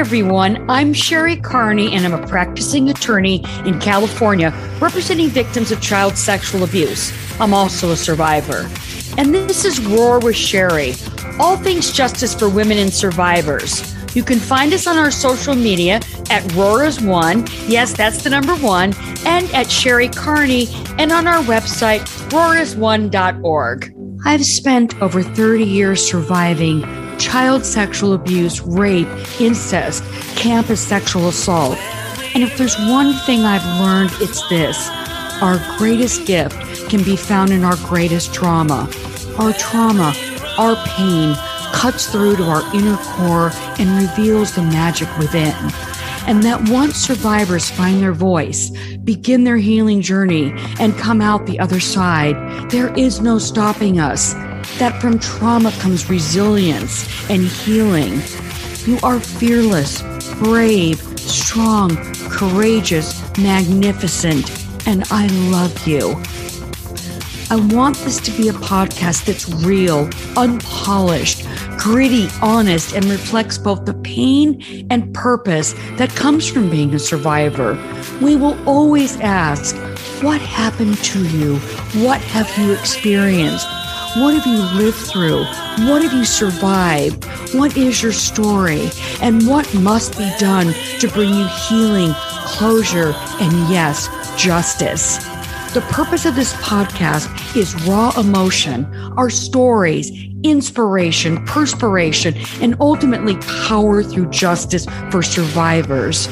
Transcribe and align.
everyone. 0.00 0.64
I'm 0.70 0.94
Sherry 0.94 1.36
Carney, 1.36 1.94
and 1.94 2.06
I'm 2.06 2.14
a 2.14 2.26
practicing 2.26 2.88
attorney 2.88 3.44
in 3.66 3.78
California 3.78 4.50
representing 4.80 5.28
victims 5.28 5.70
of 5.72 5.82
child 5.82 6.16
sexual 6.16 6.64
abuse. 6.64 7.12
I'm 7.38 7.52
also 7.52 7.90
a 7.90 7.96
survivor. 7.96 8.70
And 9.18 9.34
this 9.34 9.66
is 9.66 9.78
Roar 9.78 10.18
with 10.18 10.36
Sherry 10.36 10.94
all 11.38 11.58
things 11.58 11.92
justice 11.92 12.34
for 12.34 12.48
women 12.48 12.78
and 12.78 12.92
survivors. 12.92 13.94
You 14.16 14.22
can 14.22 14.38
find 14.38 14.72
us 14.72 14.86
on 14.86 14.96
our 14.96 15.10
social 15.10 15.54
media 15.54 16.00
at 16.30 16.50
Roar 16.54 16.84
as 16.84 16.98
One. 17.00 17.46
Yes, 17.66 17.92
that's 17.92 18.22
the 18.22 18.30
number 18.30 18.54
one. 18.56 18.94
And 19.26 19.50
at 19.52 19.70
Sherry 19.70 20.08
Carney 20.08 20.66
and 20.98 21.12
on 21.12 21.26
our 21.26 21.42
website, 21.42 22.00
roarasone.org. 22.30 23.94
I've 24.24 24.44
spent 24.46 25.00
over 25.02 25.22
30 25.22 25.64
years 25.64 26.02
surviving 26.02 26.84
child 27.20 27.64
sexual 27.64 28.14
abuse, 28.14 28.62
rape, 28.62 29.08
incest, 29.38 30.02
campus 30.36 30.80
sexual 30.80 31.28
assault. 31.28 31.78
And 32.34 32.42
if 32.42 32.56
there's 32.56 32.76
one 32.78 33.12
thing 33.26 33.40
I've 33.40 33.64
learned, 33.80 34.10
it's 34.20 34.48
this 34.48 34.88
our 35.42 35.58
greatest 35.78 36.26
gift 36.26 36.56
can 36.90 37.02
be 37.02 37.16
found 37.16 37.50
in 37.50 37.64
our 37.64 37.76
greatest 37.76 38.34
trauma. 38.34 38.90
Our 39.38 39.52
trauma, 39.54 40.14
our 40.58 40.76
pain, 40.86 41.34
cuts 41.72 42.10
through 42.10 42.36
to 42.36 42.44
our 42.44 42.62
inner 42.74 42.96
core 42.96 43.50
and 43.78 44.08
reveals 44.08 44.54
the 44.54 44.62
magic 44.62 45.08
within. 45.18 45.54
And 46.26 46.42
that 46.42 46.68
once 46.68 46.96
survivors 46.96 47.70
find 47.70 48.02
their 48.02 48.12
voice, 48.12 48.70
begin 49.04 49.44
their 49.44 49.56
healing 49.56 50.02
journey, 50.02 50.52
and 50.78 50.96
come 50.98 51.22
out 51.22 51.46
the 51.46 51.58
other 51.58 51.80
side, 51.80 52.70
there 52.70 52.94
is 52.98 53.20
no 53.20 53.38
stopping 53.38 53.98
us 53.98 54.34
that 54.78 55.00
from 55.00 55.18
trauma 55.18 55.72
comes 55.72 56.08
resilience 56.08 57.08
and 57.30 57.42
healing. 57.42 58.20
You 58.86 58.98
are 59.02 59.20
fearless, 59.20 60.02
brave, 60.38 61.00
strong, 61.18 61.96
courageous, 62.30 63.20
magnificent, 63.38 64.50
and 64.86 65.04
I 65.10 65.26
love 65.50 65.86
you. 65.86 66.20
I 67.52 67.56
want 67.56 67.96
this 67.96 68.20
to 68.20 68.30
be 68.30 68.48
a 68.48 68.52
podcast 68.52 69.24
that's 69.24 69.48
real, 69.64 70.08
unpolished, 70.36 71.44
gritty, 71.76 72.28
honest, 72.40 72.94
and 72.94 73.04
reflects 73.06 73.58
both 73.58 73.84
the 73.86 73.94
pain 73.94 74.86
and 74.88 75.12
purpose 75.12 75.74
that 75.96 76.10
comes 76.10 76.48
from 76.48 76.70
being 76.70 76.94
a 76.94 76.98
survivor. 77.00 77.74
We 78.22 78.36
will 78.36 78.56
always 78.68 79.18
ask, 79.20 79.74
What 80.22 80.40
happened 80.40 80.98
to 80.98 81.26
you? 81.28 81.56
What 82.04 82.20
have 82.20 82.56
you 82.56 82.72
experienced? 82.72 83.66
What 84.16 84.34
have 84.34 84.44
you 84.44 84.58
lived 84.76 84.96
through? 84.96 85.44
What 85.86 86.02
have 86.02 86.12
you 86.12 86.24
survived? 86.24 87.24
What 87.54 87.76
is 87.76 88.02
your 88.02 88.10
story? 88.10 88.90
And 89.22 89.46
what 89.46 89.72
must 89.72 90.18
be 90.18 90.28
done 90.36 90.74
to 90.98 91.08
bring 91.08 91.32
you 91.32 91.46
healing, 91.68 92.12
closure, 92.44 93.12
and 93.40 93.52
yes, 93.70 94.08
justice? 94.36 95.18
The 95.74 95.86
purpose 95.92 96.26
of 96.26 96.34
this 96.34 96.52
podcast 96.54 97.56
is 97.56 97.80
raw 97.86 98.12
emotion, 98.18 98.84
our 99.16 99.30
stories, 99.30 100.10
inspiration, 100.42 101.46
perspiration, 101.46 102.34
and 102.60 102.74
ultimately 102.80 103.36
power 103.68 104.02
through 104.02 104.30
justice 104.30 104.86
for 105.12 105.22
survivors. 105.22 106.26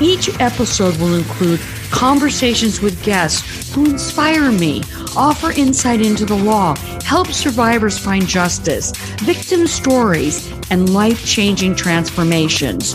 Each 0.00 0.28
episode 0.40 0.96
will 0.98 1.16
include 1.16 1.60
conversations 1.90 2.80
with 2.80 3.02
guests 3.02 3.74
who 3.74 3.84
inspire 3.86 4.52
me, 4.52 4.82
offer 5.16 5.50
insight 5.50 6.00
into 6.00 6.24
the 6.24 6.36
law, 6.36 6.76
help 7.02 7.28
survivors 7.28 7.98
find 7.98 8.26
justice, 8.26 8.92
victim 9.22 9.66
stories, 9.66 10.52
and 10.70 10.94
life 10.94 11.24
changing 11.26 11.74
transformations. 11.74 12.94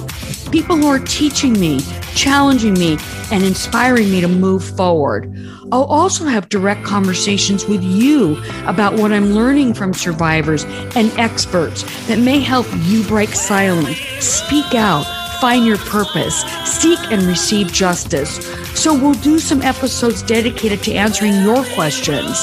People 0.50 0.78
who 0.78 0.88
are 0.88 1.00
teaching 1.00 1.60
me, 1.60 1.82
challenging 2.16 2.76
me, 2.76 2.98
and 3.32 3.44
inspiring 3.44 4.10
me 4.10 4.22
to 4.22 4.28
move 4.28 4.64
forward. 4.64 5.30
I'll 5.72 5.84
also 5.86 6.26
have 6.26 6.48
direct 6.50 6.86
conversations 6.86 7.66
with 7.66 7.84
you 7.84 8.42
about 8.66 8.94
what 8.94 9.12
I'm 9.12 9.32
learning 9.32 9.74
from 9.74 9.94
survivors 9.94 10.64
and 10.96 11.12
experts 11.20 11.84
that 12.08 12.20
may 12.20 12.40
help 12.40 12.68
you 12.84 13.04
break 13.04 13.30
silence, 13.30 13.98
speak 14.20 14.76
out, 14.76 15.23
find 15.44 15.66
your 15.66 15.78
purpose, 15.78 16.46
seek 16.64 16.98
and 17.12 17.24
receive 17.24 17.70
justice. 17.70 18.46
So 18.80 18.94
we'll 18.94 19.12
do 19.16 19.40
some 19.40 19.62
episodes 19.62 20.22
dedicated 20.22 20.82
to 20.84 20.94
answering 20.94 21.34
your 21.42 21.66
questions. 21.76 22.42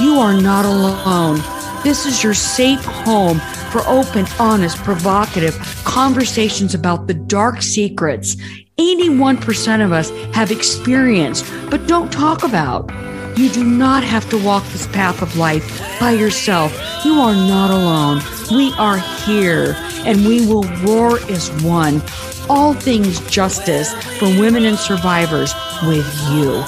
You 0.00 0.18
are 0.18 0.34
not 0.34 0.64
alone. 0.64 1.36
This 1.84 2.06
is 2.06 2.24
your 2.24 2.34
safe 2.34 2.84
home 2.84 3.38
for 3.70 3.86
open, 3.86 4.26
honest, 4.40 4.78
provocative 4.78 5.56
conversations 5.84 6.74
about 6.74 7.06
the 7.06 7.14
dark 7.14 7.62
secrets 7.62 8.34
81% 8.78 9.84
of 9.84 9.92
us 9.92 10.10
have 10.34 10.50
experienced 10.50 11.44
but 11.70 11.86
don't 11.86 12.12
talk 12.12 12.42
about. 12.42 12.90
You 13.36 13.48
do 13.48 13.64
not 13.64 14.04
have 14.04 14.30
to 14.30 14.38
walk 14.38 14.64
this 14.66 14.86
path 14.86 15.20
of 15.20 15.36
life 15.36 15.80
by 15.98 16.12
yourself. 16.12 16.72
You 17.04 17.14
are 17.14 17.34
not 17.34 17.68
alone. 17.68 18.20
We 18.52 18.72
are 18.74 18.98
here 19.26 19.74
and 20.06 20.24
we 20.24 20.46
will 20.46 20.62
roar 20.84 21.18
as 21.28 21.50
one. 21.64 22.00
All 22.48 22.74
things 22.74 23.18
justice 23.28 23.92
for 24.18 24.26
women 24.38 24.64
and 24.66 24.78
survivors 24.78 25.52
with 25.82 26.06
you. 26.30 26.62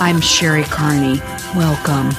I'm 0.00 0.20
Sherry 0.20 0.64
Carney. 0.64 1.18
Welcome. 1.56 2.10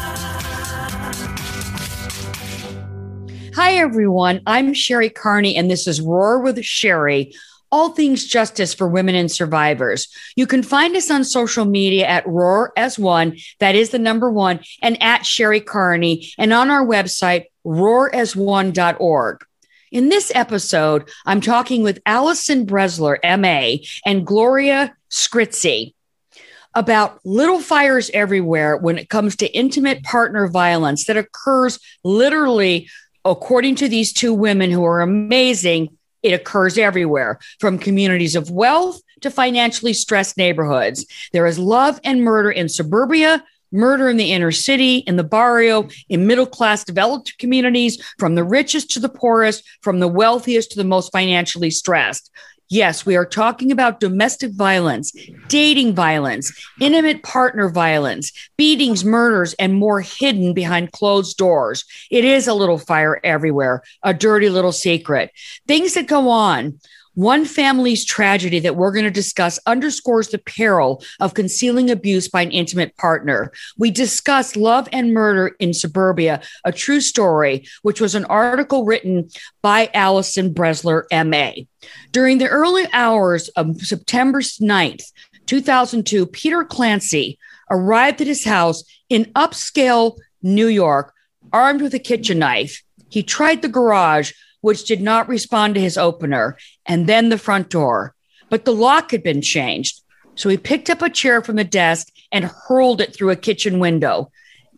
Hi, 3.53 3.75
everyone. 3.75 4.41
I'm 4.47 4.73
Sherry 4.73 5.11
Carney, 5.11 5.55
and 5.55 5.69
this 5.69 5.85
is 5.85 6.01
Roar 6.01 6.39
with 6.39 6.63
Sherry 6.65 7.35
all 7.73 7.89
things 7.89 8.27
justice 8.27 8.71
for 8.71 8.87
women 8.87 9.15
and 9.15 9.31
survivors. 9.31 10.07
You 10.35 10.45
can 10.45 10.61
find 10.61 10.95
us 10.95 11.09
on 11.09 11.23
social 11.23 11.65
media 11.65 12.05
at 12.05 12.27
Roar 12.27 12.71
as 12.77 12.99
one, 12.99 13.35
that 13.57 13.73
is 13.73 13.89
the 13.89 13.97
number 13.97 14.29
one, 14.29 14.59
and 14.83 15.01
at 15.01 15.25
Sherry 15.25 15.59
Carney, 15.59 16.31
and 16.37 16.53
on 16.53 16.69
our 16.69 16.85
website, 16.85 17.45
roarasone.org. 17.65 19.43
In 19.91 20.09
this 20.09 20.31
episode, 20.35 21.09
I'm 21.25 21.41
talking 21.41 21.81
with 21.81 21.99
Allison 22.05 22.67
Bresler, 22.67 23.17
MA, 23.39 23.83
and 24.05 24.23
Gloria 24.23 24.95
Scritzi 25.09 25.95
about 26.75 27.19
little 27.25 27.59
fires 27.59 28.11
everywhere 28.13 28.77
when 28.77 28.99
it 28.99 29.09
comes 29.09 29.35
to 29.37 29.57
intimate 29.57 30.03
partner 30.03 30.47
violence 30.47 31.05
that 31.05 31.17
occurs 31.17 31.79
literally, 32.03 32.87
according 33.25 33.73
to 33.77 33.89
these 33.89 34.13
two 34.13 34.33
women 34.33 34.69
who 34.69 34.85
are 34.85 35.01
amazing, 35.01 35.97
it 36.23 36.33
occurs 36.33 36.77
everywhere, 36.77 37.39
from 37.59 37.77
communities 37.77 38.35
of 38.35 38.49
wealth 38.49 39.01
to 39.21 39.29
financially 39.29 39.93
stressed 39.93 40.37
neighborhoods. 40.37 41.05
There 41.31 41.45
is 41.45 41.59
love 41.59 41.99
and 42.03 42.23
murder 42.23 42.51
in 42.51 42.69
suburbia, 42.69 43.43
murder 43.71 44.09
in 44.09 44.17
the 44.17 44.31
inner 44.31 44.51
city, 44.51 44.97
in 44.97 45.17
the 45.17 45.23
barrio, 45.23 45.87
in 46.07 46.27
middle 46.27 46.45
class 46.45 46.83
developed 46.83 47.37
communities, 47.39 48.01
from 48.19 48.35
the 48.35 48.43
richest 48.43 48.91
to 48.91 48.99
the 48.99 49.09
poorest, 49.09 49.63
from 49.81 49.99
the 49.99 50.07
wealthiest 50.07 50.71
to 50.71 50.77
the 50.77 50.83
most 50.83 51.11
financially 51.11 51.71
stressed. 51.71 52.31
Yes, 52.73 53.05
we 53.05 53.15
are 53.15 53.23
talking 53.23 53.71
about 53.71 53.99
domestic 53.99 54.51
violence, 54.53 55.15
dating 55.47 55.93
violence, 55.93 56.51
intimate 56.81 57.21
partner 57.21 57.69
violence, 57.69 58.31
beatings, 58.57 59.05
murders, 59.05 59.53
and 59.59 59.75
more 59.75 60.01
hidden 60.01 60.55
behind 60.55 60.91
closed 60.91 61.37
doors. 61.37 61.85
It 62.09 62.25
is 62.25 62.47
a 62.47 62.53
little 62.55 62.79
fire 62.79 63.19
everywhere, 63.23 63.83
a 64.01 64.11
dirty 64.11 64.49
little 64.49 64.71
secret. 64.71 65.29
Things 65.67 65.93
that 65.93 66.07
go 66.07 66.29
on 66.29 66.79
one 67.15 67.45
family's 67.45 68.05
tragedy 68.05 68.59
that 68.59 68.75
we're 68.75 68.91
going 68.91 69.05
to 69.05 69.11
discuss 69.11 69.59
underscores 69.65 70.29
the 70.29 70.37
peril 70.37 71.03
of 71.19 71.33
concealing 71.33 71.89
abuse 71.89 72.27
by 72.27 72.41
an 72.41 72.51
intimate 72.51 72.95
partner. 72.97 73.51
We 73.77 73.91
discuss 73.91 74.55
Love 74.55 74.87
and 74.91 75.13
Murder 75.13 75.55
in 75.59 75.73
Suburbia, 75.73 76.41
a 76.63 76.71
true 76.71 77.01
story, 77.01 77.67
which 77.81 78.01
was 78.01 78.15
an 78.15 78.25
article 78.25 78.85
written 78.85 79.29
by 79.61 79.89
Allison 79.93 80.53
Bresler, 80.53 81.05
MA. 81.11 81.63
During 82.11 82.37
the 82.37 82.47
early 82.47 82.85
hours 82.93 83.49
of 83.49 83.81
September 83.81 84.39
9th, 84.39 85.11
2002, 85.45 86.25
Peter 86.27 86.63
Clancy 86.63 87.37
arrived 87.69 88.21
at 88.21 88.27
his 88.27 88.45
house 88.45 88.83
in 89.09 89.25
upscale 89.35 90.17
New 90.41 90.67
York, 90.67 91.13
armed 91.51 91.81
with 91.81 91.93
a 91.93 91.99
kitchen 91.99 92.39
knife. 92.39 92.83
He 93.09 93.23
tried 93.23 93.61
the 93.61 93.69
garage, 93.69 94.31
which 94.63 94.85
did 94.85 95.01
not 95.01 95.27
respond 95.27 95.75
to 95.75 95.81
his 95.81 95.97
opener, 95.97 96.57
and 96.85 97.05
then 97.05 97.27
the 97.27 97.37
front 97.37 97.69
door. 97.69 98.15
But 98.49 98.63
the 98.63 98.73
lock 98.73 99.11
had 99.11 99.21
been 99.21 99.41
changed. 99.41 100.01
So 100.35 100.47
he 100.47 100.55
picked 100.55 100.89
up 100.89 101.01
a 101.01 101.09
chair 101.09 101.41
from 101.41 101.57
the 101.57 101.65
desk 101.65 102.07
and 102.31 102.45
hurled 102.45 103.01
it 103.01 103.13
through 103.13 103.31
a 103.31 103.35
kitchen 103.35 103.79
window. 103.79 104.31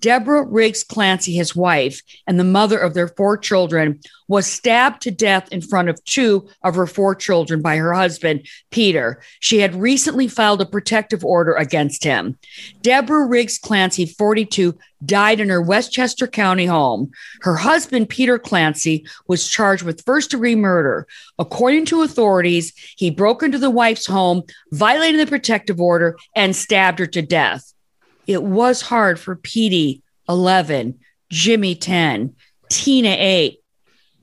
Deborah 0.06 0.46
Riggs 0.46 0.84
Clancy, 0.84 1.34
his 1.34 1.56
wife, 1.56 2.00
and 2.28 2.40
the 2.40 2.44
mother 2.44 2.78
of 2.78 2.94
their 2.94 3.08
four 3.08 3.40
children, 3.40 4.00
was 4.28 4.46
stabbed 4.46 5.02
to 5.02 5.10
death 5.10 5.52
in 5.52 5.62
front 5.62 5.90
of 5.90 6.04
two 6.06 6.48
of 6.62 6.76
her 6.76 6.86
four 6.86 7.16
children 7.16 7.60
by 7.64 7.78
her 7.78 7.92
husband, 7.92 8.46
Peter. 8.70 9.20
She 9.40 9.62
had 9.62 9.74
recently 9.74 10.28
filed 10.28 10.62
a 10.62 10.68
protective 10.68 11.26
order 11.26 11.56
against 11.56 12.04
him. 12.04 12.38
Deborah 12.84 13.26
Riggs 13.26 13.58
Clancy, 13.58 14.06
42, 14.06 14.78
died 15.04 15.40
in 15.40 15.50
her 15.50 15.60
Westchester 15.60 16.28
County 16.28 16.68
home. 16.68 17.10
Her 17.42 17.56
husband, 17.56 18.08
Peter 18.08 18.38
Clancy, 18.38 19.08
was 19.28 19.50
charged 19.50 19.82
with 19.82 20.06
first 20.06 20.30
degree 20.30 20.56
murder. 20.56 21.08
According 21.40 21.86
to 21.86 22.04
authorities, 22.04 22.74
he 22.96 23.10
broke 23.10 23.42
into 23.42 23.58
the 23.58 23.72
wife's 23.72 24.06
home, 24.06 24.44
violated 24.72 25.20
the 25.20 25.26
protective 25.26 25.82
order, 25.82 26.16
and 26.36 26.56
stabbed 26.56 27.00
her 27.00 27.08
to 27.08 27.24
death. 27.24 27.72
It 28.28 28.44
was 28.44 28.82
hard 28.82 29.20
for 29.20 29.36
Petey, 29.36 30.02
11, 30.28 31.00
Jimmy, 31.30 31.76
10, 31.76 32.36
Tina, 32.70 33.16
8, 33.18 33.60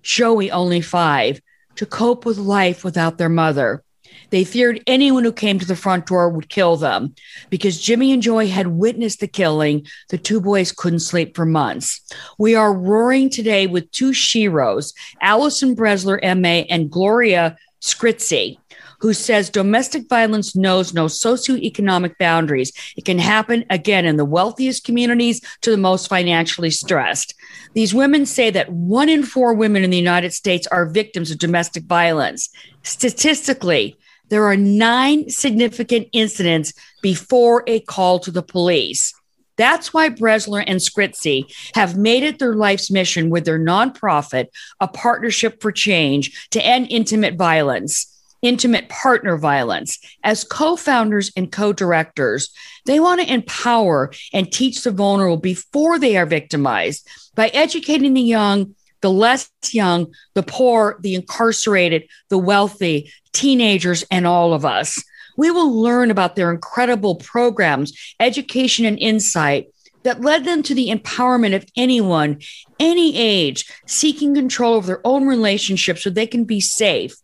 Joey, 0.03 0.51
only 0.51 0.81
5, 0.81 1.41
to 1.77 1.87
cope 1.87 2.25
with 2.25 2.39
life 2.39 2.85
without 2.85 3.19
their 3.19 3.29
mother. 3.29 3.83
They 4.31 4.45
feared 4.45 4.83
anyone 4.87 5.25
who 5.25 5.33
came 5.33 5.59
to 5.59 5.67
the 5.67 5.77
front 5.77 6.07
door 6.07 6.29
would 6.31 6.49
kill 6.49 6.77
them. 6.77 7.15
Because 7.51 7.81
Jimmy 7.81 8.13
and 8.13 8.23
Joy 8.23 8.49
had 8.49 8.67
witnessed 8.67 9.21
the 9.21 9.29
killing, 9.29 9.87
the 10.09 10.19
two 10.19 10.41
boys 10.41 10.73
couldn't 10.73 11.01
sleep 11.01 11.37
for 11.37 11.45
months. 11.45 12.01
We 12.39 12.55
are 12.55 12.73
roaring 12.73 13.31
today 13.31 13.67
with 13.67 13.91
two 13.91 14.11
sheroes, 14.11 14.95
Allison 15.21 15.77
Bresler, 15.77 16.19
MA, 16.41 16.65
and 16.75 16.91
Gloria 16.91 17.57
Scritzy 17.83 18.59
who 19.03 19.13
says 19.13 19.51
domestic 19.51 20.09
violence 20.09 20.55
knows 20.55 20.95
no 20.95 21.07
socioeconomic 21.07 22.17
boundaries. 22.19 22.73
It 22.97 23.05
can 23.05 23.19
happen 23.19 23.65
again 23.69 24.07
in 24.07 24.17
the 24.17 24.25
wealthiest 24.25 24.85
communities 24.85 25.41
to 25.63 25.73
the 25.73 25.77
most 25.77 26.09
financially 26.09 26.71
stressed. 26.71 27.35
These 27.75 27.93
women 27.93 28.27
say 28.27 28.51
that 28.51 28.71
one 28.71 29.09
in 29.09 29.25
four 29.25 29.55
women 29.55 29.83
in 29.83 29.91
the 29.91 29.99
United 29.99 30.33
States 30.33 30.69
are 30.69 30.87
victims 30.87 31.33
of 31.33 31.39
domestic 31.39 31.83
violence. 31.83 32.49
Statistically, 32.85 33.97
there 34.29 34.45
are 34.45 34.57
nine 34.57 35.29
significant 35.29 36.07
incidents 36.13 36.73
before 37.03 37.65
a 37.67 37.81
call 37.81 38.21
to 38.21 38.31
the 38.31 38.43
police. 38.43 39.13
That's 39.57 39.93
why 39.93 40.11
Bresler 40.11 40.63
and 40.65 40.79
Scritzy 40.79 41.53
have 41.75 41.97
made 41.99 42.23
it 42.23 42.39
their 42.39 42.55
life's 42.55 42.91
mission 42.91 43.31
with 43.31 43.45
their 43.47 43.59
nonprofit, 43.59 44.47
A 44.81 44.87
Partnership 44.87 45.61
for 45.61 45.73
Change, 45.73 46.49
to 46.51 46.65
end 46.65 46.87
intimate 46.89 47.35
violence 47.35 48.12
intimate 48.43 48.89
partner 48.89 49.39
violence. 49.39 49.99
As 50.23 50.45
co 50.45 50.77
founders 50.77 51.33
and 51.37 51.51
co 51.51 51.73
directors, 51.73 52.53
they 52.85 53.01
want 53.01 53.21
to 53.21 53.33
empower 53.33 54.13
and 54.33 54.53
teach 54.53 54.83
the 54.83 54.91
vulnerable 54.91 55.37
before 55.37 55.99
they 55.99 56.17
are 56.17 56.27
victimized 56.27 57.09
by 57.35 57.49
educating 57.49 58.15
the 58.15 58.21
young, 58.21 58.75
the 59.01 59.11
less 59.11 59.51
young, 59.71 60.13
the 60.35 60.43
poor, 60.43 60.99
the 61.01 61.15
incarcerated, 61.15 62.09
the 62.29 62.39
wealthy, 62.39 63.13
teenagers, 63.33 64.05
and 64.11 64.27
all 64.27 64.53
of 64.53 64.65
us. 64.65 65.03
We 65.37 65.51
will 65.51 65.81
learn 65.81 66.11
about 66.11 66.37
their 66.37 66.53
incredible 66.53 67.17
programs, 67.17 67.93
education, 68.21 68.85
and 68.85 68.99
insight 68.99 69.69
that 70.03 70.21
led 70.21 70.45
them 70.45 70.63
to 70.65 70.75
the 70.75 70.89
empowerment 70.89 71.55
of 71.55 71.65
anyone, 71.77 72.41
any 72.79 73.17
age, 73.17 73.71
seeking 73.87 74.35
control 74.35 74.77
of 74.77 74.87
their 74.87 75.01
own 75.07 75.27
relationships 75.27 76.03
so 76.03 76.11
they 76.11 76.27
can 76.27 76.45
be 76.45 76.61
safe 76.61 77.15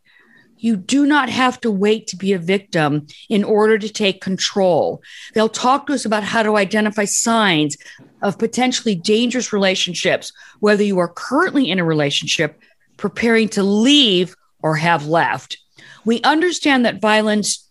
you 0.58 0.76
do 0.76 1.06
not 1.06 1.28
have 1.28 1.60
to 1.60 1.70
wait 1.70 2.06
to 2.08 2.16
be 2.16 2.32
a 2.32 2.38
victim 2.38 3.06
in 3.28 3.44
order 3.44 3.78
to 3.78 3.88
take 3.88 4.20
control. 4.20 5.02
They'll 5.34 5.48
talk 5.48 5.86
to 5.86 5.94
us 5.94 6.04
about 6.04 6.24
how 6.24 6.42
to 6.42 6.56
identify 6.56 7.04
signs 7.04 7.76
of 8.22 8.38
potentially 8.38 8.94
dangerous 8.94 9.52
relationships, 9.52 10.32
whether 10.60 10.82
you 10.82 10.98
are 10.98 11.08
currently 11.08 11.70
in 11.70 11.78
a 11.78 11.84
relationship, 11.84 12.60
preparing 12.96 13.48
to 13.50 13.62
leave, 13.62 14.34
or 14.62 14.76
have 14.76 15.06
left. 15.06 15.58
We 16.04 16.20
understand 16.22 16.84
that 16.84 17.00
violence 17.00 17.68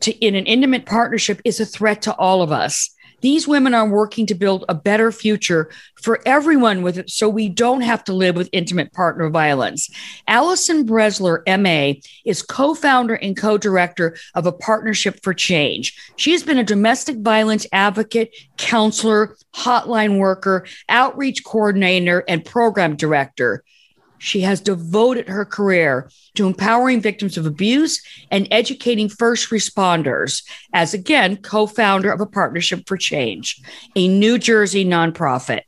to, 0.00 0.12
in 0.12 0.34
an 0.34 0.46
intimate 0.46 0.86
partnership 0.86 1.40
is 1.44 1.60
a 1.60 1.66
threat 1.66 2.02
to 2.02 2.14
all 2.16 2.42
of 2.42 2.52
us. 2.52 2.90
These 3.20 3.48
women 3.48 3.74
are 3.74 3.88
working 3.88 4.26
to 4.26 4.34
build 4.34 4.64
a 4.68 4.74
better 4.74 5.10
future 5.10 5.70
for 6.00 6.20
everyone 6.26 6.82
with 6.82 6.98
it 6.98 7.10
so 7.10 7.28
we 7.28 7.48
don't 7.48 7.80
have 7.80 8.04
to 8.04 8.12
live 8.12 8.36
with 8.36 8.50
intimate 8.52 8.92
partner 8.92 9.30
violence. 9.30 9.90
Allison 10.28 10.86
Bresler, 10.86 11.42
MA, 11.46 12.00
is 12.24 12.42
co 12.42 12.74
founder 12.74 13.14
and 13.14 13.36
co 13.36 13.58
director 13.58 14.16
of 14.34 14.46
a 14.46 14.52
partnership 14.52 15.20
for 15.22 15.34
change. 15.34 15.96
She 16.16 16.32
has 16.32 16.42
been 16.42 16.58
a 16.58 16.64
domestic 16.64 17.18
violence 17.18 17.66
advocate, 17.72 18.34
counselor, 18.56 19.36
hotline 19.54 20.18
worker, 20.18 20.66
outreach 20.88 21.44
coordinator, 21.44 22.24
and 22.28 22.44
program 22.44 22.96
director. 22.96 23.64
She 24.18 24.40
has 24.42 24.60
devoted 24.60 25.28
her 25.28 25.44
career 25.44 26.10
to 26.34 26.46
empowering 26.46 27.00
victims 27.00 27.36
of 27.36 27.46
abuse 27.46 28.02
and 28.30 28.48
educating 28.50 29.08
first 29.08 29.50
responders, 29.50 30.42
as 30.72 30.94
again, 30.94 31.36
co 31.36 31.66
founder 31.66 32.10
of 32.10 32.20
a 32.20 32.26
Partnership 32.26 32.86
for 32.86 32.96
Change, 32.96 33.60
a 33.94 34.08
New 34.08 34.38
Jersey 34.38 34.84
nonprofit. 34.84 35.62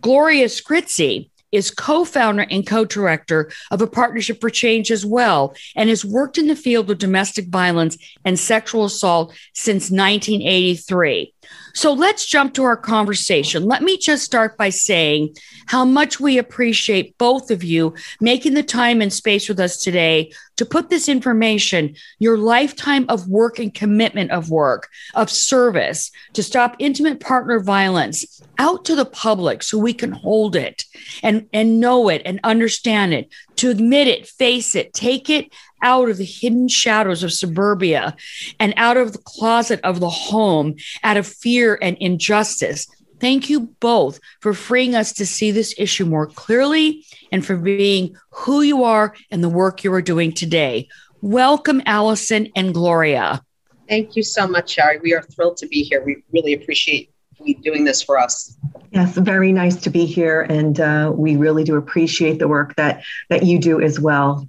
Gloria 0.00 0.46
Scritzi 0.46 1.30
is 1.50 1.70
co 1.70 2.04
founder 2.04 2.46
and 2.50 2.66
co 2.66 2.84
director 2.84 3.50
of 3.70 3.80
a 3.80 3.86
Partnership 3.86 4.40
for 4.40 4.50
Change 4.50 4.90
as 4.90 5.04
well, 5.04 5.54
and 5.74 5.88
has 5.88 6.04
worked 6.04 6.38
in 6.38 6.46
the 6.46 6.56
field 6.56 6.90
of 6.90 6.98
domestic 6.98 7.48
violence 7.48 7.96
and 8.24 8.38
sexual 8.38 8.84
assault 8.84 9.34
since 9.54 9.90
1983. 9.90 11.32
So 11.74 11.92
let's 11.92 12.26
jump 12.26 12.54
to 12.54 12.64
our 12.64 12.76
conversation. 12.76 13.64
Let 13.64 13.82
me 13.82 13.98
just 13.98 14.24
start 14.24 14.56
by 14.56 14.70
saying 14.70 15.36
how 15.66 15.84
much 15.84 16.18
we 16.18 16.38
appreciate 16.38 17.16
both 17.18 17.50
of 17.50 17.62
you 17.62 17.94
making 18.20 18.54
the 18.54 18.62
time 18.62 19.00
and 19.00 19.12
space 19.12 19.48
with 19.48 19.60
us 19.60 19.76
today 19.76 20.32
to 20.56 20.66
put 20.66 20.90
this 20.90 21.08
information, 21.08 21.94
your 22.18 22.36
lifetime 22.36 23.06
of 23.08 23.28
work 23.28 23.58
and 23.58 23.72
commitment 23.72 24.32
of 24.32 24.50
work, 24.50 24.88
of 25.14 25.30
service 25.30 26.10
to 26.32 26.42
stop 26.42 26.74
intimate 26.78 27.20
partner 27.20 27.60
violence 27.60 28.42
out 28.58 28.84
to 28.86 28.96
the 28.96 29.04
public 29.04 29.62
so 29.62 29.78
we 29.78 29.94
can 29.94 30.10
hold 30.10 30.56
it 30.56 30.84
and, 31.22 31.46
and 31.52 31.78
know 31.78 32.08
it 32.08 32.22
and 32.24 32.40
understand 32.42 33.14
it, 33.14 33.32
to 33.56 33.70
admit 33.70 34.08
it, 34.08 34.26
face 34.26 34.74
it, 34.74 34.92
take 34.92 35.30
it 35.30 35.52
out 35.82 36.08
of 36.08 36.16
the 36.16 36.24
hidden 36.24 36.68
shadows 36.68 37.22
of 37.22 37.32
suburbia 37.32 38.16
and 38.58 38.74
out 38.76 38.96
of 38.96 39.12
the 39.12 39.18
closet 39.18 39.80
of 39.84 40.00
the 40.00 40.10
home, 40.10 40.76
out 41.02 41.16
of 41.16 41.26
fear 41.26 41.78
and 41.80 41.96
injustice. 41.98 42.86
Thank 43.20 43.50
you 43.50 43.60
both 43.80 44.20
for 44.40 44.54
freeing 44.54 44.94
us 44.94 45.12
to 45.14 45.26
see 45.26 45.50
this 45.50 45.74
issue 45.76 46.04
more 46.04 46.26
clearly 46.26 47.04
and 47.32 47.44
for 47.44 47.56
being 47.56 48.16
who 48.30 48.62
you 48.62 48.84
are 48.84 49.14
and 49.30 49.42
the 49.42 49.48
work 49.48 49.82
you 49.82 49.92
are 49.92 50.02
doing 50.02 50.32
today. 50.32 50.88
Welcome, 51.20 51.82
Allison 51.84 52.48
and 52.54 52.72
Gloria. 52.72 53.42
Thank 53.88 54.14
you 54.14 54.22
so 54.22 54.46
much, 54.46 54.70
Shari. 54.70 54.98
We 55.00 55.14
are 55.14 55.22
thrilled 55.22 55.56
to 55.58 55.66
be 55.66 55.82
here. 55.82 56.04
We 56.04 56.22
really 56.32 56.52
appreciate 56.52 57.10
you 57.42 57.56
doing 57.56 57.84
this 57.84 58.02
for 58.02 58.18
us. 58.18 58.56
Yes, 58.92 59.16
very 59.16 59.52
nice 59.52 59.76
to 59.76 59.90
be 59.90 60.06
here, 60.06 60.42
and 60.42 60.78
uh, 60.80 61.12
we 61.14 61.36
really 61.36 61.64
do 61.64 61.76
appreciate 61.76 62.38
the 62.38 62.48
work 62.48 62.76
that 62.76 63.02
that 63.30 63.44
you 63.44 63.58
do 63.58 63.80
as 63.80 63.98
well. 63.98 64.48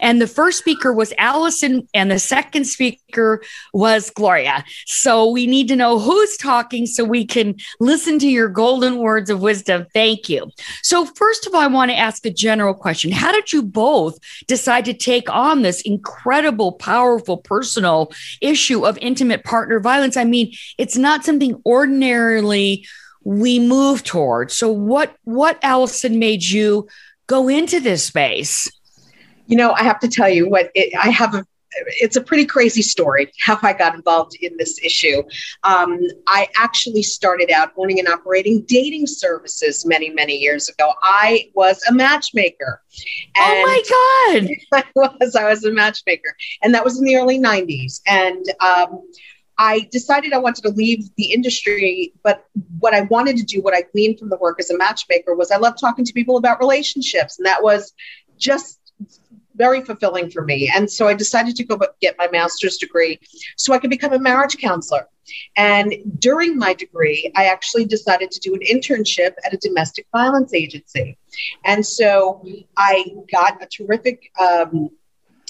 And 0.00 0.20
the 0.20 0.26
first 0.26 0.58
speaker 0.58 0.92
was 0.92 1.12
Allison, 1.18 1.88
and 1.94 2.10
the 2.10 2.18
second 2.18 2.64
speaker 2.64 3.42
was 3.72 4.10
Gloria. 4.10 4.64
So 4.86 5.30
we 5.30 5.46
need 5.46 5.68
to 5.68 5.76
know 5.76 5.98
who's 5.98 6.36
talking 6.36 6.86
so 6.86 7.04
we 7.04 7.24
can 7.24 7.56
listen 7.80 8.18
to 8.20 8.28
your 8.28 8.48
golden 8.48 8.98
words 8.98 9.30
of 9.30 9.40
wisdom. 9.40 9.86
Thank 9.92 10.28
you. 10.28 10.50
So, 10.82 11.04
first 11.04 11.46
of 11.46 11.54
all, 11.54 11.60
I 11.60 11.66
want 11.66 11.90
to 11.90 11.96
ask 11.96 12.24
a 12.26 12.30
general 12.30 12.74
question 12.74 13.10
How 13.10 13.32
did 13.32 13.52
you 13.52 13.62
both 13.62 14.18
decide 14.46 14.84
to 14.86 14.94
take 14.94 15.28
on 15.30 15.62
this 15.62 15.80
incredible, 15.82 16.72
powerful, 16.72 17.38
personal 17.38 18.12
issue 18.40 18.86
of 18.86 18.98
intimate 18.98 19.44
partner 19.44 19.80
violence? 19.80 20.16
I 20.16 20.24
mean, 20.24 20.52
it's 20.78 20.96
not 20.96 21.24
something 21.24 21.60
ordinarily 21.66 22.86
we 23.24 23.58
move 23.58 24.04
towards. 24.04 24.56
So, 24.56 24.70
what, 24.70 25.14
what, 25.24 25.58
Allison, 25.62 26.18
made 26.18 26.44
you 26.44 26.88
go 27.26 27.48
into 27.48 27.80
this 27.80 28.04
space? 28.04 28.70
You 29.48 29.56
know, 29.56 29.72
I 29.72 29.82
have 29.82 29.98
to 30.00 30.08
tell 30.08 30.28
you 30.28 30.48
what 30.48 30.70
it, 30.74 30.94
I 30.96 31.10
have 31.10 31.34
a 31.34 31.44
it's 32.00 32.16
a 32.16 32.20
pretty 32.20 32.46
crazy 32.46 32.82
story 32.82 33.30
how 33.44 33.58
I 33.62 33.72
got 33.72 33.94
involved 33.94 34.36
in 34.40 34.56
this 34.56 34.78
issue. 34.82 35.22
Um, 35.64 36.00
I 36.26 36.48
actually 36.56 37.02
started 37.02 37.50
out 37.50 37.72
owning 37.76 37.98
and 37.98 38.08
operating 38.08 38.62
dating 38.62 39.06
services 39.06 39.84
many, 39.86 40.10
many 40.10 40.36
years 40.36 40.68
ago. 40.68 40.92
I 41.02 41.50
was 41.54 41.82
a 41.88 41.92
matchmaker. 41.92 42.82
oh 43.36 43.62
my 43.66 44.40
God. 44.40 44.48
I 44.72 44.84
was. 44.96 45.36
I 45.36 45.50
was 45.50 45.64
a 45.64 45.70
matchmaker. 45.70 46.34
And 46.62 46.74
that 46.74 46.84
was 46.84 46.98
in 46.98 47.04
the 47.04 47.16
early 47.16 47.38
90s. 47.38 48.00
And 48.06 48.44
um, 48.60 49.02
I 49.58 49.88
decided 49.90 50.32
I 50.32 50.38
wanted 50.38 50.62
to 50.62 50.70
leave 50.70 51.04
the 51.16 51.32
industry, 51.32 52.12
but 52.22 52.44
what 52.78 52.94
I 52.94 53.02
wanted 53.02 53.36
to 53.38 53.44
do, 53.44 53.60
what 53.60 53.74
I 53.74 53.82
gleaned 53.92 54.18
from 54.18 54.30
the 54.30 54.38
work 54.38 54.58
as 54.58 54.70
a 54.70 54.78
matchmaker, 54.78 55.34
was 55.34 55.50
I 55.50 55.58
love 55.58 55.74
talking 55.78 56.04
to 56.04 56.12
people 56.12 56.38
about 56.38 56.60
relationships. 56.60 57.38
And 57.38 57.46
that 57.46 57.62
was 57.62 57.92
just 58.38 58.77
very 59.58 59.84
fulfilling 59.84 60.30
for 60.30 60.42
me. 60.42 60.70
And 60.74 60.90
so 60.90 61.08
I 61.08 61.14
decided 61.14 61.56
to 61.56 61.64
go 61.64 61.78
get 62.00 62.16
my 62.16 62.28
master's 62.28 62.78
degree 62.78 63.18
so 63.56 63.74
I 63.74 63.78
could 63.78 63.90
become 63.90 64.12
a 64.12 64.18
marriage 64.18 64.56
counselor. 64.56 65.06
And 65.56 65.94
during 66.18 66.56
my 66.56 66.72
degree, 66.72 67.30
I 67.36 67.46
actually 67.46 67.84
decided 67.84 68.30
to 68.30 68.40
do 68.40 68.54
an 68.54 68.60
internship 68.60 69.32
at 69.44 69.52
a 69.52 69.58
domestic 69.58 70.06
violence 70.12 70.54
agency. 70.54 71.18
And 71.64 71.84
so 71.84 72.42
I 72.76 73.04
got 73.30 73.62
a 73.62 73.66
terrific 73.66 74.30
um, 74.40 74.90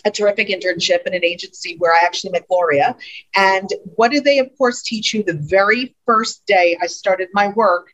a 0.05 0.11
terrific 0.11 0.49
internship 0.49 1.07
in 1.07 1.15
an 1.15 1.25
agency 1.25 1.77
where 1.79 1.93
I 1.93 2.01
actually 2.05 2.31
met 2.31 2.47
Gloria. 2.49 2.97
And 3.35 3.69
what 3.97 4.13
did 4.13 4.23
they, 4.25 4.39
of 4.39 4.49
course, 4.57 4.83
teach 4.83 5.13
you 5.13 5.25
the 5.25 5.35
very 5.35 5.97
first 6.07 6.47
day 6.47 6.79
I 6.81 6.87
started 6.87 7.29
my 7.33 7.49
work 7.49 7.89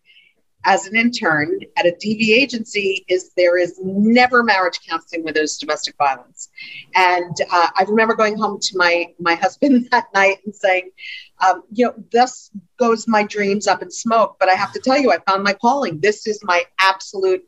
as 0.64 0.87
an 0.87 0.97
intern 0.97 1.61
at 1.76 1.87
a 1.87 1.92
DV 1.92 2.28
agency 2.30 3.04
is 3.09 3.33
there 3.37 3.59
is 3.59 3.78
never 3.83 4.42
marriage 4.42 4.80
counseling 4.88 5.23
where 5.23 5.33
there's 5.33 5.59
domestic 5.59 5.94
violence. 5.97 6.49
And 6.94 7.37
uh, 7.52 7.68
I 7.76 7.85
remember 7.87 8.14
going 8.14 8.38
home 8.38 8.59
to 8.61 8.76
my 8.76 9.12
my 9.18 9.35
husband 9.35 9.88
that 9.90 10.06
night 10.14 10.38
and 10.44 10.54
saying, 10.54 10.90
um, 11.47 11.62
you 11.73 11.87
know, 11.87 11.94
thus 12.12 12.50
goes 12.78 13.06
my 13.06 13.25
dreams 13.25 13.66
up 13.66 13.83
in 13.83 13.90
smoke. 13.90 14.37
But 14.40 14.49
I 14.49 14.54
have 14.54 14.73
to 14.73 14.80
tell 14.80 14.99
you, 14.99 15.12
I 15.12 15.18
found 15.28 15.42
my 15.42 15.52
calling. 15.52 16.00
This 16.00 16.26
is 16.26 16.40
my 16.42 16.64
absolute. 16.80 17.44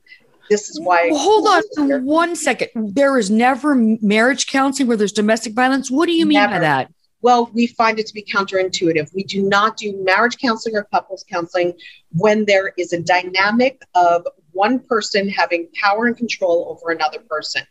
This 0.49 0.70
is 0.70 0.80
why. 0.80 1.08
Well, 1.11 1.18
hold 1.18 1.49
on 1.49 2.04
one 2.04 2.37
second. 2.37 2.68
There 2.94 3.18
is 3.18 3.30
never 3.30 3.75
marriage 3.75 4.46
counseling 4.46 4.87
where 4.87 4.96
there's 4.96 5.12
domestic 5.12 5.54
violence. 5.54 5.90
What 5.90 6.06
do 6.06 6.12
you 6.12 6.25
mean 6.26 6.38
never. 6.38 6.54
by 6.54 6.61
that? 6.61 6.92
Well, 7.26 7.50
we 7.52 7.66
find 7.66 7.99
it 7.99 8.06
to 8.06 8.14
be 8.14 8.23
counterintuitive. 8.23 9.12
We 9.12 9.25
do 9.25 9.42
not 9.42 9.76
do 9.76 10.00
marriage 10.04 10.38
counseling 10.38 10.76
or 10.76 10.85
couples 10.85 11.25
counseling 11.28 11.73
when 12.12 12.45
there 12.45 12.73
is 12.78 12.92
a 12.92 13.02
dynamic 13.02 13.83
of 13.97 14.25
one 14.52 14.78
person 14.78 15.28
having 15.28 15.66
power 15.75 16.06
and 16.06 16.16
control 16.16 16.68
over 16.71 16.92
another 16.92 17.18
person. 17.28 17.62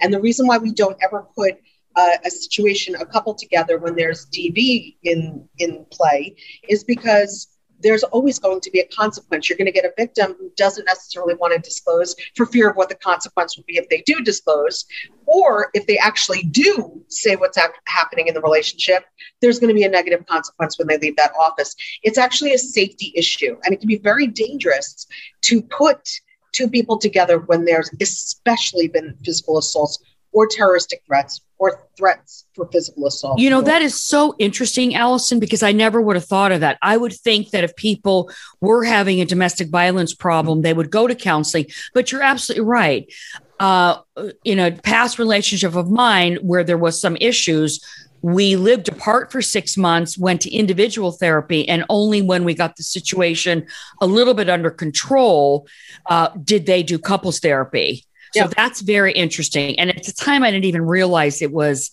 And 0.00 0.14
the 0.14 0.20
reason 0.20 0.46
why 0.46 0.58
we 0.58 0.70
don't 0.70 0.96
ever 1.02 1.26
put 1.36 1.56
a 1.96 2.30
situation, 2.30 2.94
a 2.94 3.04
couple 3.04 3.34
together 3.34 3.78
when 3.78 3.96
there's 3.96 4.26
DV 4.26 4.94
in 5.02 5.48
in 5.58 5.86
play, 5.90 6.36
is 6.68 6.84
because 6.84 7.48
there's 7.80 8.04
always 8.04 8.38
going 8.38 8.60
to 8.60 8.70
be 8.70 8.78
a 8.78 8.86
consequence. 8.88 9.48
You're 9.48 9.58
going 9.58 9.66
to 9.66 9.72
get 9.72 9.84
a 9.84 9.92
victim 9.96 10.36
who 10.38 10.52
doesn't 10.56 10.84
necessarily 10.84 11.34
want 11.34 11.52
to 11.54 11.58
disclose 11.58 12.14
for 12.36 12.46
fear 12.46 12.70
of 12.70 12.76
what 12.76 12.88
the 12.88 12.94
consequence 12.94 13.56
will 13.56 13.64
be 13.66 13.76
if 13.76 13.88
they 13.88 14.02
do 14.06 14.20
disclose, 14.20 14.84
or 15.30 15.70
if 15.74 15.86
they 15.86 15.96
actually 15.96 16.42
do 16.42 17.00
say 17.06 17.36
what's 17.36 17.56
happening 17.86 18.26
in 18.26 18.34
the 18.34 18.40
relationship, 18.40 19.04
there's 19.40 19.60
going 19.60 19.68
to 19.68 19.74
be 19.74 19.84
a 19.84 19.88
negative 19.88 20.26
consequence 20.26 20.76
when 20.76 20.88
they 20.88 20.98
leave 20.98 21.14
that 21.16 21.30
office. 21.38 21.76
It's 22.02 22.18
actually 22.18 22.52
a 22.52 22.58
safety 22.58 23.12
issue, 23.14 23.56
and 23.62 23.72
it 23.72 23.78
can 23.78 23.86
be 23.86 23.98
very 23.98 24.26
dangerous 24.26 25.06
to 25.42 25.62
put 25.62 26.08
two 26.50 26.68
people 26.68 26.98
together 26.98 27.38
when 27.38 27.64
there's 27.64 27.88
especially 28.00 28.88
been 28.88 29.16
physical 29.24 29.56
assaults 29.56 30.02
or 30.32 30.48
terroristic 30.48 31.02
threats 31.06 31.40
or 31.58 31.86
threats 31.96 32.46
for 32.54 32.66
physical 32.72 33.06
assault. 33.06 33.38
You 33.38 33.50
know, 33.50 33.60
that 33.60 33.82
is 33.82 34.00
so 34.00 34.34
interesting, 34.40 34.96
Allison, 34.96 35.38
because 35.38 35.62
I 35.62 35.70
never 35.70 36.00
would 36.00 36.16
have 36.16 36.24
thought 36.24 36.50
of 36.50 36.60
that. 36.60 36.76
I 36.82 36.96
would 36.96 37.12
think 37.12 37.50
that 37.50 37.62
if 37.62 37.76
people 37.76 38.30
were 38.60 38.82
having 38.82 39.20
a 39.20 39.24
domestic 39.24 39.68
violence 39.68 40.12
problem, 40.12 40.62
they 40.62 40.72
would 40.72 40.90
go 40.90 41.06
to 41.06 41.14
counseling. 41.14 41.66
But 41.94 42.10
you're 42.10 42.22
absolutely 42.22 42.64
right. 42.64 43.12
Uh, 43.60 43.98
in 44.44 44.58
a 44.58 44.72
past 44.72 45.18
relationship 45.18 45.74
of 45.74 45.90
mine 45.90 46.36
where 46.36 46.64
there 46.64 46.78
was 46.78 46.98
some 46.98 47.16
issues, 47.20 47.78
we 48.22 48.56
lived 48.56 48.88
apart 48.88 49.30
for 49.30 49.42
six 49.42 49.76
months, 49.76 50.16
went 50.18 50.40
to 50.40 50.50
individual 50.50 51.12
therapy, 51.12 51.68
and 51.68 51.84
only 51.90 52.22
when 52.22 52.44
we 52.44 52.54
got 52.54 52.76
the 52.76 52.82
situation 52.82 53.66
a 54.00 54.06
little 54.06 54.34
bit 54.34 54.48
under 54.48 54.70
control 54.70 55.66
uh, 56.06 56.28
did 56.42 56.64
they 56.64 56.82
do 56.82 56.98
couples 56.98 57.38
therapy. 57.38 58.04
So 58.34 58.46
that's 58.56 58.80
very 58.80 59.12
interesting. 59.12 59.78
And 59.78 59.90
at 59.90 60.04
the 60.04 60.12
time, 60.12 60.42
I 60.42 60.50
didn't 60.50 60.64
even 60.64 60.86
realize 60.86 61.42
it 61.42 61.52
was. 61.52 61.90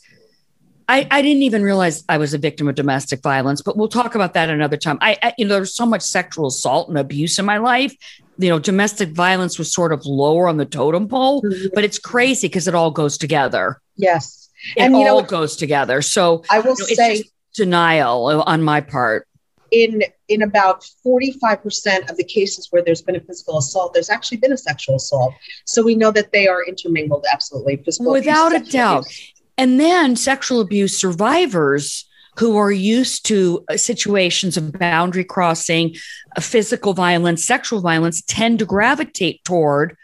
I, 0.90 1.06
I 1.12 1.22
didn't 1.22 1.44
even 1.44 1.64
realize 1.64 2.06
I 2.08 2.18
was 2.18 2.34
a 2.34 2.38
victim 2.38 2.70
of 2.70 2.76
domestic 2.76 3.22
violence, 3.22 3.62
but 3.62 3.76
we'll 3.76 3.90
talk 3.90 4.16
about 4.16 4.36
that 4.36 4.50
another 4.50 4.78
time. 4.78 4.98
I, 5.02 5.18
I 5.22 5.34
you 5.38 5.46
know, 5.46 5.56
there's 5.56 5.74
so 5.74 5.86
much 5.86 6.02
sexual 6.02 6.48
assault 6.48 6.88
and 6.88 6.98
abuse 6.98 7.40
in 7.40 7.46
my 7.46 7.58
life. 7.58 7.94
You 8.38 8.50
know, 8.50 8.60
domestic 8.60 9.10
violence 9.10 9.58
was 9.58 9.74
sort 9.74 9.92
of 9.92 10.06
lower 10.06 10.48
on 10.48 10.58
the 10.58 10.66
totem 10.66 11.08
pole, 11.08 11.42
mm-hmm. 11.42 11.68
but 11.74 11.84
it's 11.84 11.98
crazy 11.98 12.48
because 12.48 12.68
it 12.68 12.76
all 12.76 12.92
goes 12.92 13.18
together. 13.18 13.82
Yes, 13.96 14.50
it 14.76 14.84
and 14.84 14.96
all 14.96 15.22
know, 15.22 15.28
goes 15.28 15.56
together. 15.56 16.02
So 16.02 16.44
I 16.50 16.60
will 16.60 16.76
you 16.78 16.96
know, 16.96 17.16
say 17.16 17.24
denial 17.54 18.44
on 18.44 18.62
my 18.62 18.82
part 18.82 19.28
in 19.72 20.04
in 20.28 20.42
about 20.42 20.86
45% 21.06 22.10
of 22.10 22.18
the 22.18 22.24
cases 22.24 22.68
where 22.70 22.84
there's 22.84 23.02
been 23.02 23.16
a 23.16 23.20
physical 23.20 23.58
assault 23.58 23.94
there's 23.94 24.10
actually 24.10 24.38
been 24.38 24.54
a 24.54 24.58
sexual 24.58 24.96
assault 24.96 25.34
so 25.66 25.84
we 25.84 25.96
know 25.96 26.12
that 26.12 26.32
they 26.32 26.48
are 26.48 26.64
intermingled 26.66 27.26
absolutely 27.32 27.78
physical 27.78 28.12
without 28.12 28.56
abuse, 28.56 28.70
a 28.70 28.72
doubt 28.72 29.06
abuse. 29.06 29.34
and 29.58 29.80
then 29.80 30.16
sexual 30.16 30.62
abuse 30.62 30.98
survivors 30.98 32.07
who 32.38 32.58
are 32.58 32.72
used 32.72 33.26
to 33.26 33.64
uh, 33.70 33.78
situations 33.78 34.58
of 34.58 34.74
boundary 34.74 35.24
crossing 35.24 35.96
uh, 36.36 36.42
physical 36.42 36.94
violence 36.94 37.44
sexual 37.44 37.82
violence 37.82 38.22
tend 38.24 38.60
to 38.60 38.66
gravitate 38.66 39.44
toward 39.44 39.96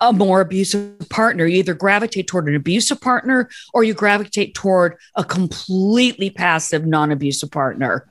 a 0.00 0.12
more 0.12 0.40
abusive 0.40 1.08
partner. 1.10 1.46
You 1.46 1.58
either 1.58 1.74
gravitate 1.74 2.26
toward 2.26 2.48
an 2.48 2.54
abusive 2.54 3.00
partner 3.00 3.48
or 3.72 3.84
you 3.84 3.94
gravitate 3.94 4.54
toward 4.54 4.96
a 5.14 5.24
completely 5.24 6.30
passive, 6.30 6.86
non 6.86 7.12
abusive 7.12 7.50
partner. 7.50 8.08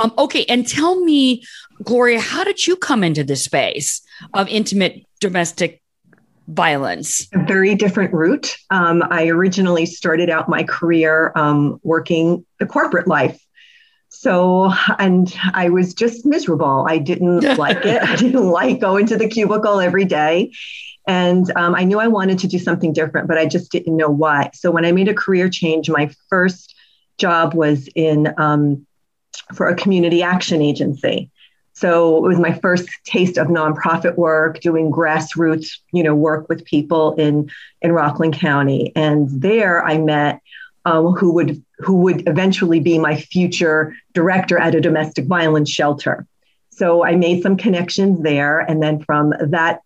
Um, 0.00 0.12
okay. 0.18 0.44
And 0.48 0.66
tell 0.66 1.00
me, 1.00 1.44
Gloria, 1.82 2.20
how 2.20 2.44
did 2.44 2.66
you 2.66 2.76
come 2.76 3.02
into 3.02 3.24
this 3.24 3.44
space 3.44 4.02
of 4.34 4.48
intimate 4.48 5.06
domestic 5.20 5.82
violence? 6.48 7.28
A 7.32 7.44
very 7.44 7.74
different 7.74 8.12
route. 8.12 8.56
Um, 8.70 9.02
I 9.10 9.28
originally 9.28 9.86
started 9.86 10.30
out 10.30 10.48
my 10.48 10.64
career 10.64 11.32
um, 11.34 11.80
working 11.82 12.44
the 12.58 12.66
corporate 12.66 13.08
life. 13.08 13.40
So, 14.08 14.72
and 14.98 15.34
I 15.52 15.70
was 15.70 15.92
just 15.92 16.24
miserable. 16.24 16.86
I 16.88 16.98
didn't 16.98 17.42
like 17.58 17.84
it. 17.84 18.02
I 18.02 18.16
didn't 18.16 18.48
like 18.48 18.80
going 18.80 19.06
to 19.06 19.16
the 19.16 19.28
cubicle 19.28 19.80
every 19.80 20.04
day. 20.04 20.52
And 21.06 21.50
um, 21.56 21.74
I 21.74 21.84
knew 21.84 21.98
I 21.98 22.06
wanted 22.06 22.38
to 22.40 22.48
do 22.48 22.58
something 22.58 22.92
different, 22.92 23.28
but 23.28 23.36
I 23.36 23.46
just 23.46 23.70
didn't 23.70 23.96
know 23.96 24.08
what. 24.08 24.56
So 24.56 24.70
when 24.70 24.84
I 24.84 24.92
made 24.92 25.08
a 25.08 25.14
career 25.14 25.50
change, 25.50 25.90
my 25.90 26.10
first 26.30 26.74
job 27.18 27.54
was 27.54 27.88
in 27.94 28.32
um, 28.38 28.86
for 29.54 29.68
a 29.68 29.74
community 29.74 30.22
action 30.22 30.62
agency. 30.62 31.30
So 31.74 32.24
it 32.24 32.28
was 32.28 32.38
my 32.38 32.52
first 32.52 32.88
taste 33.04 33.36
of 33.36 33.48
nonprofit 33.48 34.16
work, 34.16 34.60
doing 34.60 34.92
grassroots, 34.92 35.78
you 35.92 36.02
know, 36.02 36.14
work 36.14 36.48
with 36.48 36.64
people 36.64 37.14
in 37.14 37.50
in 37.82 37.92
Rockland 37.92 38.34
County. 38.34 38.92
And 38.94 39.28
there 39.28 39.84
I 39.84 39.98
met 39.98 40.40
um, 40.84 41.12
who 41.12 41.32
would 41.32 41.62
who 41.78 41.96
would 41.96 42.28
eventually 42.28 42.80
be 42.80 42.98
my 42.98 43.16
future 43.16 43.94
director 44.12 44.56
at 44.58 44.74
a 44.74 44.80
domestic 44.80 45.26
violence 45.26 45.70
shelter. 45.70 46.26
So 46.70 47.04
I 47.04 47.16
made 47.16 47.42
some 47.42 47.56
connections 47.56 48.22
there, 48.22 48.60
and 48.60 48.82
then 48.82 49.02
from 49.02 49.32
that 49.40 49.80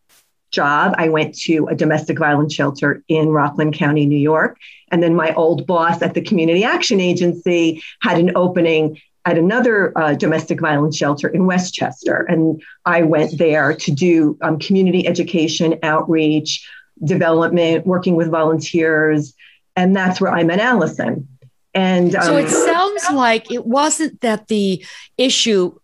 job, 0.51 0.95
I 0.97 1.09
went 1.09 1.37
to 1.41 1.67
a 1.69 1.75
domestic 1.75 2.19
violence 2.19 2.55
shelter 2.55 3.03
in 3.09 3.29
Rockland 3.29 3.75
County, 3.75 4.07
New 4.07 4.19
York. 4.19 4.59
And 4.91 5.03
then 5.03 5.15
my 5.15 5.35
old 5.35 5.67
boss 5.67 6.01
at 6.01 6.15
the 6.15 6.23
Community 6.23 6.65
Action 6.65 7.01
Agency 7.01 7.83
had 8.01 8.19
an 8.19 8.33
opening 8.35 9.01
at 9.29 9.37
another 9.37 9.93
uh, 9.99 10.15
domestic 10.15 10.59
violence 10.59 10.97
shelter 10.97 11.29
in 11.29 11.45
Westchester. 11.45 12.23
And 12.31 12.63
I 12.87 13.03
went 13.03 13.37
there 13.37 13.75
to 13.75 13.91
do 13.93 14.39
um, 14.41 14.59
community 14.59 15.07
education, 15.07 15.79
outreach, 15.83 16.67
development, 17.05 17.87
working 17.87 18.17
with 18.17 18.31
volunteers. 18.31 19.35
And 19.77 19.95
that's 19.95 20.19
where 20.19 20.33
I 20.33 20.45
met 20.45 20.61
Allison. 20.61 21.29
And 21.75 22.17
um, 22.17 22.23
so 22.23 22.37
it 22.39 22.49
sounds 22.49 23.05
like 23.13 23.53
it 23.53 23.67
wasn't 23.67 24.23
that 24.23 24.49
the 24.49 24.83
issue 25.19 25.79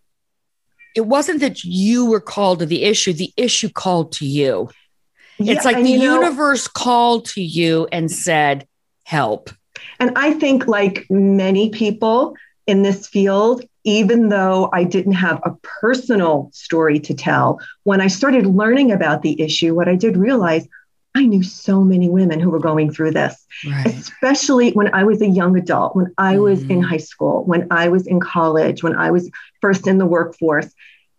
it 0.95 1.05
wasn't 1.05 1.41
that 1.41 1.63
you 1.63 2.09
were 2.09 2.21
called 2.21 2.59
to 2.59 2.65
the 2.65 2.83
issue, 2.83 3.13
the 3.13 3.31
issue 3.37 3.69
called 3.69 4.13
to 4.13 4.25
you. 4.25 4.69
Yeah, 5.37 5.53
it's 5.53 5.65
like 5.65 5.75
the 5.75 5.89
universe 5.89 6.67
know, 6.67 6.71
called 6.73 7.25
to 7.31 7.41
you 7.41 7.87
and 7.91 8.09
said, 8.09 8.65
help. 9.03 9.49
And 9.99 10.13
I 10.15 10.31
think, 10.33 10.67
like 10.67 11.05
many 11.09 11.69
people 11.69 12.35
in 12.67 12.81
this 12.81 13.07
field, 13.07 13.63
even 13.83 14.29
though 14.29 14.69
I 14.73 14.83
didn't 14.83 15.13
have 15.13 15.39
a 15.43 15.55
personal 15.61 16.49
story 16.53 16.99
to 17.01 17.13
tell, 17.13 17.59
when 17.83 18.01
I 18.01 18.07
started 18.07 18.47
learning 18.47 18.91
about 18.91 19.21
the 19.21 19.39
issue, 19.39 19.75
what 19.75 19.87
I 19.87 19.95
did 19.95 20.17
realize 20.17 20.67
I 21.13 21.25
knew 21.25 21.43
so 21.43 21.81
many 21.81 22.09
women 22.09 22.41
who 22.41 22.49
were 22.49 22.59
going 22.59 22.91
through 22.91 23.11
this, 23.11 23.45
right. 23.65 23.85
especially 23.85 24.71
when 24.71 24.93
I 24.93 25.05
was 25.05 25.21
a 25.21 25.27
young 25.27 25.57
adult, 25.57 25.95
when 25.95 26.13
I 26.17 26.39
was 26.39 26.63
mm. 26.63 26.71
in 26.71 26.81
high 26.81 26.97
school, 26.97 27.45
when 27.45 27.67
I 27.71 27.87
was 27.87 28.05
in 28.05 28.19
college, 28.19 28.83
when 28.83 28.95
I 28.95 29.11
was 29.11 29.29
first 29.61 29.87
in 29.87 29.97
the 29.97 30.05
workforce. 30.05 30.69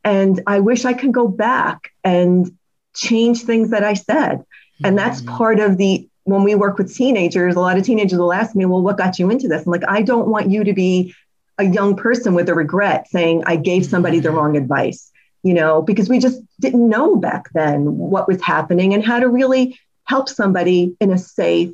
And 0.04 0.42
I 0.46 0.60
wish 0.60 0.84
I 0.84 0.92
could 0.92 1.12
go 1.12 1.26
back 1.26 1.92
and 2.04 2.56
change 2.94 3.42
things 3.42 3.70
that 3.70 3.84
I 3.84 3.94
said. 3.94 4.44
And 4.84 4.98
that's 4.98 5.22
mm. 5.22 5.28
part 5.28 5.60
of 5.60 5.78
the, 5.78 6.06
when 6.24 6.42
we 6.42 6.54
work 6.54 6.76
with 6.76 6.94
teenagers, 6.94 7.56
a 7.56 7.60
lot 7.60 7.78
of 7.78 7.84
teenagers 7.84 8.18
will 8.18 8.32
ask 8.32 8.54
me, 8.54 8.66
well, 8.66 8.82
what 8.82 8.98
got 8.98 9.18
you 9.18 9.30
into 9.30 9.48
this? 9.48 9.64
I'm 9.64 9.72
like, 9.72 9.88
I 9.88 10.02
don't 10.02 10.28
want 10.28 10.50
you 10.50 10.64
to 10.64 10.74
be 10.74 11.14
a 11.58 11.64
young 11.64 11.96
person 11.96 12.34
with 12.34 12.48
a 12.48 12.54
regret 12.54 13.08
saying, 13.08 13.44
I 13.46 13.56
gave 13.56 13.82
mm-hmm. 13.82 13.90
somebody 13.90 14.20
the 14.20 14.30
wrong 14.30 14.56
advice 14.56 15.10
you 15.46 15.54
know, 15.54 15.80
because 15.80 16.08
we 16.08 16.18
just 16.18 16.42
didn't 16.58 16.88
know 16.88 17.14
back 17.14 17.52
then 17.52 17.96
what 17.96 18.26
was 18.26 18.42
happening 18.42 18.92
and 18.92 19.04
how 19.04 19.20
to 19.20 19.28
really 19.28 19.78
help 20.02 20.28
somebody 20.28 20.96
in 21.00 21.12
a 21.12 21.18
safe 21.18 21.70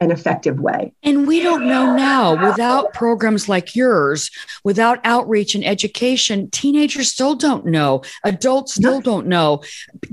an 0.00 0.10
effective 0.10 0.58
way. 0.58 0.94
And 1.02 1.26
we 1.26 1.42
don't 1.42 1.68
know 1.68 1.94
now 1.94 2.48
without 2.48 2.94
programs 2.94 3.50
like 3.50 3.76
yours, 3.76 4.30
without 4.64 4.98
outreach 5.04 5.54
and 5.54 5.62
education, 5.62 6.48
teenagers 6.50 7.12
still 7.12 7.34
don't 7.34 7.66
know. 7.66 8.02
Adults 8.24 8.76
still 8.76 8.94
no. 8.94 9.00
don't 9.02 9.26
know. 9.26 9.62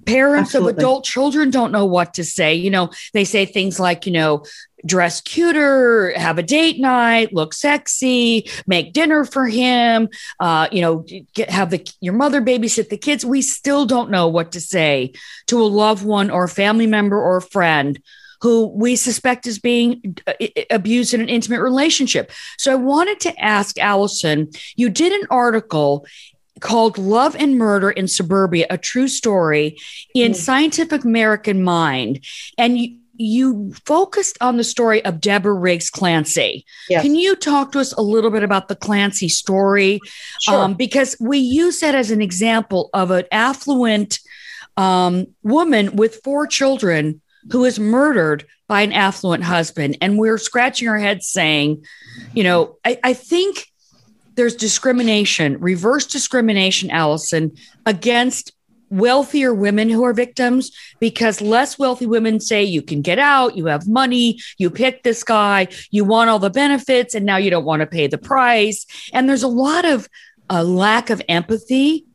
Parents 0.05 0.49
Absolutely. 0.49 0.73
of 0.73 0.77
adult 0.79 1.05
children 1.05 1.49
don't 1.49 1.71
know 1.71 1.85
what 1.85 2.15
to 2.15 2.25
say. 2.25 2.53
You 2.53 2.69
know, 2.69 2.89
they 3.13 3.23
say 3.23 3.45
things 3.45 3.79
like, 3.79 4.05
you 4.05 4.11
know, 4.11 4.43
dress 4.87 5.21
cuter, 5.21 6.13
have 6.15 6.37
a 6.37 6.43
date 6.43 6.79
night, 6.79 7.33
look 7.33 7.53
sexy, 7.53 8.49
make 8.65 8.93
dinner 8.93 9.25
for 9.25 9.47
him, 9.47 10.09
uh, 10.39 10.67
you 10.71 10.81
know, 10.81 11.05
get, 11.33 11.49
have 11.49 11.69
the 11.69 11.87
your 12.01 12.13
mother 12.13 12.41
babysit 12.41 12.89
the 12.89 12.97
kids. 12.97 13.25
We 13.25 13.41
still 13.41 13.85
don't 13.85 14.09
know 14.09 14.27
what 14.27 14.51
to 14.53 14.61
say 14.61 15.13
to 15.47 15.61
a 15.61 15.65
loved 15.65 16.05
one 16.05 16.31
or 16.31 16.45
a 16.45 16.49
family 16.49 16.87
member 16.87 17.21
or 17.21 17.37
a 17.37 17.41
friend 17.41 18.01
who 18.41 18.67
we 18.67 18.95
suspect 18.95 19.47
is 19.47 19.59
being 19.59 20.17
uh, 20.27 20.33
abused 20.69 21.13
in 21.13 21.21
an 21.21 21.29
intimate 21.29 21.61
relationship. 21.61 22.31
So 22.57 22.71
I 22.71 22.75
wanted 22.75 23.19
to 23.21 23.39
ask 23.39 23.77
Allison, 23.79 24.49
you 24.75 24.89
did 24.89 25.11
an 25.11 25.27
article 25.29 26.05
called 26.59 26.97
Love 26.97 27.35
and 27.35 27.57
Murder 27.57 27.91
in 27.91 28.07
Suburbia, 28.07 28.67
a 28.69 28.77
true 28.77 29.07
story 29.07 29.77
in 30.13 30.31
mm. 30.31 30.35
Scientific 30.35 31.03
American 31.03 31.63
Mind. 31.63 32.23
And 32.57 32.77
you, 32.77 32.97
you 33.17 33.73
focused 33.85 34.37
on 34.41 34.57
the 34.57 34.63
story 34.63 35.03
of 35.05 35.19
Deborah 35.19 35.53
Riggs 35.53 35.89
Clancy. 35.89 36.65
Yes. 36.89 37.01
Can 37.01 37.15
you 37.15 37.35
talk 37.35 37.71
to 37.73 37.79
us 37.79 37.93
a 37.93 38.01
little 38.01 38.31
bit 38.31 38.43
about 38.43 38.67
the 38.67 38.75
Clancy 38.75 39.29
story? 39.29 39.99
Sure. 40.41 40.55
Um, 40.63 40.73
because 40.75 41.15
we 41.19 41.37
use 41.37 41.79
that 41.79 41.95
as 41.95 42.11
an 42.11 42.21
example 42.21 42.89
of 42.93 43.11
an 43.11 43.25
affluent 43.31 44.19
um, 44.77 45.27
woman 45.43 45.95
with 45.95 46.21
four 46.23 46.47
children 46.47 47.21
who 47.51 47.65
is 47.65 47.79
murdered 47.79 48.45
by 48.67 48.81
an 48.81 48.93
affluent 48.93 49.43
husband. 49.43 49.97
And 50.01 50.17
we're 50.17 50.37
scratching 50.37 50.87
our 50.87 50.99
heads 50.99 51.27
saying, 51.27 51.85
you 52.33 52.43
know, 52.43 52.77
I, 52.85 52.99
I 53.03 53.13
think 53.13 53.67
there's 54.35 54.55
discrimination, 54.55 55.59
reverse 55.59 56.05
discrimination, 56.05 56.91
Allison, 56.91 57.55
against 57.85 58.51
wealthier 58.89 59.53
women 59.53 59.89
who 59.89 60.03
are 60.03 60.13
victims 60.13 60.71
because 60.99 61.41
less 61.41 61.77
wealthy 61.77 62.05
women 62.05 62.39
say 62.39 62.63
you 62.63 62.81
can 62.81 63.01
get 63.01 63.19
out, 63.19 63.57
you 63.57 63.65
have 63.65 63.87
money, 63.87 64.39
you 64.57 64.69
pick 64.69 65.03
this 65.03 65.23
guy, 65.23 65.67
you 65.91 66.05
want 66.05 66.29
all 66.29 66.39
the 66.39 66.49
benefits, 66.49 67.13
and 67.15 67.25
now 67.25 67.37
you 67.37 67.49
don't 67.49 67.65
want 67.65 67.81
to 67.81 67.87
pay 67.87 68.07
the 68.07 68.17
price. 68.17 68.85
And 69.13 69.27
there's 69.27 69.43
a 69.43 69.47
lot 69.47 69.85
of 69.85 70.07
a 70.49 70.63
lack 70.63 71.09
of 71.09 71.21
empathy. 71.27 72.05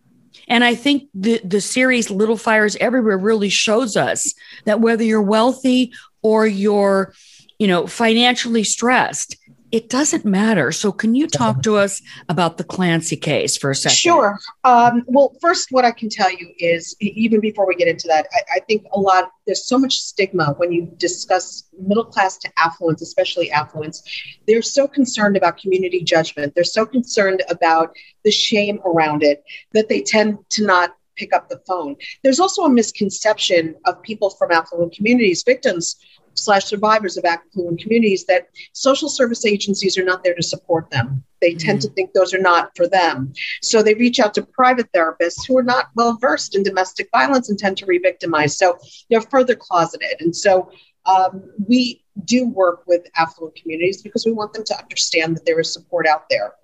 And 0.49 0.64
I 0.64 0.75
think 0.75 1.09
the, 1.14 1.41
the 1.45 1.61
series 1.61 2.11
Little 2.11 2.37
Fires 2.37 2.76
Everywhere 2.76 3.19
really 3.19 3.49
shows 3.49 3.97
us 3.97 4.35
that 4.64 4.81
whether 4.81 5.05
you're 5.05 5.23
wealthy 5.23 5.93
or 6.23 6.47
you're, 6.47 7.14
you 7.59 7.69
know, 7.69 7.87
financially 7.87 8.64
stressed, 8.64 9.37
it 9.73 9.88
doesn't 9.88 10.26
matter. 10.26 10.71
So, 10.71 10.93
can 10.93 11.14
you 11.14 11.26
talk 11.26 11.62
to 11.62 11.76
us 11.76 12.02
about 12.29 12.59
the 12.59 12.64
Clancy 12.64 13.17
case 13.17 13.57
for 13.57 13.71
a 13.71 13.75
second? 13.75 13.97
Sure. 13.97 14.38
Um, 14.64 15.02
well, 15.07 15.35
first, 15.41 15.69
what 15.71 15.87
I 15.87 15.91
can 15.91 16.11
tell 16.11 16.31
you 16.31 16.52
is, 16.59 16.95
even 17.00 17.41
before 17.41 17.67
we 17.67 17.75
get 17.75 17.88
into 17.88 18.07
that, 18.09 18.26
I, 18.33 18.57
I, 18.57 18.61
think 18.61 18.87
a 18.93 19.00
lot, 19.00 19.31
there's 19.47 19.67
so 19.67 19.79
much 19.79 19.99
stigma 19.99 20.55
when 20.59 20.73
you 20.73 20.93
discuss 20.99 21.64
middle 21.81 22.05
class 22.05 22.37
to 22.38 22.50
affluence, 22.59 23.00
especially 23.00 23.50
affluence. 23.50 24.02
They're 24.47 24.61
so 24.61 24.87
concerned 24.87 25.38
about 25.38 25.57
community 25.57 26.02
judgment, 26.02 26.55
they're 26.55 26.64
so 26.64 26.85
concerned 26.85 27.43
about 27.49 27.97
the 28.25 28.31
shame 28.31 28.79
around 28.85 29.23
it 29.23 29.43
that 29.73 29.88
they 29.88 30.02
tend 30.02 30.38
to 30.50 30.67
not 30.67 30.97
pick 31.17 31.33
up 31.33 31.49
the 31.49 31.61
phone. 31.67 31.97
There's 32.23 32.41
also 32.41 32.64
a 32.64 32.71
misconception 32.71 33.75
of 33.87 34.02
people 34.02 34.31
from 34.31 34.50
affluent 34.50 34.93
communities, 34.93 35.43
victims 35.43 35.97
slash 36.34 36.64
survivors 36.64 37.16
of 37.16 37.24
affluent 37.24 37.80
communities 37.80 38.24
that 38.26 38.48
social 38.72 39.08
service 39.08 39.44
agencies 39.44 39.98
are 39.98 40.04
not 40.04 40.24
there 40.24 40.34
to 40.34 40.42
support 40.42 40.90
them. 40.90 41.22
They 41.40 41.50
mm-hmm. 41.50 41.66
tend 41.66 41.82
to 41.82 41.88
think 41.90 42.12
those 42.12 42.32
are 42.34 42.40
not 42.40 42.70
for 42.76 42.88
them. 42.88 43.32
So 43.62 43.82
they 43.82 43.94
reach 43.94 44.20
out 44.20 44.34
to 44.34 44.42
private 44.42 44.90
therapists 44.92 45.46
who 45.46 45.58
are 45.58 45.62
not 45.62 45.88
well 45.94 46.16
versed 46.20 46.54
in 46.56 46.62
domestic 46.62 47.08
violence 47.12 47.48
and 47.48 47.58
tend 47.58 47.76
to 47.78 47.86
re 47.86 47.98
victimize. 47.98 48.58
So 48.58 48.78
they're 49.10 49.20
further 49.20 49.54
closeted. 49.54 50.20
And 50.20 50.34
so 50.34 50.70
um, 51.06 51.50
we 51.66 52.04
do 52.24 52.48
work 52.48 52.84
with 52.86 53.06
affluent 53.16 53.56
communities 53.56 54.02
because 54.02 54.26
we 54.26 54.32
want 54.32 54.52
them 54.52 54.64
to 54.64 54.78
understand 54.78 55.36
that 55.36 55.46
there 55.46 55.58
is 55.60 55.72
support 55.72 56.06
out 56.06 56.28
there. 56.28 56.54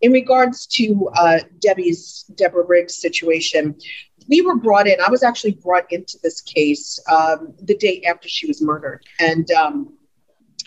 In 0.00 0.12
regards 0.12 0.66
to 0.66 1.10
uh, 1.16 1.38
Debbie's 1.60 2.24
Deborah 2.34 2.66
Riggs 2.66 3.00
situation, 3.00 3.76
we 4.28 4.42
were 4.42 4.56
brought 4.56 4.86
in. 4.86 4.96
I 5.00 5.10
was 5.10 5.22
actually 5.22 5.52
brought 5.52 5.92
into 5.92 6.18
this 6.22 6.40
case 6.40 6.98
um, 7.10 7.54
the 7.62 7.76
day 7.76 8.02
after 8.08 8.28
she 8.28 8.46
was 8.46 8.62
murdered, 8.62 9.04
and 9.20 9.50
um, 9.52 9.94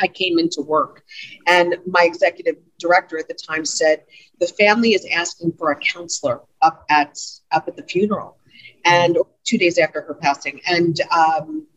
I 0.02 0.08
came 0.08 0.40
into 0.40 0.62
work. 0.62 1.04
And 1.48 1.78
my 1.86 2.04
executive 2.04 2.56
director 2.80 3.18
at 3.18 3.28
the 3.28 3.34
time 3.34 3.66
said 3.66 4.04
the 4.40 4.48
family 4.48 4.92
is 4.92 5.08
asking 5.14 5.54
for 5.58 5.72
a 5.72 5.80
counselor 5.80 6.42
up 6.62 6.86
at 6.90 7.18
up 7.52 7.68
at 7.68 7.76
the 7.76 7.84
funeral, 7.84 8.38
and 8.86 9.18
two 9.44 9.58
days 9.58 9.78
after 9.78 10.02
her 10.02 10.14
passing, 10.16 10.62
and. 10.68 11.00
Um, 11.12 11.68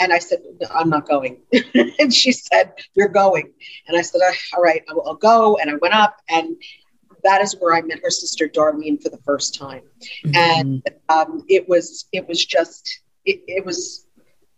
and 0.00 0.12
I 0.12 0.18
said, 0.18 0.42
I'm 0.74 0.90
not 0.90 1.08
going. 1.08 1.40
and 2.00 2.12
she 2.12 2.32
said, 2.32 2.72
You're 2.94 3.06
going. 3.08 3.52
And 3.86 3.96
I 3.96 4.02
said, 4.02 4.20
All 4.56 4.60
right, 4.60 4.82
I'll, 4.88 5.02
I'll 5.06 5.14
go. 5.14 5.56
And 5.56 5.70
I 5.70 5.74
went 5.76 5.94
up, 5.94 6.16
and 6.28 6.56
that 7.24 7.42
is 7.42 7.56
where 7.58 7.74
I 7.74 7.82
met 7.82 8.00
her 8.02 8.10
sister 8.10 8.48
Darlene 8.48 9.02
for 9.02 9.08
the 9.08 9.18
first 9.18 9.54
time, 9.54 9.82
mm-hmm. 10.24 10.34
and 10.34 10.82
um, 11.08 11.44
it 11.48 11.68
was 11.68 12.06
it 12.12 12.28
was 12.28 12.44
just 12.44 13.00
it, 13.24 13.40
it 13.46 13.64
was 13.64 14.06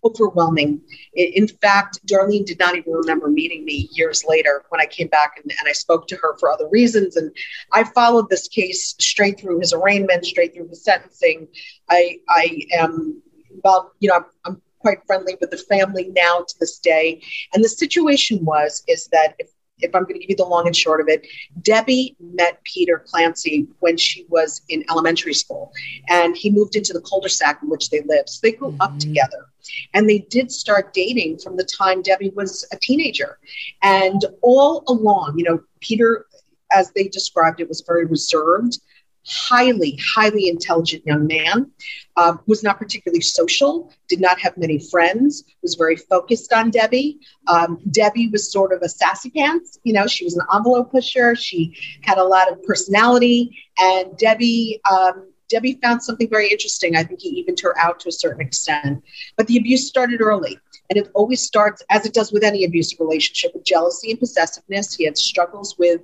overwhelming. 0.04 0.80
in 1.14 1.48
fact, 1.48 1.98
Darlene 2.06 2.44
did 2.44 2.58
not 2.58 2.76
even 2.76 2.92
remember 2.92 3.28
meeting 3.28 3.64
me 3.64 3.88
years 3.92 4.24
later 4.28 4.64
when 4.68 4.80
I 4.80 4.86
came 4.86 5.08
back 5.08 5.32
and, 5.42 5.50
and, 5.58 5.68
I 5.68 5.72
spoke 5.72 6.06
to 6.08 6.16
her 6.16 6.36
for 6.38 6.48
other 6.48 6.68
reasons. 6.68 7.16
And 7.16 7.34
I 7.72 7.82
followed 7.82 8.28
this 8.28 8.46
case 8.46 8.94
straight 9.00 9.40
through 9.40 9.58
his 9.58 9.72
arraignment, 9.72 10.24
straight 10.24 10.54
through 10.54 10.68
his 10.68 10.84
sentencing. 10.84 11.48
I 11.90 12.18
I 12.28 12.60
am 12.72 13.20
well, 13.64 13.92
you 14.00 14.08
know, 14.08 14.16
I'm, 14.16 14.24
I'm 14.44 14.62
quite 14.80 14.98
friendly 15.06 15.36
with 15.40 15.50
the 15.50 15.56
family 15.56 16.12
now 16.14 16.44
to 16.46 16.54
this 16.60 16.78
day. 16.78 17.20
And 17.52 17.64
the 17.64 17.68
situation 17.68 18.44
was 18.44 18.84
is 18.86 19.08
that 19.08 19.34
if 19.38 19.48
if 19.80 19.94
I'm 19.94 20.02
going 20.02 20.14
to 20.14 20.20
give 20.20 20.30
you 20.30 20.36
the 20.36 20.44
long 20.44 20.66
and 20.66 20.76
short 20.76 21.00
of 21.00 21.08
it, 21.08 21.26
Debbie 21.62 22.16
met 22.20 22.62
Peter 22.64 23.04
Clancy 23.06 23.66
when 23.80 23.96
she 23.96 24.26
was 24.28 24.62
in 24.68 24.84
elementary 24.90 25.34
school, 25.34 25.72
and 26.08 26.36
he 26.36 26.50
moved 26.50 26.76
into 26.76 26.92
the 26.92 27.00
cul-de-sac 27.02 27.60
in 27.62 27.68
which 27.68 27.90
they 27.90 28.00
lived. 28.02 28.28
So 28.28 28.40
they 28.42 28.52
grew 28.52 28.70
mm-hmm. 28.70 28.80
up 28.80 28.98
together, 28.98 29.46
and 29.94 30.08
they 30.08 30.18
did 30.18 30.50
start 30.50 30.94
dating 30.94 31.38
from 31.38 31.56
the 31.56 31.64
time 31.64 32.02
Debbie 32.02 32.32
was 32.34 32.66
a 32.72 32.76
teenager. 32.76 33.38
And 33.82 34.24
all 34.42 34.84
along, 34.88 35.38
you 35.38 35.44
know, 35.44 35.60
Peter, 35.80 36.26
as 36.72 36.90
they 36.92 37.08
described 37.08 37.60
it, 37.60 37.68
was 37.68 37.82
very 37.86 38.06
reserved 38.06 38.78
highly, 39.26 39.98
highly 40.14 40.48
intelligent 40.48 41.04
young 41.06 41.26
man, 41.26 41.70
um, 42.16 42.40
was 42.46 42.62
not 42.62 42.78
particularly 42.78 43.20
social, 43.20 43.92
did 44.08 44.20
not 44.20 44.38
have 44.40 44.56
many 44.56 44.78
friends, 44.78 45.44
was 45.62 45.74
very 45.74 45.96
focused 45.96 46.52
on 46.52 46.70
Debbie. 46.70 47.18
Um, 47.48 47.78
Debbie 47.90 48.28
was 48.28 48.50
sort 48.50 48.72
of 48.72 48.82
a 48.82 48.88
sassy 48.88 49.30
pants, 49.30 49.78
you 49.84 49.92
know, 49.92 50.06
she 50.06 50.24
was 50.24 50.36
an 50.36 50.46
envelope 50.54 50.92
pusher. 50.92 51.34
She 51.34 51.76
had 52.02 52.18
a 52.18 52.24
lot 52.24 52.50
of 52.50 52.62
personality, 52.62 53.56
and 53.78 54.16
Debbie. 54.16 54.80
Um, 54.90 55.32
Debbie 55.48 55.78
found 55.80 56.02
something 56.02 56.28
very 56.28 56.50
interesting. 56.50 56.96
I 56.96 57.04
think 57.04 57.20
he 57.20 57.28
evened 57.28 57.60
her 57.60 57.78
out 57.78 58.00
to 58.00 58.08
a 58.08 58.12
certain 58.12 58.40
extent. 58.40 59.04
But 59.36 59.46
the 59.46 59.58
abuse 59.58 59.86
started 59.86 60.20
early. 60.20 60.58
And 60.90 60.98
it 60.98 61.08
always 61.14 61.42
starts, 61.42 61.84
as 61.88 62.04
it 62.04 62.14
does 62.14 62.32
with 62.32 62.42
any 62.42 62.64
abusive 62.64 62.98
relationship, 62.98 63.52
with 63.54 63.64
jealousy 63.64 64.10
and 64.10 64.18
possessiveness. 64.18 64.94
He 64.94 65.04
had 65.04 65.16
struggles 65.16 65.76
with 65.78 66.00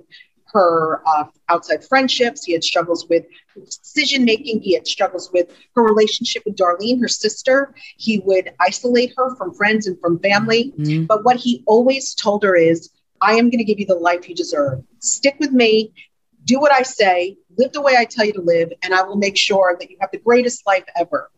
her 0.53 1.01
uh, 1.07 1.25
outside 1.49 1.83
friendships. 1.83 2.45
He 2.45 2.53
had 2.53 2.63
struggles 2.63 3.07
with 3.09 3.25
decision 3.55 4.23
making. 4.23 4.61
He 4.61 4.73
had 4.73 4.87
struggles 4.87 5.31
with 5.33 5.51
her 5.75 5.83
relationship 5.83 6.43
with 6.45 6.55
Darlene, 6.55 7.01
her 7.01 7.07
sister. 7.07 7.73
He 7.97 8.19
would 8.19 8.51
isolate 8.59 9.13
her 9.17 9.35
from 9.35 9.53
friends 9.53 9.87
and 9.87 9.99
from 9.99 10.19
family. 10.19 10.73
Mm-hmm. 10.77 11.05
But 11.05 11.25
what 11.25 11.37
he 11.37 11.63
always 11.65 12.13
told 12.15 12.43
her 12.43 12.55
is, 12.55 12.91
I 13.21 13.33
am 13.33 13.49
going 13.49 13.59
to 13.59 13.63
give 13.63 13.79
you 13.79 13.85
the 13.85 13.95
life 13.95 14.27
you 14.29 14.35
deserve. 14.35 14.83
Stick 14.99 15.37
with 15.39 15.51
me, 15.51 15.93
do 16.45 16.59
what 16.59 16.71
I 16.71 16.83
say, 16.83 17.37
live 17.57 17.71
the 17.71 17.81
way 17.81 17.95
I 17.97 18.05
tell 18.05 18.25
you 18.25 18.33
to 18.33 18.41
live, 18.41 18.71
and 18.83 18.93
I 18.93 19.03
will 19.03 19.15
make 19.15 19.37
sure 19.37 19.75
that 19.79 19.89
you 19.89 19.97
have 20.01 20.11
the 20.11 20.19
greatest 20.19 20.65
life 20.67 20.83
ever. 20.95 21.31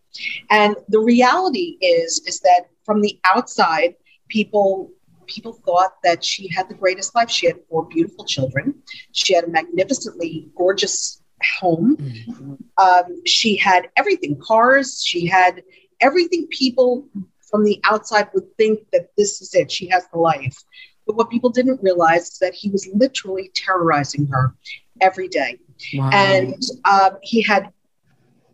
And 0.50 0.76
the 0.90 1.00
reality 1.00 1.78
is, 1.82 2.22
is 2.26 2.40
that 2.42 2.68
from 2.86 3.02
the 3.02 3.20
outside, 3.26 3.96
people 4.30 4.92
people 5.28 5.54
thought 5.66 5.94
that 6.04 6.24
she 6.24 6.48
had 6.48 6.70
the 6.70 6.76
greatest 6.76 7.16
life. 7.16 7.30
She 7.30 7.48
had 7.48 7.58
four 7.70 7.86
beautiful 7.86 8.26
children. 8.26 8.76
She 9.12 9.34
had 9.34 9.46
a 9.46 9.50
magnificently 9.50 10.50
gorgeous 10.58 11.22
home. 11.60 11.98
Mm-hmm. 11.98 12.54
Um, 12.78 13.26
she 13.26 13.56
had 13.56 13.90
everything 13.96 14.40
cars. 14.42 15.04
She 15.04 15.26
had 15.26 15.64
everything 16.02 16.48
people 16.50 17.08
from 17.50 17.64
the 17.64 17.80
outside 17.84 18.30
would 18.34 18.56
think 18.58 18.80
that 18.92 19.10
this 19.18 19.42
is 19.42 19.54
it. 19.54 19.72
She 19.72 19.88
has 19.90 20.08
the 20.12 20.20
life. 20.20 20.58
But 21.06 21.16
what 21.16 21.30
people 21.30 21.50
didn't 21.50 21.84
realize 21.84 22.32
is 22.32 22.40
that 22.40 22.54
he 22.54 22.70
was 22.70 22.88
literally 22.94 23.52
terrorizing 23.54 24.28
her 24.28 24.56
every 25.02 25.28
day. 25.28 25.60
Wow. 25.94 26.10
And 26.12 26.62
um, 26.86 27.18
he 27.22 27.44
had 27.44 27.72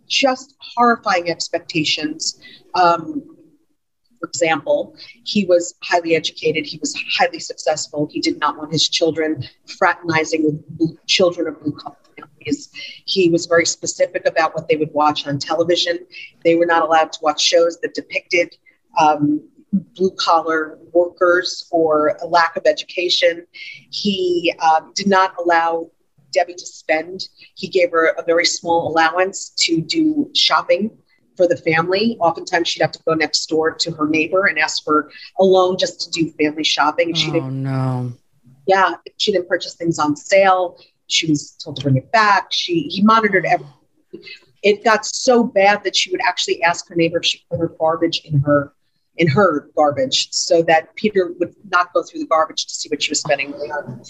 just 0.08 0.56
horrifying 0.60 1.30
expectations. 1.30 2.42
Um, 2.76 3.38
For 4.22 4.28
example, 4.28 4.96
he 5.24 5.46
was 5.46 5.74
highly 5.82 6.16
educated, 6.16 6.68
he 6.68 6.78
was 6.78 6.96
highly 7.18 7.40
successful. 7.40 8.08
He 8.12 8.22
did 8.22 8.40
not 8.40 8.56
want 8.56 8.72
his 8.72 8.88
children 8.88 9.44
fraternizing 9.66 10.46
with 10.46 10.78
blue, 10.78 10.96
children 11.08 11.48
of 11.48 11.60
blue 11.60 11.72
collar 11.74 11.98
families. 12.16 12.70
He 13.06 13.30
was 13.30 13.48
very 13.48 13.66
specific 13.66 14.28
about 14.28 14.54
what 14.54 14.68
they 14.70 14.76
would 14.76 14.94
watch 14.94 15.26
on 15.26 15.40
television. 15.40 16.06
They 16.44 16.54
were 16.54 16.68
not 16.68 16.84
allowed 16.84 17.12
to 17.14 17.20
watch 17.24 17.42
shows 17.42 17.80
that 17.82 17.96
depicted 17.96 18.56
um, 19.00 19.42
blue 19.74 20.12
collar 20.20 20.78
workers 20.94 21.68
or 21.72 22.16
a 22.22 22.28
lack 22.28 22.56
of 22.56 22.68
education. 22.68 23.48
He 23.90 24.54
um, 24.62 24.92
did 24.94 25.08
not 25.08 25.34
allow 25.44 25.90
Debbie 26.32 26.54
to 26.54 26.66
spend. 26.66 27.28
He 27.56 27.68
gave 27.68 27.90
her 27.90 28.10
a 28.20 28.24
very 28.24 28.46
small 28.46 28.88
allowance 28.88 29.50
to 29.62 29.82
do 29.82 30.30
shopping 30.36 30.92
for 31.38 31.48
the 31.48 31.58
family. 31.58 32.18
Oftentimes, 32.20 32.68
she'd 32.68 32.82
have 32.82 32.92
to 32.92 33.04
go 33.06 33.14
next 33.14 33.46
door 33.48 33.72
to 33.72 33.92
her 33.92 34.08
neighbor 34.08 34.46
and 34.46 34.60
ask 34.60 34.84
for 34.84 35.12
a 35.40 35.44
loan 35.44 35.78
just 35.78 36.02
to 36.02 36.12
do 36.12 36.32
family 36.32 36.64
shopping. 36.64 37.14
She 37.14 37.30
oh, 37.30 37.34
didn't, 37.34 37.64
no. 37.64 38.14
Yeah, 38.68 38.96
she 39.18 39.32
didn't 39.32 39.48
purchase 39.48 39.76
things 39.76 40.00
on 40.00 40.16
sale. 40.16 40.78
She 41.08 41.28
was 41.28 41.52
told 41.52 41.78
to 41.78 41.84
bring 41.84 41.98
it 41.98 42.12
back. 42.12 42.52
She 42.52 42.84
he 42.84 43.02
monitored 43.02 43.46
everything. 43.46 43.74
It 44.64 44.84
got 44.84 45.06
so 45.06 45.44
bad 45.44 45.84
that 45.84 45.96
she 45.96 46.12
would 46.12 46.22
actually 46.22 46.62
ask 46.64 46.88
her 46.90 46.96
neighbor 46.96 47.18
if 47.18 47.26
she 47.26 47.44
put 47.50 47.60
her 47.60 47.70
garbage 47.80 48.22
in 48.24 48.40
her 48.42 48.74
in 49.18 49.28
her 49.28 49.70
garbage 49.76 50.30
so 50.32 50.62
that 50.64 50.96
Peter 50.96 51.34
would 51.40 51.54
not 51.70 51.94
go 51.94 52.02
through 52.04 52.22
the 52.22 52.28
garbage 52.28 52.66
to 52.66 52.74
see 52.74 52.90
what 52.90 53.04
she 53.04 53.12
was 53.12 53.20
spending 53.20 53.52
money 53.52 53.70
on. 53.72 54.02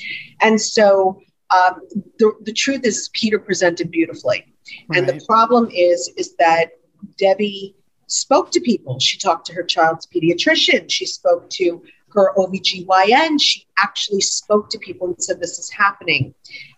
And 0.42 0.62
so 0.62 1.22
um, 1.50 1.82
the, 2.20 2.34
the 2.44 2.54
truth 2.54 2.86
is, 2.86 3.10
Peter 3.14 3.40
presented 3.40 3.92
beautifully. 3.92 4.46
Right. 4.88 5.00
And 5.00 5.10
the 5.10 5.24
problem 5.26 5.70
is, 5.74 6.12
is 6.18 6.36
that 6.38 6.72
Debbie 7.18 7.76
spoke 8.08 8.52
to 8.52 8.60
people. 8.60 9.00
She 9.00 9.18
talked 9.18 9.46
to 9.48 9.54
her 9.54 9.64
child's 9.64 10.08
pediatrician. 10.08 10.90
She 10.90 11.06
spoke 11.06 11.50
to 11.52 11.82
her 12.14 12.34
OBGYN. 12.36 13.42
She 13.42 13.66
actually 13.78 14.22
spoke 14.22 14.70
to 14.70 14.80
people 14.80 15.08
and 15.08 15.24
said, 15.24 15.40
This 15.40 15.60
is 15.60 15.70
happening. 15.70 16.34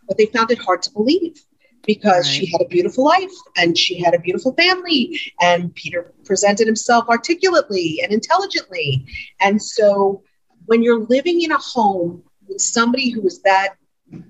But 0.08 0.18
they 0.18 0.28
found 0.28 0.52
it 0.52 0.60
hard 0.60 0.82
to 0.84 0.92
believe 0.92 1.44
because 1.86 2.28
right. 2.28 2.36
she 2.36 2.52
had 2.52 2.62
a 2.62 2.68
beautiful 2.68 3.04
life 3.04 3.32
and 3.58 3.78
she 3.78 4.00
had 4.00 4.14
a 4.14 4.20
beautiful 4.20 4.54
family. 4.54 5.20
And 5.42 5.74
Peter 5.76 6.14
presented 6.26 6.68
himself 6.68 7.06
articulately 7.10 8.00
and 8.04 8.12
intelligently. 8.12 9.06
And 9.42 9.62
so 9.62 10.24
when 10.66 10.84
you're 10.84 11.06
living 11.06 11.42
in 11.42 11.52
a 11.52 11.58
home 11.58 12.24
with 12.48 12.62
somebody 12.62 13.10
who 13.10 13.26
is 13.26 13.42
that 13.42 13.76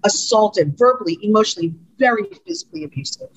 assaulted 0.04 0.78
verbally, 0.78 1.20
emotionally, 1.22 1.76
very 1.98 2.24
physically 2.46 2.84
abusive, 2.86 3.30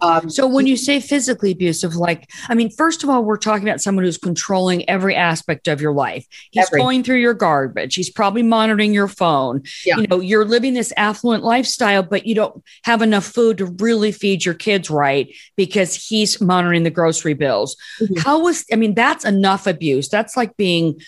um, 0.00 0.28
so 0.28 0.46
when 0.46 0.66
you 0.66 0.76
say 0.76 1.00
physically 1.00 1.52
abusive, 1.52 1.96
like, 1.96 2.30
I 2.48 2.54
mean, 2.54 2.70
first 2.70 3.02
of 3.02 3.10
all, 3.10 3.24
we're 3.24 3.36
talking 3.36 3.66
about 3.66 3.80
someone 3.80 4.04
who's 4.04 4.18
controlling 4.18 4.88
every 4.88 5.14
aspect 5.14 5.68
of 5.68 5.80
your 5.80 5.92
life. 5.92 6.26
He's 6.50 6.66
every. 6.66 6.80
going 6.80 7.02
through 7.02 7.18
your 7.18 7.34
garbage. 7.34 7.94
He's 7.94 8.10
probably 8.10 8.42
monitoring 8.42 8.92
your 8.92 9.08
phone. 9.08 9.62
Yeah. 9.84 9.98
You 9.98 10.06
know, 10.06 10.20
you're 10.20 10.44
living 10.44 10.74
this 10.74 10.92
affluent 10.96 11.44
lifestyle, 11.44 12.02
but 12.02 12.26
you 12.26 12.34
don't 12.34 12.62
have 12.84 13.02
enough 13.02 13.24
food 13.24 13.58
to 13.58 13.66
really 13.66 14.12
feed 14.12 14.44
your 14.44 14.54
kids 14.54 14.90
right 14.90 15.34
because 15.56 15.94
he's 15.94 16.40
monitoring 16.40 16.82
the 16.82 16.90
grocery 16.90 17.34
bills. 17.34 17.76
Mm-hmm. 18.00 18.16
How 18.18 18.40
was, 18.40 18.64
I 18.72 18.76
mean, 18.76 18.94
that's 18.94 19.24
enough 19.24 19.66
abuse. 19.66 20.08
That's 20.08 20.36
like 20.36 20.56
being, 20.56 21.00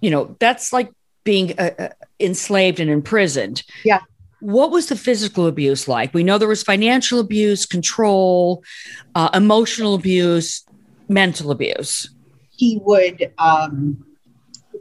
you 0.00 0.10
know, 0.10 0.36
that's 0.38 0.72
like 0.72 0.90
being 1.24 1.58
uh, 1.58 1.70
uh 1.78 1.88
enslaved 2.20 2.80
and 2.80 2.88
imprisoned. 2.88 3.62
Yeah 3.84 4.00
what 4.40 4.70
was 4.70 4.86
the 4.86 4.96
physical 4.96 5.46
abuse 5.46 5.88
like? 5.88 6.12
We 6.12 6.22
know 6.22 6.38
there 6.38 6.48
was 6.48 6.62
financial 6.62 7.20
abuse, 7.20 7.66
control, 7.66 8.62
uh, 9.14 9.30
emotional 9.32 9.94
abuse, 9.94 10.64
mental 11.08 11.50
abuse. 11.50 12.10
He 12.50 12.78
would 12.82 13.32
um, 13.38 14.04